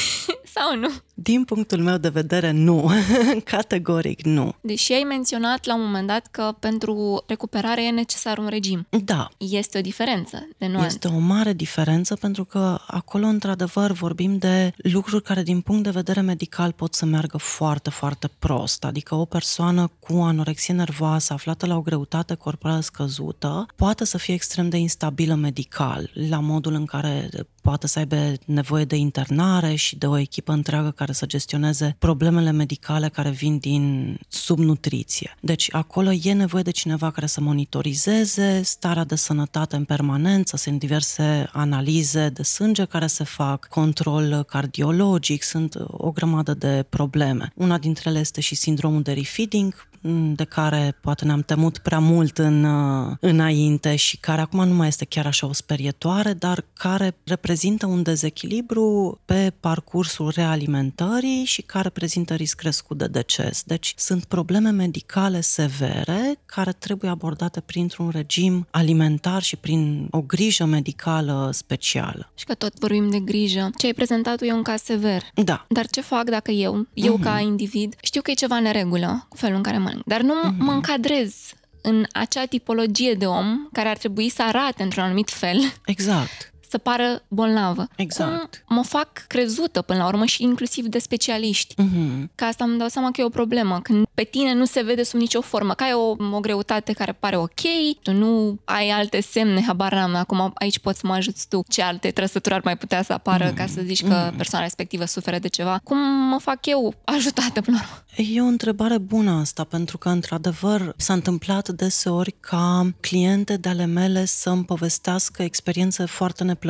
sau 0.54 0.76
nu? 0.76 0.90
Din 1.22 1.44
punctul 1.44 1.78
meu 1.78 1.96
de 1.96 2.08
vedere, 2.08 2.50
nu. 2.50 2.90
Categoric 3.44 4.24
nu. 4.24 4.54
Deși 4.60 4.92
ai 4.92 5.02
menționat 5.02 5.64
la 5.66 5.74
un 5.74 5.82
moment 5.84 6.06
dat 6.06 6.26
că 6.30 6.54
pentru 6.58 7.24
recuperare 7.26 7.86
e 7.86 7.90
necesar 7.90 8.38
un 8.38 8.46
regim. 8.46 8.86
Da. 9.04 9.28
Este 9.36 9.78
o 9.78 9.80
diferență 9.80 10.48
de 10.58 10.66
nuanță. 10.66 10.86
Este 10.86 11.08
o 11.08 11.18
mare 11.18 11.52
diferență 11.52 12.14
pentru 12.14 12.44
că 12.44 12.78
acolo, 12.86 13.26
într-adevăr, 13.26 13.92
vorbim 13.92 14.38
de 14.38 14.72
lucruri 14.76 15.22
care, 15.22 15.42
din 15.42 15.60
punct 15.60 15.82
de 15.82 15.90
vedere 15.90 16.20
medical, 16.20 16.72
pot 16.72 16.94
să 16.94 17.06
meargă 17.06 17.36
foarte, 17.36 17.90
foarte 17.90 18.30
prost. 18.38 18.84
Adică 18.84 19.14
o 19.14 19.24
persoană 19.24 19.90
cu 19.98 20.14
anorexie 20.14 20.74
nervoasă 20.74 21.32
aflată 21.32 21.66
la 21.66 21.76
o 21.76 21.80
greutate 21.80 22.34
corporală 22.34 22.80
scăzută 22.80 23.66
poate 23.76 24.04
să 24.04 24.18
fie 24.18 24.34
extrem 24.34 24.68
de 24.68 24.76
instabilă 24.76 25.34
medical, 25.34 26.10
la 26.28 26.40
modul 26.40 26.74
în 26.74 26.84
care 26.84 27.28
poate 27.62 27.86
să 27.86 27.98
aibă 27.98 28.32
nevoie 28.44 28.84
de 28.84 28.96
internare 28.96 29.74
și 29.74 29.96
de 29.96 30.06
o 30.06 30.18
echipă 30.18 30.52
întreagă 30.52 30.90
care 30.90 31.11
să 31.12 31.26
gestioneze 31.26 31.96
problemele 31.98 32.50
medicale 32.50 33.08
care 33.08 33.30
vin 33.30 33.58
din 33.58 34.18
subnutriție. 34.28 35.36
Deci 35.40 35.68
acolo 35.74 36.12
e 36.12 36.32
nevoie 36.32 36.62
de 36.62 36.70
cineva 36.70 37.10
care 37.10 37.26
să 37.26 37.40
monitorizeze 37.40 38.62
starea 38.62 39.04
de 39.04 39.14
sănătate 39.14 39.76
în 39.76 39.84
permanență, 39.84 40.56
sunt 40.56 40.78
diverse 40.78 41.48
analize 41.52 42.28
de 42.28 42.42
sânge 42.42 42.84
care 42.84 43.06
se 43.06 43.24
fac, 43.24 43.66
control 43.68 44.42
cardiologic, 44.42 45.42
sunt 45.42 45.74
o 45.86 46.10
grămadă 46.10 46.54
de 46.54 46.86
probleme. 46.88 47.52
Una 47.54 47.78
dintre 47.78 48.10
ele 48.10 48.18
este 48.18 48.40
și 48.40 48.54
sindromul 48.54 49.02
de 49.02 49.12
refeeding, 49.12 49.90
de 50.34 50.44
care 50.44 50.96
poate 51.00 51.24
ne-am 51.24 51.42
temut 51.42 51.78
prea 51.78 51.98
mult 51.98 52.38
în, 52.38 52.64
uh, 52.64 53.16
înainte 53.20 53.96
și 53.96 54.16
care 54.16 54.40
acum 54.40 54.68
nu 54.68 54.74
mai 54.74 54.88
este 54.88 55.04
chiar 55.04 55.26
așa 55.26 55.46
o 55.46 55.52
sperietoare, 55.52 56.32
dar 56.32 56.64
care 56.72 57.16
reprezintă 57.24 57.86
un 57.86 58.02
dezechilibru 58.02 59.20
pe 59.24 59.52
parcursul 59.60 60.32
realimentării 60.34 61.44
și 61.44 61.62
care 61.62 61.88
prezintă 61.88 62.34
risc 62.34 62.56
crescut 62.56 62.98
de 62.98 63.06
deces. 63.06 63.62
Deci 63.62 63.94
sunt 63.96 64.24
probleme 64.24 64.70
medicale 64.70 65.40
severe 65.40 66.38
care 66.46 66.72
trebuie 66.72 67.10
abordate 67.10 67.60
printr-un 67.60 68.08
regim 68.08 68.66
alimentar 68.70 69.42
și 69.42 69.56
prin 69.56 70.08
o 70.10 70.20
grijă 70.20 70.64
medicală 70.64 71.50
specială. 71.52 72.30
Și 72.34 72.44
că 72.44 72.54
tot 72.54 72.78
vorbim 72.78 73.10
de 73.10 73.18
grijă. 73.18 73.70
Ce 73.76 73.86
ai 73.86 73.92
prezentat 73.92 74.36
tu 74.36 74.44
e 74.44 74.52
un 74.52 74.62
caz 74.62 74.82
sever. 74.82 75.22
Da. 75.34 75.66
Dar 75.68 75.86
ce 75.86 76.00
fac 76.00 76.24
dacă 76.24 76.50
eu, 76.50 76.86
eu 76.94 77.18
uh-huh. 77.18 77.22
ca 77.22 77.38
individ, 77.38 77.94
știu 78.02 78.22
că 78.22 78.30
e 78.30 78.34
ceva 78.34 78.60
neregulă 78.60 79.26
cu 79.28 79.36
felul 79.36 79.56
în 79.56 79.62
care 79.62 79.78
mă 79.78 79.91
mănânc, 79.92 80.06
dar 80.06 80.20
nu 80.20 80.34
mm-hmm. 80.34 80.58
mă 80.58 80.72
încadrez 80.72 81.34
în 81.82 82.04
acea 82.12 82.44
tipologie 82.44 83.14
de 83.14 83.26
om 83.26 83.68
care 83.72 83.88
ar 83.88 83.96
trebui 83.96 84.28
să 84.28 84.42
arate 84.42 84.82
într-un 84.82 85.02
anumit 85.02 85.30
fel. 85.30 85.58
Exact 85.84 86.51
să 86.72 86.78
pară 86.78 87.22
bolnavă. 87.28 87.88
Exact. 87.96 88.62
Cum 88.66 88.76
mă 88.76 88.82
fac 88.82 89.12
crezută 89.26 89.82
până 89.82 89.98
la 89.98 90.06
urmă 90.06 90.24
și 90.24 90.42
inclusiv 90.42 90.84
de 90.86 90.98
specialiști. 90.98 91.74
Mm-hmm. 91.74 92.34
Ca 92.34 92.46
asta 92.46 92.64
îmi 92.64 92.78
dau 92.78 92.88
seama 92.88 93.10
că 93.10 93.20
e 93.20 93.24
o 93.24 93.28
problemă. 93.28 93.80
Când 93.82 94.06
pe 94.14 94.22
tine 94.22 94.54
nu 94.54 94.64
se 94.64 94.82
vede 94.82 95.02
sub 95.02 95.20
nicio 95.20 95.40
formă, 95.40 95.74
că 95.74 95.82
ai 95.84 95.92
o, 95.92 96.36
o 96.36 96.40
greutate 96.40 96.92
care 96.92 97.12
pare 97.12 97.36
ok, 97.36 97.60
tu 98.02 98.12
nu 98.12 98.58
ai 98.64 98.88
alte 98.88 99.20
semne, 99.20 99.62
habar 99.66 99.92
n-am. 99.94 100.14
Acum 100.14 100.52
aici 100.54 100.78
poți 100.78 100.98
să 100.98 101.06
mă 101.06 101.12
ajuți 101.12 101.48
tu 101.48 101.62
ce 101.68 101.82
alte 101.82 102.10
trăsături 102.10 102.54
ar 102.54 102.60
mai 102.64 102.76
putea 102.76 103.02
să 103.02 103.12
apară 103.12 103.50
mm-hmm. 103.50 103.56
ca 103.56 103.66
să 103.66 103.80
zici 103.84 104.06
că 104.06 104.30
mm-hmm. 104.30 104.36
persoana 104.36 104.64
respectivă 104.64 105.04
suferă 105.04 105.38
de 105.38 105.48
ceva. 105.48 105.80
Cum 105.84 105.98
mă 106.28 106.38
fac 106.38 106.66
eu 106.66 106.94
ajutată 107.04 107.60
până 107.60 107.76
la 107.80 107.86
urmă? 107.88 108.30
E 108.34 108.40
o 108.40 108.44
întrebare 108.44 108.98
bună 108.98 109.30
asta, 109.30 109.64
pentru 109.64 109.98
că, 109.98 110.08
într-adevăr, 110.08 110.94
s-a 110.96 111.12
întâmplat 111.12 111.68
deseori 111.68 112.34
ca 112.40 112.90
cliente 113.00 113.56
de 113.56 113.68
ale 113.68 113.84
mele 113.84 114.24
să-mi 114.24 114.64
povestească 114.64 115.42
experiențe 115.42 116.04
foarte 116.04 116.44
neplăcute 116.44 116.60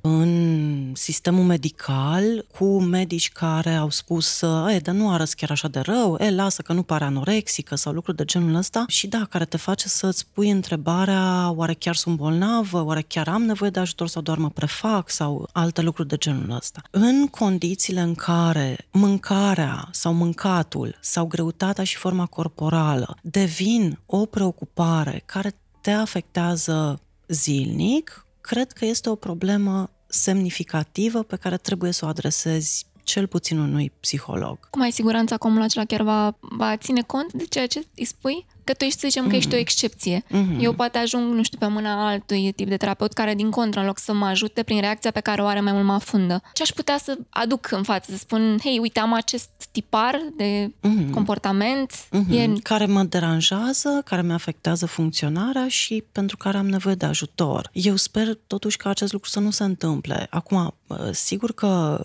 în 0.00 0.92
sistemul 0.94 1.44
medical, 1.44 2.46
cu 2.58 2.80
medici 2.80 3.32
care 3.32 3.74
au 3.74 3.90
spus, 3.90 4.42
e, 4.70 4.78
dar 4.82 4.94
nu 4.94 5.10
arăți 5.10 5.36
chiar 5.36 5.50
așa 5.50 5.68
de 5.68 5.80
rău, 5.80 6.16
e, 6.20 6.30
lasă 6.30 6.62
că 6.62 6.72
nu 6.72 6.82
pare 6.82 7.04
anorexică 7.04 7.74
sau 7.74 7.92
lucruri 7.92 8.16
de 8.16 8.24
genul 8.24 8.54
ăsta. 8.54 8.84
Și 8.88 9.06
da, 9.06 9.26
care 9.30 9.44
te 9.44 9.56
face 9.56 9.88
să-ți 9.88 10.26
pui 10.32 10.50
întrebarea, 10.50 11.50
oare 11.50 11.74
chiar 11.74 11.94
sunt 11.94 12.16
bolnavă, 12.16 12.84
oare 12.84 13.02
chiar 13.02 13.28
am 13.28 13.42
nevoie 13.42 13.70
de 13.70 13.80
ajutor 13.80 14.08
sau 14.08 14.22
doar 14.22 14.38
mă 14.38 14.50
prefac? 14.50 15.10
sau 15.10 15.48
alte 15.52 15.80
lucruri 15.80 16.08
de 16.08 16.16
genul 16.16 16.56
ăsta. 16.56 16.82
În 16.90 17.26
condițiile 17.26 18.00
în 18.00 18.14
care 18.14 18.76
mâncarea 18.90 19.88
sau 19.90 20.12
mâncarea 20.12 20.32
mâncatul 20.34 20.96
sau 21.00 21.26
greutatea 21.26 21.84
și 21.84 21.96
forma 21.96 22.26
corporală 22.26 23.16
devin 23.22 23.98
o 24.06 24.26
preocupare 24.26 25.22
care 25.26 25.54
te 25.80 25.90
afectează 25.90 27.00
zilnic, 27.28 28.23
cred 28.46 28.72
că 28.72 28.84
este 28.84 29.08
o 29.08 29.14
problemă 29.14 29.90
semnificativă 30.06 31.22
pe 31.22 31.36
care 31.36 31.56
trebuie 31.56 31.90
să 31.90 32.04
o 32.04 32.08
adresezi 32.08 32.86
cel 33.04 33.26
puțin 33.26 33.58
unui 33.58 33.92
psiholog. 34.00 34.58
Cum 34.70 34.82
ai 34.82 34.90
siguranța 34.90 35.36
că 35.36 35.46
omul 35.46 35.62
acela 35.62 35.84
chiar 35.84 36.02
va, 36.02 36.36
va 36.40 36.76
ține 36.76 37.02
cont 37.02 37.32
de 37.32 37.44
ceea 37.44 37.66
ce 37.66 37.86
îi 37.96 38.04
spui? 38.04 38.46
Că 38.64 38.72
tu 38.72 38.84
ești, 38.84 38.98
să 38.98 39.06
zicem, 39.08 39.28
că 39.28 39.36
ești 39.36 39.48
o 39.48 39.52
mhm. 39.52 39.60
excepție. 39.60 40.22
Mm-hmm. 40.22 40.60
Eu 40.60 40.72
poate 40.72 40.98
ajung, 40.98 41.34
nu 41.34 41.42
știu, 41.42 41.58
pe 41.58 41.66
mâna 41.66 42.08
altui 42.08 42.52
tip 42.52 42.68
de 42.68 42.76
terapeut 42.76 43.12
care, 43.12 43.34
din 43.34 43.50
contră, 43.50 43.80
în 43.80 43.86
loc 43.86 43.98
să 43.98 44.12
mă 44.12 44.26
ajute 44.26 44.62
prin 44.62 44.80
reacția 44.80 45.10
pe 45.10 45.20
care 45.20 45.42
o 45.42 45.46
are, 45.46 45.60
mai 45.60 45.72
mult 45.72 45.84
mă 45.84 45.92
afundă. 45.92 46.42
Ce 46.52 46.62
aș 46.62 46.68
putea 46.68 46.98
să 46.98 47.18
aduc 47.30 47.70
în 47.70 47.82
față? 47.82 48.10
Să 48.10 48.16
spun, 48.18 48.58
hei, 48.62 48.78
uite, 48.78 49.00
am 49.00 49.12
acest 49.12 49.50
tipar 49.72 50.20
de 50.36 50.66
mm-hmm. 50.66 51.10
comportament. 51.10 51.92
Mm-hmm. 51.92 52.30
E... 52.30 52.52
Care 52.62 52.86
mă 52.86 53.02
deranjează, 53.02 54.02
care 54.04 54.22
mi 54.22 54.32
afectează 54.32 54.86
funcționarea 54.86 55.68
și 55.68 56.04
pentru 56.12 56.36
care 56.36 56.56
am 56.56 56.68
nevoie 56.68 56.94
de 56.94 57.06
ajutor. 57.06 57.70
Eu 57.72 57.96
sper, 57.96 58.38
totuși, 58.46 58.76
că 58.76 58.88
acest 58.88 59.12
lucru 59.12 59.28
să 59.28 59.40
nu 59.40 59.50
se 59.50 59.64
întâmple. 59.64 60.26
Acum, 60.30 60.74
sigur 61.12 61.52
că 61.52 62.02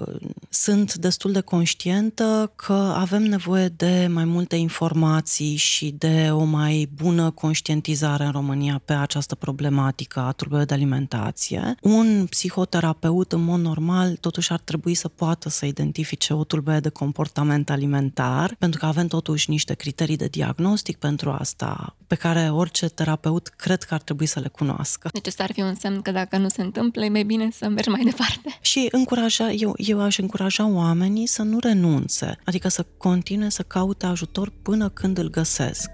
sunt 0.50 0.89
destul 0.96 1.32
de 1.32 1.42
conștientă 1.42 2.52
că 2.56 2.94
avem 2.98 3.24
nevoie 3.24 3.68
de 3.68 4.08
mai 4.14 4.26
multe 4.26 4.56
informații 4.56 5.56
și 5.56 5.96
de 5.98 6.30
o 6.32 6.44
mai 6.44 6.90
bună 6.96 7.32
conștientizare 7.32 8.24
în 8.24 8.32
România 8.32 8.82
pe 8.86 8.94
această 8.94 9.36
problematică 9.36 10.20
a 10.20 10.32
tulburării 10.32 10.68
de 10.68 10.74
alimentație. 10.74 11.76
Un 11.82 12.26
psihoterapeut, 12.30 13.32
în 13.32 13.44
mod 13.44 13.60
normal, 13.60 14.16
totuși 14.16 14.52
ar 14.52 14.60
trebui 14.60 14.94
să 14.94 15.08
poată 15.08 15.50
să 15.50 15.66
identifice 15.66 16.34
o 16.34 16.44
tulburare 16.44 16.80
de 16.80 16.90
comportament 16.90 17.70
alimentar, 17.70 18.56
pentru 18.60 18.80
că 18.80 18.86
avem 18.86 19.08
totuși 19.08 19.50
niște 19.50 19.74
criterii 19.74 20.18
de 20.18 20.28
diagnostic 20.28 20.98
pentru 20.98 21.32
asta, 21.32 21.96
pe 22.08 22.16
care 22.16 22.50
orice 22.50 22.88
terapeut 22.88 23.48
cred 23.48 23.84
că 23.84 23.94
ar 23.94 24.02
trebui 24.02 24.26
să 24.26 24.40
le 24.40 24.48
cunoască. 24.48 25.10
Deci 25.14 25.28
ăsta 25.28 25.44
ar 25.44 25.52
fi 25.54 25.62
un 25.62 25.76
semn 25.76 26.02
că 26.02 26.12
dacă 26.12 26.38
nu 26.38 26.50
se 26.50 26.62
întâmplă, 26.62 27.06
e 27.06 27.10
mai 27.10 27.24
bine 27.24 27.50
să 27.52 27.68
mergi 27.68 27.90
mai 27.90 28.04
departe. 28.04 28.58
Și 28.62 28.88
încuraja, 28.92 29.52
eu, 29.52 29.74
eu 29.78 30.02
aș 30.02 30.18
încuraja 30.18 30.66
oamenii 30.80 31.26
să 31.26 31.44
nu 31.44 31.60
renunțe, 31.60 32.38
adică 32.46 32.68
să 32.68 32.86
continue 32.98 33.50
să 33.50 33.64
caute 33.64 34.06
ajutor 34.06 34.54
până 34.62 34.90
când 34.90 35.18
îl 35.18 35.30
găsesc. 35.30 35.90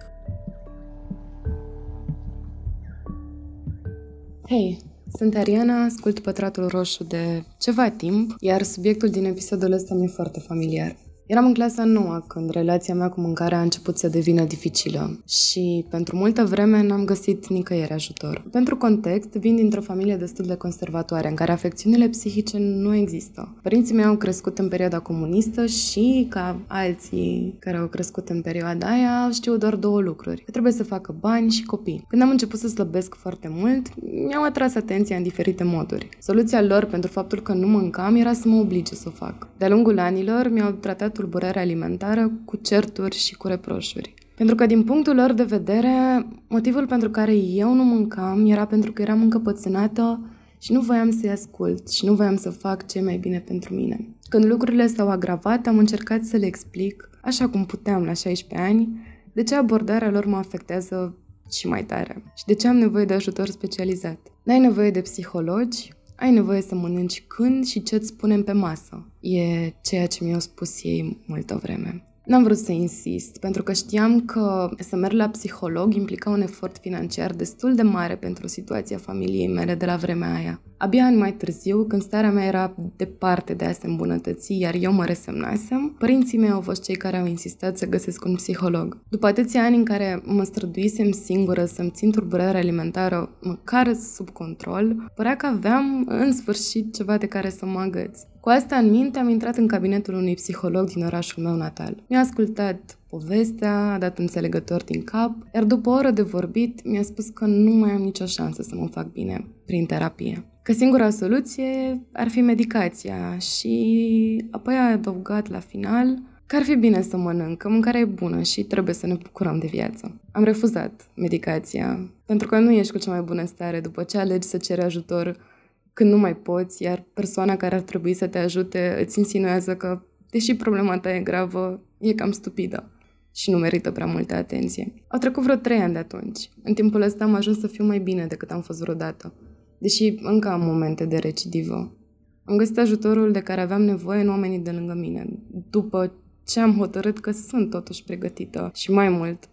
Hei, 4.48 4.80
sunt 5.18 5.36
Ariana, 5.36 5.84
ascult 5.84 6.20
Pătratul 6.20 6.68
Roșu 6.68 7.04
de 7.04 7.44
ceva 7.60 7.90
timp, 7.90 8.36
iar 8.40 8.64
subiectul 8.64 9.10
din 9.10 9.26
episodul 9.26 9.72
ăsta 9.72 9.94
mi-e 9.94 10.08
foarte 10.08 10.40
familiar. 10.40 10.96
Eram 11.28 11.46
în 11.46 11.54
clasa 11.54 11.84
nouă 11.84 12.24
când 12.28 12.50
relația 12.50 12.94
mea 12.94 13.10
cu 13.10 13.20
mâncarea 13.22 13.58
a 13.58 13.62
început 13.62 13.98
să 13.98 14.08
devină 14.08 14.44
dificilă 14.44 15.20
și 15.28 15.86
pentru 15.90 16.18
multă 16.18 16.44
vreme 16.44 16.84
n-am 16.84 17.06
găsit 17.06 17.48
nicăieri 17.48 17.92
ajutor. 17.92 18.44
Pentru 18.52 18.78
context, 18.78 19.30
vin 19.30 19.56
dintr-o 19.56 19.82
familie 19.82 20.16
destul 20.16 20.46
de 20.46 20.56
conservatoare 20.56 21.30
în 21.30 21.36
care 21.36 21.52
afecțiunile 21.52 22.08
psihice 22.08 22.58
nu 22.60 22.96
există. 22.96 23.56
Părinții 23.62 23.96
mei 23.96 24.06
au 24.06 24.16
crescut 24.16 24.60
în 24.60 24.68
perioada 24.68 25.00
comunistă 25.00 25.66
și, 25.66 26.26
ca 26.30 26.60
alții 26.68 27.56
care 27.60 27.78
au 27.78 27.88
crescut 27.88 28.30
în 28.30 28.42
perioada 28.42 28.88
aia, 28.88 29.30
știu 29.34 29.58
doar 29.58 29.76
două 29.76 30.02
lucruri. 30.02 30.42
Că 30.42 30.52
trebuie 30.52 30.72
să 30.72 30.84
facă 30.84 31.16
bani 31.20 31.52
și 31.52 31.66
copii. 31.66 32.06
Când 32.08 32.22
am 32.22 32.30
început 32.30 32.60
să 32.60 32.68
slăbesc 32.68 33.16
foarte 33.16 33.48
mult, 33.52 33.88
mi-au 34.28 34.44
atras 34.44 34.76
atenția 34.76 35.18
în 35.18 35.24
diferite 35.24 35.64
moduri. 35.64 36.10
Soluția 36.20 36.62
lor 36.62 36.86
pentru 36.86 37.12
faptul 37.12 37.42
că 37.42 37.54
nu 37.54 37.68
mâncam 37.68 38.16
era 38.16 38.34
să 38.34 38.48
mă 38.48 38.60
oblige 38.60 38.96
să 38.96 39.06
o 39.08 39.12
fac. 39.12 39.48
De-a 39.58 39.70
lungul 39.70 40.00
anilor 40.00 40.50
mi-au 40.50 40.72
tratat 40.72 41.15
tulburare 41.16 41.60
alimentară 41.60 42.32
cu 42.46 42.56
certuri 42.56 43.16
și 43.16 43.36
cu 43.36 43.48
reproșuri. 43.48 44.14
Pentru 44.36 44.56
că, 44.56 44.66
din 44.66 44.84
punctul 44.84 45.16
lor 45.16 45.34
de 45.34 45.44
vedere, 45.44 46.28
motivul 46.48 46.88
pentru 46.88 47.10
care 47.10 47.36
eu 47.36 47.74
nu 47.74 47.84
mâncam 47.84 48.46
era 48.46 48.66
pentru 48.66 48.92
că 48.92 49.02
eram 49.02 49.22
încăpățânată 49.22 50.30
și 50.60 50.72
nu 50.72 50.80
voiam 50.80 51.12
să-i 51.12 51.30
ascult 51.30 51.90
și 51.90 52.06
nu 52.06 52.14
voiam 52.14 52.36
să 52.36 52.50
fac 52.50 52.88
ce 52.88 53.02
mai 53.02 53.18
bine 53.18 53.40
pentru 53.40 53.74
mine. 53.74 54.08
Când 54.30 54.46
lucrurile 54.46 54.88
s-au 54.88 55.10
agravat, 55.10 55.68
am 55.68 55.78
încercat 55.78 56.24
să 56.24 56.38
le 56.38 56.46
explic, 56.46 57.10
așa 57.22 57.50
cum 57.50 57.66
puteam 57.66 58.04
la 58.04 58.14
16 58.14 58.68
ani, 58.68 59.00
de 59.34 59.44
ce 59.44 59.56
abordarea 59.56 60.12
lor 60.12 60.26
mă 60.26 60.38
afectează 60.38 61.18
și 61.52 61.68
mai 61.68 61.84
tare 61.84 62.24
și 62.38 62.46
de 62.46 62.54
ce 62.54 62.68
am 62.68 62.76
nevoie 62.76 63.06
de 63.06 63.14
ajutor 63.14 63.48
specializat. 63.48 64.18
N-ai 64.44 64.60
nevoie 64.60 64.92
de 64.92 65.02
psihologi, 65.02 65.94
ai 66.16 66.32
nevoie 66.32 66.62
să 66.62 66.76
mănânci 66.76 67.24
când 67.28 67.66
și 67.66 67.84
ce-ți 67.84 68.14
punem 68.14 68.44
pe 68.44 68.52
masă. 68.52 69.06
E 69.20 69.74
ceea 69.82 70.08
ce 70.08 70.24
mi-au 70.24 70.40
spus 70.40 70.84
ei 70.84 71.18
multă 71.26 71.60
vreme. 71.62 72.04
N-am 72.26 72.44
vrut 72.44 72.58
să 72.58 72.72
insist, 72.72 73.38
pentru 73.38 73.64
că 73.64 73.74
știam 73.74 74.22
că 74.22 74.70
să 74.80 74.96
merg 74.96 75.14
la 75.14 75.30
psiholog 75.30 75.94
implica 75.94 76.30
un 76.30 76.42
efort 76.42 76.78
financiar 76.78 77.34
destul 77.34 77.76
de 77.76 77.82
mare 77.82 78.16
pentru 78.16 78.48
situația 78.48 78.98
familiei 78.98 79.48
mele 79.48 79.76
de 79.76 79.86
la 79.86 79.96
vremea 79.96 80.34
aia. 80.34 80.62
Abia 80.78 81.06
ani 81.06 81.18
mai 81.18 81.34
târziu, 81.34 81.84
când 81.84 82.02
starea 82.02 82.32
mea 82.32 82.46
era 82.46 82.76
departe 82.96 83.54
de 83.54 83.66
a 83.66 83.72
se 83.72 83.88
îmbunătăți, 83.88 84.60
iar 84.60 84.76
eu 84.80 84.92
mă 84.92 85.06
resemnasem, 85.06 85.96
părinții 86.00 86.38
mei 86.38 86.50
au 86.50 86.62
fost 86.62 86.84
cei 86.84 86.96
care 86.96 87.18
au 87.18 87.26
insistat 87.26 87.78
să 87.78 87.86
găsesc 87.86 88.26
un 88.26 88.36
psiholog. 88.36 89.02
După 89.10 89.28
atâția 89.28 89.64
ani 89.64 89.76
în 89.76 89.84
care 89.84 90.22
mă 90.26 90.44
străduisem 90.44 91.12
singură 91.12 91.66
să-mi 91.66 91.92
țin 91.92 92.12
turburarea 92.12 92.60
alimentară 92.60 93.30
măcar 93.42 93.94
sub 93.94 94.30
control, 94.30 95.12
părea 95.16 95.36
că 95.36 95.46
aveam 95.46 96.06
în 96.08 96.32
sfârșit 96.32 96.96
ceva 96.96 97.18
de 97.18 97.28
care 97.28 97.50
să 97.50 97.66
mă 97.66 97.80
agăț. 97.80 98.20
Cu 98.46 98.52
asta 98.52 98.76
în 98.76 98.90
minte, 98.90 99.20
am 99.20 99.30
intrat 99.30 99.56
în 99.56 99.68
cabinetul 99.68 100.14
unui 100.14 100.34
psiholog 100.34 100.90
din 100.90 101.06
orașul 101.06 101.44
meu 101.44 101.56
natal. 101.56 102.04
Mi-a 102.08 102.20
ascultat 102.20 102.98
povestea, 103.10 103.94
a 103.94 103.98
dat 103.98 104.18
înțelegător 104.18 104.84
din 104.84 105.04
cap, 105.04 105.32
iar 105.54 105.64
după 105.64 105.90
o 105.90 105.94
oră 105.94 106.10
de 106.10 106.22
vorbit, 106.22 106.88
mi-a 106.88 107.02
spus 107.02 107.28
că 107.30 107.46
nu 107.46 107.72
mai 107.72 107.92
am 107.92 108.02
nicio 108.02 108.26
șansă 108.26 108.62
să 108.62 108.76
mă 108.76 108.88
fac 108.88 109.12
bine 109.12 109.48
prin 109.66 109.86
terapie. 109.86 110.46
Că 110.62 110.74
singura 110.74 111.10
soluție 111.10 112.02
ar 112.14 112.28
fi 112.28 112.42
medicația 112.42 113.38
și 113.38 114.46
apoi 114.52 114.76
a 114.76 114.92
adăugat 114.92 115.50
la 115.50 115.60
final 115.60 116.22
că 116.46 116.56
ar 116.56 116.64
fi 116.64 116.76
bine 116.76 117.02
să 117.02 117.18
mănânc, 117.18 117.58
că 117.58 117.70
mâncarea 117.70 118.00
e 118.00 118.06
bună 118.06 118.42
și 118.42 118.64
trebuie 118.64 118.94
să 118.94 119.08
ne 119.08 119.14
bucurăm 119.14 119.60
de 119.60 119.68
viață. 119.72 120.22
Am 120.32 120.44
refuzat 120.44 121.08
medicația, 121.16 122.10
pentru 122.26 122.48
că 122.48 122.60
nu 122.60 122.72
ești 122.72 122.92
cu 122.92 122.98
cea 122.98 123.12
mai 123.12 123.22
bună 123.22 123.46
stare 123.46 123.80
după 123.80 124.04
ce 124.04 124.18
alegi 124.18 124.48
să 124.48 124.58
ceri 124.58 124.82
ajutor 124.82 125.54
când 125.96 126.12
nu 126.12 126.18
mai 126.18 126.36
poți, 126.36 126.84
iar 126.84 127.06
persoana 127.14 127.56
care 127.56 127.76
ar 127.76 127.82
trebui 127.82 128.14
să 128.14 128.28
te 128.28 128.38
ajute 128.38 128.98
îți 129.06 129.20
insinuează 129.20 129.76
că, 129.76 130.02
deși 130.30 130.56
problema 130.56 131.00
ta 131.00 131.16
e 131.16 131.20
gravă, 131.20 131.82
e 132.00 132.14
cam 132.14 132.32
stupidă 132.32 132.92
și 133.34 133.52
nu 133.52 133.58
merită 133.58 133.92
prea 133.92 134.06
multă 134.06 134.36
atenție. 134.36 134.94
Au 135.08 135.20
trecut 135.20 135.44
vreo 135.44 135.56
trei 135.56 135.78
ani 135.78 135.94
de 135.94 136.00
atunci. 136.00 136.50
În 136.64 136.74
timpul 136.74 137.02
ăsta 137.02 137.24
am 137.24 137.34
ajuns 137.34 137.60
să 137.60 137.68
fiu 137.68 137.86
mai 137.86 138.00
bine 138.00 138.26
decât 138.26 138.52
am 138.52 138.62
fost 138.62 138.80
vreodată, 138.80 139.34
deși 139.78 140.16
încă 140.22 140.48
am 140.48 140.62
momente 140.62 141.06
de 141.06 141.18
recidivă. 141.18 141.98
Am 142.44 142.58
găsit 142.58 142.78
ajutorul 142.78 143.32
de 143.32 143.40
care 143.40 143.62
aveam 143.62 143.82
nevoie 143.82 144.22
în 144.22 144.30
oamenii 144.30 144.60
de 144.60 144.72
lângă 144.72 144.94
mine, 144.94 145.26
după 145.70 146.14
ce 146.46 146.60
am 146.60 146.78
hotărât 146.78 147.20
că 147.20 147.32
sunt 147.32 147.70
totuși 147.70 148.04
pregătită 148.04 148.72
și 148.74 148.92
mai 148.92 149.10
mult, 149.10 149.50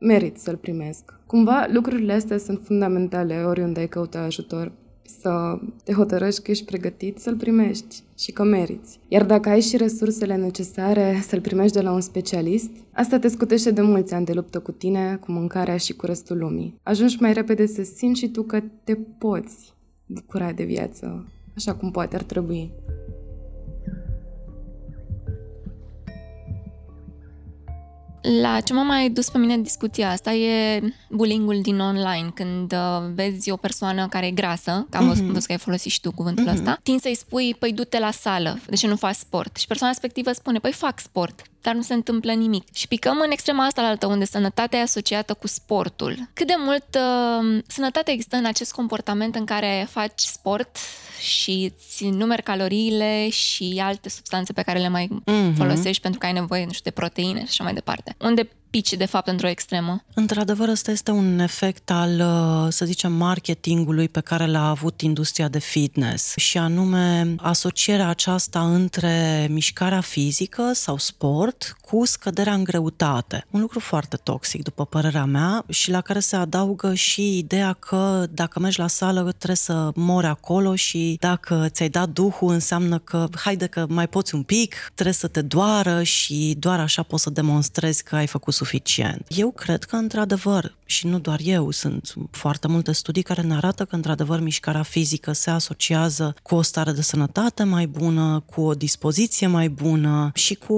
merit 0.00 0.36
să-l 0.36 0.56
primesc. 0.56 1.14
Cumva, 1.26 1.66
lucrurile 1.72 2.12
astea 2.12 2.38
sunt 2.38 2.60
fundamentale 2.64 3.44
oriunde 3.44 3.80
ai 3.80 3.88
căuta 3.88 4.18
ajutor 4.18 4.86
să 5.20 5.58
te 5.84 5.92
hotărăști 5.92 6.42
că 6.42 6.50
ești 6.50 6.64
pregătit 6.64 7.18
să-l 7.18 7.36
primești 7.36 8.02
și 8.18 8.32
că 8.32 8.42
meriți. 8.42 8.98
Iar 9.08 9.24
dacă 9.24 9.48
ai 9.48 9.60
și 9.60 9.76
resursele 9.76 10.36
necesare 10.36 11.18
să-l 11.22 11.40
primești 11.40 11.76
de 11.76 11.82
la 11.82 11.92
un 11.92 12.00
specialist, 12.00 12.70
asta 12.92 13.18
te 13.18 13.28
scutește 13.28 13.70
de 13.70 13.80
mulți 13.80 14.14
ani 14.14 14.24
de 14.24 14.32
luptă 14.32 14.60
cu 14.60 14.72
tine, 14.72 15.16
cu 15.16 15.32
mâncarea 15.32 15.76
și 15.76 15.92
cu 15.92 16.06
restul 16.06 16.38
lumii. 16.38 16.80
Ajungi 16.82 17.16
mai 17.20 17.32
repede 17.32 17.66
să 17.66 17.82
simți 17.82 18.20
și 18.20 18.28
tu 18.28 18.42
că 18.42 18.62
te 18.84 18.94
poți 18.94 19.74
bucura 20.06 20.52
de 20.52 20.64
viață, 20.64 21.26
așa 21.56 21.74
cum 21.74 21.90
poate 21.90 22.16
ar 22.16 22.22
trebui. 22.22 22.72
La 28.28 28.60
ce 28.60 28.72
m-a 28.72 28.82
mai 28.82 29.10
dus 29.10 29.30
pe 29.30 29.38
mine 29.38 29.54
în 29.54 29.62
discuția 29.62 30.10
asta 30.10 30.32
e 30.32 30.82
bullying 31.10 31.60
din 31.60 31.80
online, 31.80 32.30
când 32.34 32.72
uh, 32.72 33.10
vezi 33.14 33.50
o 33.50 33.56
persoană 33.56 34.08
care 34.08 34.26
e 34.26 34.30
grasă, 34.30 34.86
că 34.90 34.96
am 34.96 35.04
mm-hmm. 35.04 35.26
văzut 35.26 35.44
că 35.44 35.52
ai 35.52 35.58
folosit 35.58 35.90
și 35.90 36.00
tu 36.00 36.12
cuvântul 36.12 36.44
mm-hmm. 36.48 36.52
ăsta, 36.52 36.78
tin 36.82 36.98
să-i 36.98 37.14
spui, 37.14 37.54
păi 37.58 37.72
du-te 37.72 37.98
la 37.98 38.10
sală, 38.10 38.58
de 38.66 38.76
ce 38.76 38.86
nu 38.86 38.96
faci 38.96 39.14
sport? 39.14 39.56
Și 39.56 39.66
persoana 39.66 39.92
respectivă 39.92 40.32
spune, 40.32 40.58
păi 40.58 40.72
fac 40.72 41.00
sport 41.00 41.42
dar 41.62 41.74
nu 41.74 41.82
se 41.82 41.94
întâmplă 41.94 42.32
nimic. 42.32 42.74
Și 42.74 42.88
picăm 42.88 43.20
în 43.24 43.30
extrema 43.30 43.64
asta 43.64 43.82
la 43.82 43.88
altă, 43.88 44.06
unde 44.06 44.24
sănătatea 44.24 44.78
e 44.78 44.82
asociată 44.82 45.34
cu 45.34 45.46
sportul. 45.46 46.28
Cât 46.32 46.46
de 46.46 46.54
mult 46.58 46.86
uh, 46.94 47.62
sănătate 47.66 48.10
există 48.10 48.36
în 48.36 48.44
acest 48.44 48.72
comportament 48.72 49.34
în 49.34 49.44
care 49.44 49.86
faci 49.90 50.20
sport 50.20 50.76
și 51.20 51.72
îți 51.76 52.08
numeri 52.08 52.42
caloriile 52.42 53.28
și 53.28 53.80
alte 53.84 54.08
substanțe 54.08 54.52
pe 54.52 54.62
care 54.62 54.78
le 54.78 54.88
mai 54.88 55.08
mm-hmm. 55.08 55.56
folosești 55.56 56.02
pentru 56.02 56.20
că 56.20 56.26
ai 56.26 56.32
nevoie, 56.32 56.64
nu 56.64 56.72
știu, 56.72 56.90
de 56.90 57.00
proteine 57.00 57.38
și 57.38 57.46
așa 57.48 57.64
mai 57.64 57.74
departe. 57.74 58.16
Unde 58.18 58.48
pici, 58.70 58.92
de 58.92 59.06
fapt, 59.06 59.28
într-o 59.28 59.48
extremă. 59.48 60.04
Într-adevăr, 60.14 60.68
ăsta 60.68 60.90
este 60.90 61.10
un 61.10 61.38
efect 61.38 61.90
al, 61.90 62.20
uh, 62.20 62.72
să 62.72 62.84
zicem, 62.84 63.12
marketingului 63.12 64.08
pe 64.08 64.20
care 64.20 64.46
l-a 64.46 64.68
avut 64.68 65.00
industria 65.00 65.48
de 65.48 65.58
fitness 65.58 66.32
și 66.36 66.58
anume 66.58 67.34
asocierea 67.38 68.08
aceasta 68.08 68.60
între 68.60 69.46
mișcarea 69.50 70.00
fizică 70.00 70.70
sau 70.74 70.98
sport 70.98 71.76
cu 71.80 72.04
scăderea 72.04 72.52
în 72.52 72.64
greutate. 72.64 73.44
Un 73.50 73.60
lucru 73.60 73.80
foarte 73.80 74.16
toxic, 74.16 74.62
după 74.62 74.84
părerea 74.84 75.24
mea, 75.24 75.64
și 75.68 75.90
la 75.90 76.00
care 76.00 76.20
se 76.20 76.36
adaugă 76.36 76.94
și 76.94 77.38
ideea 77.38 77.72
că 77.72 78.26
dacă 78.30 78.60
mergi 78.60 78.78
la 78.78 78.86
sală 78.86 79.20
trebuie 79.20 79.56
să 79.56 79.90
mori 79.94 80.26
acolo 80.26 80.74
și 80.74 81.16
dacă 81.20 81.66
ți-ai 81.68 81.88
dat 81.88 82.08
duhul 82.08 82.52
înseamnă 82.52 82.98
că 82.98 83.28
haide 83.34 83.66
că 83.66 83.86
mai 83.88 84.08
poți 84.08 84.34
un 84.34 84.42
pic, 84.42 84.74
trebuie 84.94 85.14
să 85.14 85.26
te 85.26 85.42
doară 85.42 86.02
și 86.02 86.56
doar 86.58 86.80
așa 86.80 87.02
poți 87.02 87.22
să 87.22 87.30
demonstrezi 87.30 88.02
că 88.02 88.16
ai 88.16 88.26
făcut 88.26 88.54
suficient. 88.58 89.26
Eu 89.28 89.50
cred 89.50 89.84
că, 89.84 89.96
într-adevăr, 89.96 90.76
și 90.84 91.06
nu 91.06 91.18
doar 91.18 91.40
eu, 91.42 91.70
sunt 91.70 92.14
foarte 92.30 92.68
multe 92.68 92.92
studii 92.92 93.22
care 93.22 93.42
ne 93.42 93.54
arată 93.54 93.84
că, 93.84 93.94
într-adevăr, 93.94 94.40
mișcarea 94.40 94.82
fizică 94.82 95.32
se 95.32 95.50
asociază 95.50 96.34
cu 96.42 96.54
o 96.54 96.62
stare 96.62 96.92
de 96.92 97.02
sănătate 97.02 97.62
mai 97.62 97.86
bună, 97.86 98.42
cu 98.46 98.60
o 98.60 98.74
dispoziție 98.74 99.46
mai 99.46 99.68
bună 99.68 100.30
și 100.34 100.54
cu 100.54 100.76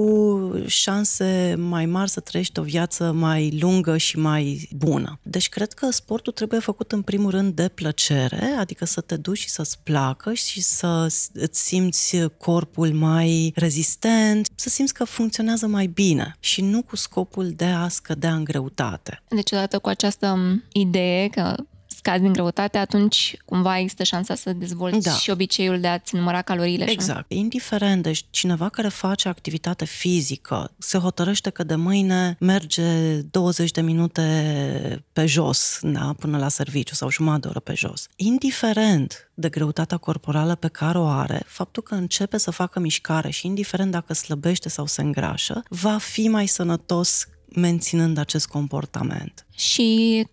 șanse 0.67 1.55
mai 1.57 1.85
mari 1.85 2.09
să 2.09 2.19
trăiești 2.19 2.59
o 2.59 2.63
viață 2.63 3.11
mai 3.11 3.57
lungă 3.59 3.97
și 3.97 4.17
mai 4.17 4.69
bună. 4.75 5.19
Deci, 5.23 5.49
cred 5.49 5.73
că 5.73 5.91
sportul 5.91 6.33
trebuie 6.33 6.59
făcut 6.59 6.91
în 6.91 7.01
primul 7.01 7.31
rând 7.31 7.55
de 7.55 7.67
plăcere, 7.67 8.45
adică 8.59 8.85
să 8.85 9.01
te 9.01 9.15
duci 9.15 9.39
și 9.39 9.49
să-ți 9.49 9.79
placă 9.83 10.33
și 10.33 10.61
să 10.61 11.07
îți 11.33 11.65
simți 11.65 12.17
corpul 12.37 12.93
mai 12.93 13.51
rezistent, 13.55 14.47
să 14.55 14.69
simți 14.69 14.93
că 14.93 15.03
funcționează 15.03 15.67
mai 15.67 15.87
bine 15.87 16.35
și 16.39 16.61
nu 16.61 16.81
cu 16.81 16.95
scopul 16.95 17.49
de 17.49 17.65
a 17.71 17.87
scădea 17.87 18.33
în 18.33 18.43
greutate. 18.43 19.23
Deci, 19.27 19.51
odată 19.51 19.79
cu 19.79 19.89
această 19.89 20.37
idee 20.71 21.27
că 21.27 21.55
scazi 22.01 22.21
din 22.21 22.31
greutate, 22.31 22.77
atunci 22.77 23.37
cumva 23.45 23.77
există 23.77 24.03
șansa 24.03 24.35
să 24.35 24.53
dezvolți 24.53 25.07
da. 25.07 25.11
și 25.11 25.29
obiceiul 25.29 25.79
de 25.79 25.87
a-ți 25.87 26.15
număra 26.15 26.41
caloriile. 26.41 26.89
Exact. 26.89 27.31
Și... 27.31 27.37
Indiferent, 27.37 28.03
deci 28.03 28.25
cineva 28.29 28.69
care 28.69 28.87
face 28.87 29.27
activitate 29.27 29.85
fizică 29.85 30.71
se 30.77 30.97
hotărăște 30.97 31.49
că 31.49 31.63
de 31.63 31.75
mâine 31.75 32.35
merge 32.39 33.15
20 33.31 33.71
de 33.71 33.81
minute 33.81 35.05
pe 35.13 35.25
jos, 35.25 35.79
da, 35.81 36.15
până 36.19 36.37
la 36.37 36.47
serviciu 36.47 36.95
sau 36.95 37.09
jumătate 37.09 37.39
de 37.41 37.47
oră 37.47 37.59
pe 37.59 37.73
jos. 37.73 38.07
Indiferent 38.15 39.31
de 39.33 39.49
greutatea 39.49 39.97
corporală 39.97 40.55
pe 40.55 40.67
care 40.67 40.97
o 40.97 41.05
are, 41.05 41.43
faptul 41.45 41.83
că 41.83 41.95
începe 41.95 42.37
să 42.37 42.51
facă 42.51 42.79
mișcare 42.79 43.29
și 43.29 43.45
indiferent 43.45 43.91
dacă 43.91 44.13
slăbește 44.13 44.69
sau 44.69 44.85
se 44.85 45.01
îngrașă, 45.01 45.63
va 45.69 45.97
fi 45.97 46.27
mai 46.27 46.47
sănătos 46.47 47.27
menținând 47.55 48.17
acest 48.17 48.47
comportament. 48.47 49.45
Și 49.55 50.27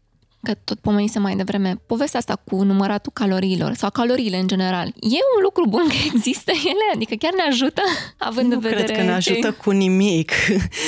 că 0.48 0.54
tot 0.64 0.78
pomenise 0.78 1.18
mai 1.18 1.36
devreme, 1.36 1.80
povestea 1.86 2.18
asta 2.18 2.42
cu 2.44 2.62
număratul 2.62 3.12
caloriilor 3.14 3.74
sau 3.74 3.90
caloriile 3.90 4.38
în 4.38 4.46
general, 4.46 4.86
e 4.86 5.20
un 5.36 5.42
lucru 5.42 5.66
bun 5.68 5.84
că 5.88 5.94
există 6.14 6.50
ele? 6.50 6.86
Adică 6.94 7.14
chiar 7.14 7.32
ne 7.32 7.42
ajută, 7.42 7.82
având 8.18 8.48
nu 8.48 8.54
în 8.54 8.60
vedere... 8.60 8.82
cred 8.82 8.96
că 8.96 9.02
ne 9.02 9.12
ajută 9.12 9.52
cu 9.52 9.70
nimic. 9.70 10.32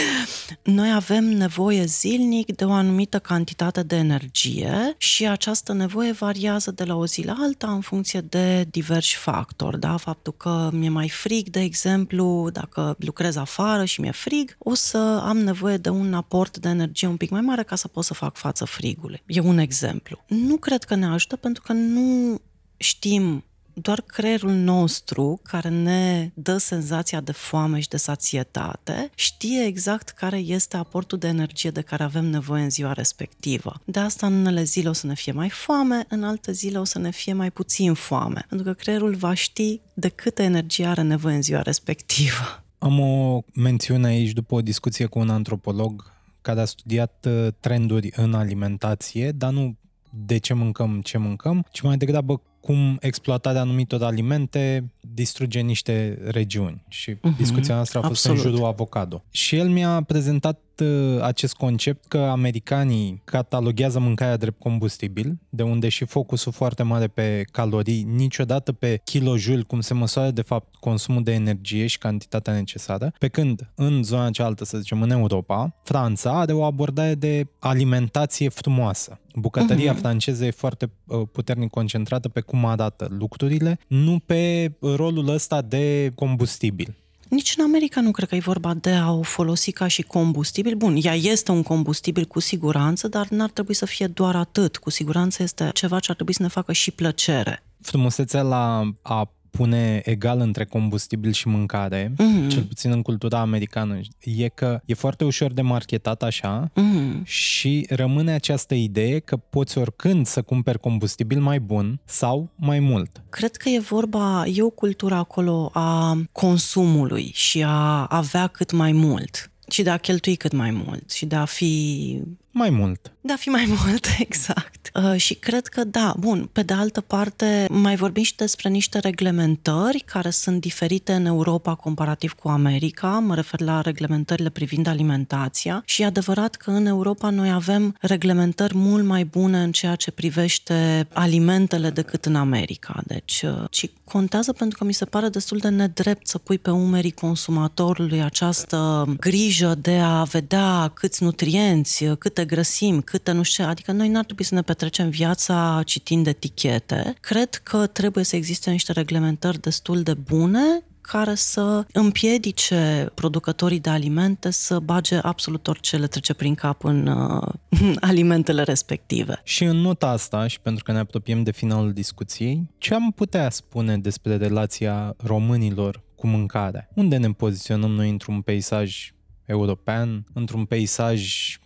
Noi 0.62 0.92
avem 0.92 1.24
nevoie 1.24 1.84
zilnic 1.84 2.56
de 2.56 2.64
o 2.64 2.72
anumită 2.72 3.18
cantitate 3.18 3.82
de 3.82 3.96
energie 3.96 4.94
și 4.96 5.28
această 5.28 5.72
nevoie 5.72 6.12
variază 6.12 6.70
de 6.70 6.84
la 6.84 6.94
o 6.94 7.06
zi 7.06 7.24
la 7.24 7.34
alta 7.38 7.70
în 7.70 7.80
funcție 7.80 8.20
de 8.20 8.66
diversi 8.70 9.16
factori. 9.16 9.80
Da? 9.80 9.96
Faptul 9.96 10.32
că 10.32 10.70
mi-e 10.72 10.88
mai 10.88 11.08
frig, 11.08 11.48
de 11.48 11.60
exemplu, 11.60 12.48
dacă 12.52 12.96
lucrez 12.98 13.36
afară 13.36 13.84
și 13.84 14.00
mi-e 14.00 14.10
frig, 14.10 14.56
o 14.58 14.74
să 14.74 15.22
am 15.24 15.38
nevoie 15.38 15.76
de 15.76 15.88
un 15.88 16.14
aport 16.14 16.58
de 16.58 16.68
energie 16.68 17.08
un 17.08 17.16
pic 17.16 17.30
mai 17.30 17.40
mare 17.40 17.62
ca 17.62 17.76
să 17.76 17.88
pot 17.88 18.04
să 18.04 18.14
fac 18.14 18.36
față 18.36 18.64
frigului. 18.64 19.22
E 19.26 19.40
un 19.40 19.49
exemplu. 19.58 20.24
Nu 20.26 20.56
cred 20.56 20.84
că 20.84 20.94
ne 20.94 21.06
ajută 21.06 21.36
pentru 21.36 21.62
că 21.62 21.72
nu 21.72 22.40
știm 22.76 23.44
doar 23.74 24.00
creierul 24.00 24.52
nostru, 24.52 25.40
care 25.42 25.68
ne 25.68 26.30
dă 26.34 26.56
senzația 26.56 27.20
de 27.20 27.32
foame 27.32 27.80
și 27.80 27.88
de 27.88 27.96
sațietate, 27.96 29.10
știe 29.14 29.64
exact 29.64 30.08
care 30.08 30.38
este 30.38 30.76
aportul 30.76 31.18
de 31.18 31.26
energie 31.26 31.70
de 31.70 31.80
care 31.80 32.02
avem 32.02 32.24
nevoie 32.24 32.62
în 32.62 32.70
ziua 32.70 32.92
respectivă. 32.92 33.80
De 33.84 33.98
asta 33.98 34.26
în 34.26 34.32
unele 34.32 34.62
zile 34.62 34.88
o 34.88 34.92
să 34.92 35.06
ne 35.06 35.14
fie 35.14 35.32
mai 35.32 35.48
foame, 35.48 36.04
în 36.08 36.24
alte 36.24 36.52
zile 36.52 36.78
o 36.78 36.84
să 36.84 36.98
ne 36.98 37.10
fie 37.10 37.32
mai 37.32 37.50
puțin 37.50 37.94
foame, 37.94 38.44
pentru 38.48 38.66
că 38.66 38.72
creierul 38.72 39.14
va 39.14 39.34
ști 39.34 39.80
de 39.94 40.08
câtă 40.08 40.42
energie 40.42 40.86
are 40.86 41.02
nevoie 41.02 41.34
în 41.34 41.42
ziua 41.42 41.62
respectivă. 41.62 42.64
Am 42.78 43.00
o 43.00 43.40
mențiune 43.54 44.06
aici 44.06 44.30
după 44.30 44.54
o 44.54 44.60
discuție 44.60 45.06
cu 45.06 45.18
un 45.18 45.30
antropolog 45.30 46.12
care 46.42 46.60
a 46.60 46.64
studiat 46.64 47.26
uh, 47.28 47.48
trenduri 47.60 48.12
în 48.16 48.34
alimentație, 48.34 49.30
dar 49.30 49.52
nu 49.52 49.76
de 50.10 50.38
ce 50.38 50.54
mâncăm 50.54 51.00
ce 51.00 51.18
mâncăm, 51.18 51.66
ci 51.72 51.80
mai 51.80 51.96
degrabă 51.96 52.42
cum 52.60 52.96
exploatarea 53.00 53.60
anumitor 53.60 54.02
alimente 54.02 54.92
distruge 55.00 55.60
niște 55.60 56.18
regiuni. 56.24 56.84
Și 56.88 57.14
uh-huh. 57.14 57.36
discuția 57.36 57.74
noastră 57.74 57.98
a 57.98 58.02
fost 58.02 58.26
Absolut. 58.26 58.44
în 58.44 58.50
jurul 58.50 58.66
avocado. 58.66 59.24
Și 59.30 59.56
el 59.56 59.68
mi-a 59.68 60.02
prezentat 60.06 60.60
uh, 60.80 61.22
acest 61.22 61.54
concept 61.54 62.06
că 62.08 62.18
americanii 62.18 63.22
cataloghează 63.24 63.98
mâncarea 63.98 64.36
drept 64.36 64.58
combustibil, 64.58 65.38
de 65.48 65.62
unde 65.62 65.88
și 65.88 66.04
focusul 66.04 66.52
foarte 66.52 66.82
mare 66.82 67.06
pe 67.06 67.44
calorii, 67.52 68.02
niciodată 68.02 68.72
pe 68.72 69.00
kilojul, 69.04 69.62
cum 69.62 69.80
se 69.80 69.94
măsoară 69.94 70.30
de 70.30 70.42
fapt 70.42 70.74
consumul 70.74 71.22
de 71.22 71.32
energie 71.32 71.86
și 71.86 71.98
cantitatea 71.98 72.52
necesară, 72.52 73.12
pe 73.18 73.28
când 73.28 73.70
în 73.74 74.02
zona 74.02 74.30
cealaltă, 74.30 74.64
să 74.64 74.78
zicem 74.78 75.02
în 75.02 75.10
Europa, 75.10 75.74
Franța 75.82 76.40
are 76.40 76.52
o 76.52 76.62
abordare 76.62 77.14
de 77.14 77.46
alimentație 77.58 78.48
frumoasă. 78.48 79.20
Bucătăria 79.34 79.94
uh-huh. 79.94 79.98
franceză 79.98 80.44
e 80.44 80.50
foarte 80.50 80.90
uh, 81.06 81.22
puternic 81.32 81.70
concentrată 81.70 82.28
pe 82.28 82.40
cum 82.40 82.64
arată 82.64 83.06
lucrurile, 83.18 83.78
nu 83.86 84.18
pe 84.26 84.72
rolul 84.80 85.28
ăsta 85.28 85.62
de 85.62 86.12
combustibil. 86.14 86.94
Nici 87.30 87.54
în 87.56 87.64
America 87.64 88.00
nu 88.00 88.10
cred 88.10 88.28
că 88.28 88.34
e 88.34 88.40
vorba 88.40 88.74
de 88.74 88.90
a 88.90 89.12
o 89.12 89.22
folosi 89.22 89.72
ca 89.72 89.86
și 89.86 90.02
combustibil. 90.02 90.74
Bun, 90.74 90.96
ea 91.02 91.14
este 91.14 91.50
un 91.50 91.62
combustibil 91.62 92.24
cu 92.24 92.40
siguranță, 92.40 93.08
dar 93.08 93.28
n-ar 93.28 93.50
trebui 93.50 93.74
să 93.74 93.86
fie 93.86 94.06
doar 94.06 94.36
atât. 94.36 94.76
Cu 94.76 94.90
siguranță 94.90 95.42
este 95.42 95.70
ceva 95.74 95.98
ce 95.98 96.06
ar 96.08 96.14
trebui 96.14 96.34
să 96.34 96.42
ne 96.42 96.48
facă 96.48 96.72
și 96.72 96.90
plăcere. 96.90 97.64
Frumusețea 97.80 98.42
la 98.42 98.82
a 99.02 99.32
pune 99.50 100.02
egal 100.04 100.40
între 100.40 100.64
combustibil 100.64 101.32
și 101.32 101.48
mâncare, 101.48 102.12
mm-hmm. 102.12 102.48
cel 102.48 102.62
puțin 102.62 102.90
în 102.90 103.02
cultura 103.02 103.40
americană, 103.40 104.00
e 104.20 104.48
că 104.48 104.80
e 104.84 104.94
foarte 104.94 105.24
ușor 105.24 105.52
de 105.52 105.62
marketat 105.62 106.22
așa 106.22 106.70
mm-hmm. 106.70 107.24
și 107.24 107.86
rămâne 107.88 108.32
această 108.32 108.74
idee 108.74 109.18
că 109.18 109.36
poți 109.36 109.78
oricând 109.78 110.26
să 110.26 110.42
cumperi 110.42 110.80
combustibil 110.80 111.40
mai 111.40 111.60
bun 111.60 112.00
sau 112.04 112.50
mai 112.54 112.78
mult. 112.78 113.22
Cred 113.30 113.56
că 113.56 113.68
e 113.68 113.78
vorba, 113.78 114.44
e 114.46 114.62
o 114.62 114.70
cultură 114.70 115.14
acolo 115.14 115.70
a 115.72 116.20
consumului 116.32 117.30
și 117.34 117.64
a 117.66 118.06
avea 118.08 118.46
cât 118.46 118.72
mai 118.72 118.92
mult 118.92 119.50
și 119.70 119.82
de 119.82 119.90
a 119.90 119.96
cheltui 119.96 120.36
cât 120.36 120.52
mai 120.52 120.70
mult 120.70 121.10
și 121.10 121.26
de 121.26 121.36
a 121.36 121.44
fi 121.44 122.22
mai 122.50 122.70
mult. 122.70 123.12
Da, 123.20 123.34
fi 123.36 123.48
mai 123.48 123.64
mult, 123.84 124.06
exact. 124.26 124.79
Uh, 124.94 125.16
și 125.16 125.34
cred 125.34 125.66
că 125.66 125.84
da, 125.84 126.14
bun, 126.18 126.48
pe 126.52 126.62
de 126.62 126.72
altă 126.72 127.00
parte 127.00 127.66
mai 127.70 127.96
vorbim 127.96 128.22
și 128.22 128.36
despre 128.36 128.68
niște 128.68 128.98
reglementări 128.98 130.02
care 130.06 130.30
sunt 130.30 130.60
diferite 130.60 131.12
în 131.12 131.24
Europa 131.26 131.74
comparativ 131.74 132.32
cu 132.32 132.48
America, 132.48 133.08
mă 133.08 133.34
refer 133.34 133.60
la 133.60 133.80
reglementările 133.80 134.48
privind 134.48 134.86
alimentația. 134.86 135.82
Și 135.84 136.02
e 136.02 136.04
adevărat 136.04 136.54
că 136.54 136.70
în 136.70 136.86
Europa 136.86 137.30
noi 137.30 137.50
avem 137.50 137.96
reglementări 138.00 138.76
mult 138.76 139.04
mai 139.04 139.24
bune 139.24 139.62
în 139.62 139.72
ceea 139.72 139.94
ce 139.94 140.10
privește 140.10 141.08
alimentele 141.12 141.90
decât 141.90 142.24
în 142.24 142.34
America. 142.34 143.02
Deci, 143.06 143.42
uh, 143.42 143.64
și 143.70 143.90
contează 144.04 144.52
pentru 144.52 144.78
că 144.78 144.84
mi 144.84 144.92
se 144.92 145.04
pare 145.04 145.28
destul 145.28 145.58
de 145.58 145.68
nedrept 145.68 146.26
să 146.26 146.38
pui 146.38 146.58
pe 146.58 146.70
umerii 146.70 147.10
consumatorului 147.10 148.22
această 148.22 149.08
grijă 149.20 149.74
de 149.80 149.98
a 150.02 150.22
vedea 150.22 150.90
câți 150.94 151.22
nutrienți, 151.22 152.04
câte 152.18 152.40
câte 152.40 152.54
grăsimi, 152.54 153.02
câte 153.02 153.32
nu 153.32 153.42
știu, 153.42 153.64
adică 153.64 153.92
noi 153.92 154.08
n-ar 154.08 154.24
trebui 154.24 154.44
să 154.44 154.54
ne 154.54 154.62
petrecem 154.62 154.79
viața 155.08 155.82
citind 155.84 156.26
etichete. 156.26 157.14
Cred 157.20 157.54
că 157.54 157.86
trebuie 157.86 158.24
să 158.24 158.36
existe 158.36 158.70
niște 158.70 158.92
reglementări 158.92 159.60
destul 159.60 160.02
de 160.02 160.14
bune 160.14 160.82
care 161.00 161.34
să 161.34 161.86
împiedice 161.92 163.10
producătorii 163.14 163.80
de 163.80 163.90
alimente 163.90 164.50
să 164.50 164.78
bage 164.78 165.16
absolut 165.16 165.66
orice 165.66 165.96
le 165.96 166.06
trece 166.06 166.34
prin 166.34 166.54
cap 166.54 166.84
în 166.84 167.06
uh, 167.06 167.48
alimentele 168.10 168.62
respective. 168.62 169.40
Și 169.44 169.64
în 169.64 169.76
nota 169.76 170.08
asta, 170.08 170.46
și 170.46 170.60
pentru 170.60 170.84
că 170.84 170.92
ne 170.92 170.98
apropiem 170.98 171.42
de 171.42 171.50
finalul 171.50 171.92
discuției, 171.92 172.70
ce 172.78 172.94
am 172.94 173.12
putea 173.16 173.50
spune 173.50 173.98
despre 173.98 174.36
relația 174.36 175.14
românilor 175.16 176.02
cu 176.14 176.26
mâncarea? 176.26 176.88
Unde 176.94 177.16
ne 177.16 177.32
poziționăm 177.32 177.90
noi 177.90 178.10
într-un 178.10 178.40
peisaj 178.40 179.12
european, 179.44 180.24
într-un 180.32 180.64
peisaj 180.64 181.56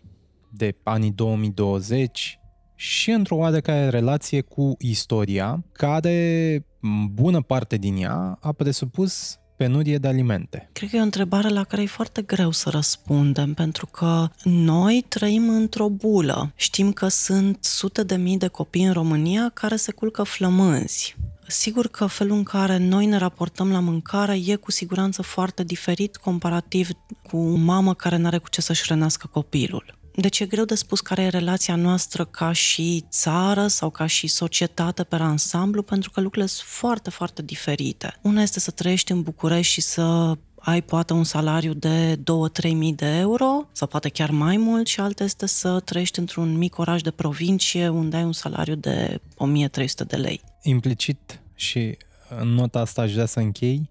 de 0.49 0.77
anii 0.83 1.11
2020 1.11 2.39
și 2.75 3.11
într-o 3.11 3.37
oarecare 3.37 3.89
relație 3.89 4.41
cu 4.41 4.77
istoria, 4.79 5.65
care, 5.73 6.67
bună 7.13 7.43
parte 7.43 7.77
din 7.77 7.97
ea, 7.97 8.39
a 8.41 8.53
presupus 8.53 9.39
penurie 9.57 9.99
de 9.99 10.09
alimente? 10.09 10.69
Cred 10.73 10.91
că 10.91 10.97
e 10.97 11.01
o 11.01 11.03
întrebare 11.03 11.49
la 11.49 11.65
care 11.65 11.83
e 11.83 11.87
foarte 11.87 12.23
greu 12.23 12.51
să 12.51 12.71
răspundem, 12.71 13.55
pentru 13.55 13.87
că 13.87 14.29
noi 14.45 15.05
trăim 15.09 15.49
într-o 15.49 15.89
bulă. 15.89 16.53
Știm 16.55 16.93
că 16.93 17.09
sunt 17.09 17.65
sute 17.65 18.03
de 18.03 18.17
mii 18.17 18.39
de 18.39 18.47
copii 18.47 18.85
în 18.85 18.93
România 18.93 19.51
care 19.55 19.77
se 19.77 19.93
culcă 19.93 20.23
flămânzi. 20.23 21.17
Sigur 21.47 21.89
că 21.89 22.07
felul 22.07 22.37
în 22.37 22.43
care 22.43 22.77
noi 22.77 23.07
ne 23.07 23.17
raportăm 23.17 23.71
la 23.71 23.81
mâncare 23.81 24.39
e 24.47 24.55
cu 24.55 24.71
siguranță 24.71 25.23
foarte 25.23 25.65
diferit 25.65 26.17
comparativ 26.17 26.89
cu 27.23 27.37
o 27.37 27.57
mamă 27.57 27.95
care 27.95 28.17
nu 28.17 28.27
are 28.27 28.39
cu 28.39 28.49
ce 28.49 28.61
să-și 28.61 28.83
hrănească 28.83 29.27
copilul. 29.27 30.03
Deci 30.17 30.41
e 30.41 30.47
greu 30.47 30.65
de 30.65 30.75
spus 30.75 31.01
care 31.01 31.23
e 31.23 31.29
relația 31.29 31.77
noastră 31.77 32.25
ca 32.25 32.53
și 32.53 33.05
țară 33.09 33.67
sau 33.67 33.91
ca 33.91 34.07
și 34.07 34.27
societate 34.27 35.03
pe 35.05 35.17
ansamblu, 35.17 35.83
pentru 35.83 36.11
că 36.11 36.21
lucrurile 36.21 36.51
sunt 36.51 36.69
foarte, 36.69 37.11
foarte 37.11 37.43
diferite. 37.43 38.19
Una 38.23 38.43
este 38.43 38.61
să 38.61 38.71
trăiești 38.71 39.13
în 39.13 39.23
București 39.23 39.73
și 39.73 39.81
să 39.81 40.37
ai 40.55 40.83
poate 40.83 41.13
un 41.13 41.25
salariu 41.25 41.73
de 41.73 42.17
2-3 42.17 42.71
mii 42.73 42.95
de 42.95 43.07
euro 43.07 43.69
sau 43.73 43.89
poate 43.89 44.09
chiar 44.09 44.31
mai 44.31 44.57
mult 44.57 44.87
și 44.87 45.01
alta 45.01 45.25
este 45.25 45.47
să 45.47 45.81
trăiești 45.81 46.19
într-un 46.19 46.57
mic 46.57 46.79
oraș 46.79 47.01
de 47.01 47.11
provincie 47.11 47.89
unde 47.89 48.17
ai 48.17 48.25
un 48.25 48.33
salariu 48.33 48.75
de 48.75 49.21
1300 49.37 50.05
de 50.05 50.17
lei. 50.17 50.41
Implicit 50.63 51.41
și 51.55 51.97
în 52.39 52.49
nota 52.49 52.81
asta 52.81 53.03
aș 53.03 53.13
vrea 53.13 53.27
să 53.27 53.41
închei, 53.41 53.91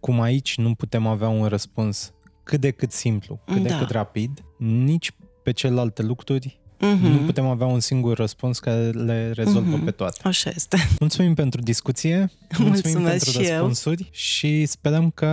cum 0.00 0.20
aici 0.20 0.56
nu 0.56 0.74
putem 0.74 1.06
avea 1.06 1.28
un 1.28 1.46
răspuns 1.46 2.12
cât 2.42 2.60
de 2.60 2.70
cât 2.70 2.92
simplu, 2.92 3.40
cât 3.46 3.62
da. 3.62 3.68
de 3.68 3.74
cât 3.78 3.90
rapid, 3.90 4.44
nici 4.58 5.10
pe 5.44 5.52
celelalte 5.52 6.02
lucruri 6.02 6.58
Mm-hmm. 6.84 7.10
Nu 7.10 7.16
putem 7.16 7.46
avea 7.46 7.66
un 7.66 7.80
singur 7.80 8.16
răspuns 8.16 8.58
care 8.58 8.90
le 8.90 9.32
rezolvă 9.34 9.80
mm-hmm. 9.80 9.84
pe 9.84 9.90
toate. 9.90 10.20
Așa 10.22 10.50
este. 10.54 10.76
Mulțumim 10.98 11.34
pentru 11.34 11.60
discuție, 11.60 12.18
mulțumim 12.58 12.70
Mulțumesc 12.70 13.24
pentru 13.24 13.42
și 13.42 13.48
răspunsuri 13.48 14.02
eu. 14.02 14.08
și 14.10 14.66
sperăm 14.66 15.10
că, 15.10 15.30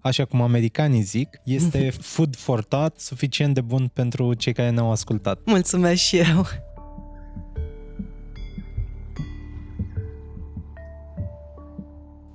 așa 0.00 0.24
cum 0.24 0.40
americanii 0.40 1.02
zic, 1.02 1.40
este 1.44 1.90
food 2.00 2.36
for 2.36 2.64
thought 2.64 2.98
suficient 3.00 3.54
de 3.54 3.60
bun 3.60 3.90
pentru 3.92 4.34
cei 4.34 4.52
care 4.52 4.70
ne-au 4.70 4.90
ascultat. 4.90 5.40
Mulțumesc 5.44 6.00
și 6.02 6.16
eu. 6.16 6.46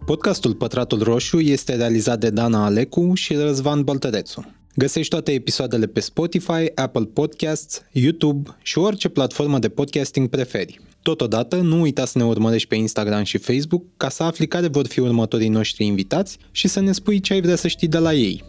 Podcastul 0.05 0.53
Pătratul 0.53 1.03
Roșu 1.03 1.39
este 1.39 1.75
realizat 1.75 2.19
de 2.19 2.29
Dana 2.29 2.65
Alecu 2.65 3.13
și 3.13 3.33
Răzvan 3.33 3.83
Baltărețu. 3.83 4.45
Găsești 4.75 5.09
toate 5.09 5.31
episoadele 5.31 5.85
pe 5.85 5.99
Spotify, 5.99 6.71
Apple 6.75 7.05
Podcasts, 7.13 7.81
YouTube 7.91 8.57
și 8.61 8.77
orice 8.77 9.09
platformă 9.09 9.59
de 9.59 9.69
podcasting 9.69 10.29
preferi. 10.29 10.79
Totodată, 11.01 11.55
nu 11.55 11.81
uita 11.81 12.05
să 12.05 12.17
ne 12.17 12.23
urmărești 12.23 12.67
pe 12.67 12.75
Instagram 12.75 13.23
și 13.23 13.37
Facebook 13.37 13.83
ca 13.97 14.09
să 14.09 14.23
afli 14.23 14.47
care 14.47 14.67
vor 14.67 14.87
fi 14.87 14.99
următorii 14.99 15.47
noștri 15.47 15.85
invitați 15.85 16.37
și 16.51 16.67
să 16.67 16.79
ne 16.79 16.91
spui 16.91 17.19
ce 17.19 17.33
ai 17.33 17.41
vrea 17.41 17.55
să 17.55 17.67
știi 17.67 17.87
de 17.87 17.97
la 17.97 18.13
ei. 18.13 18.43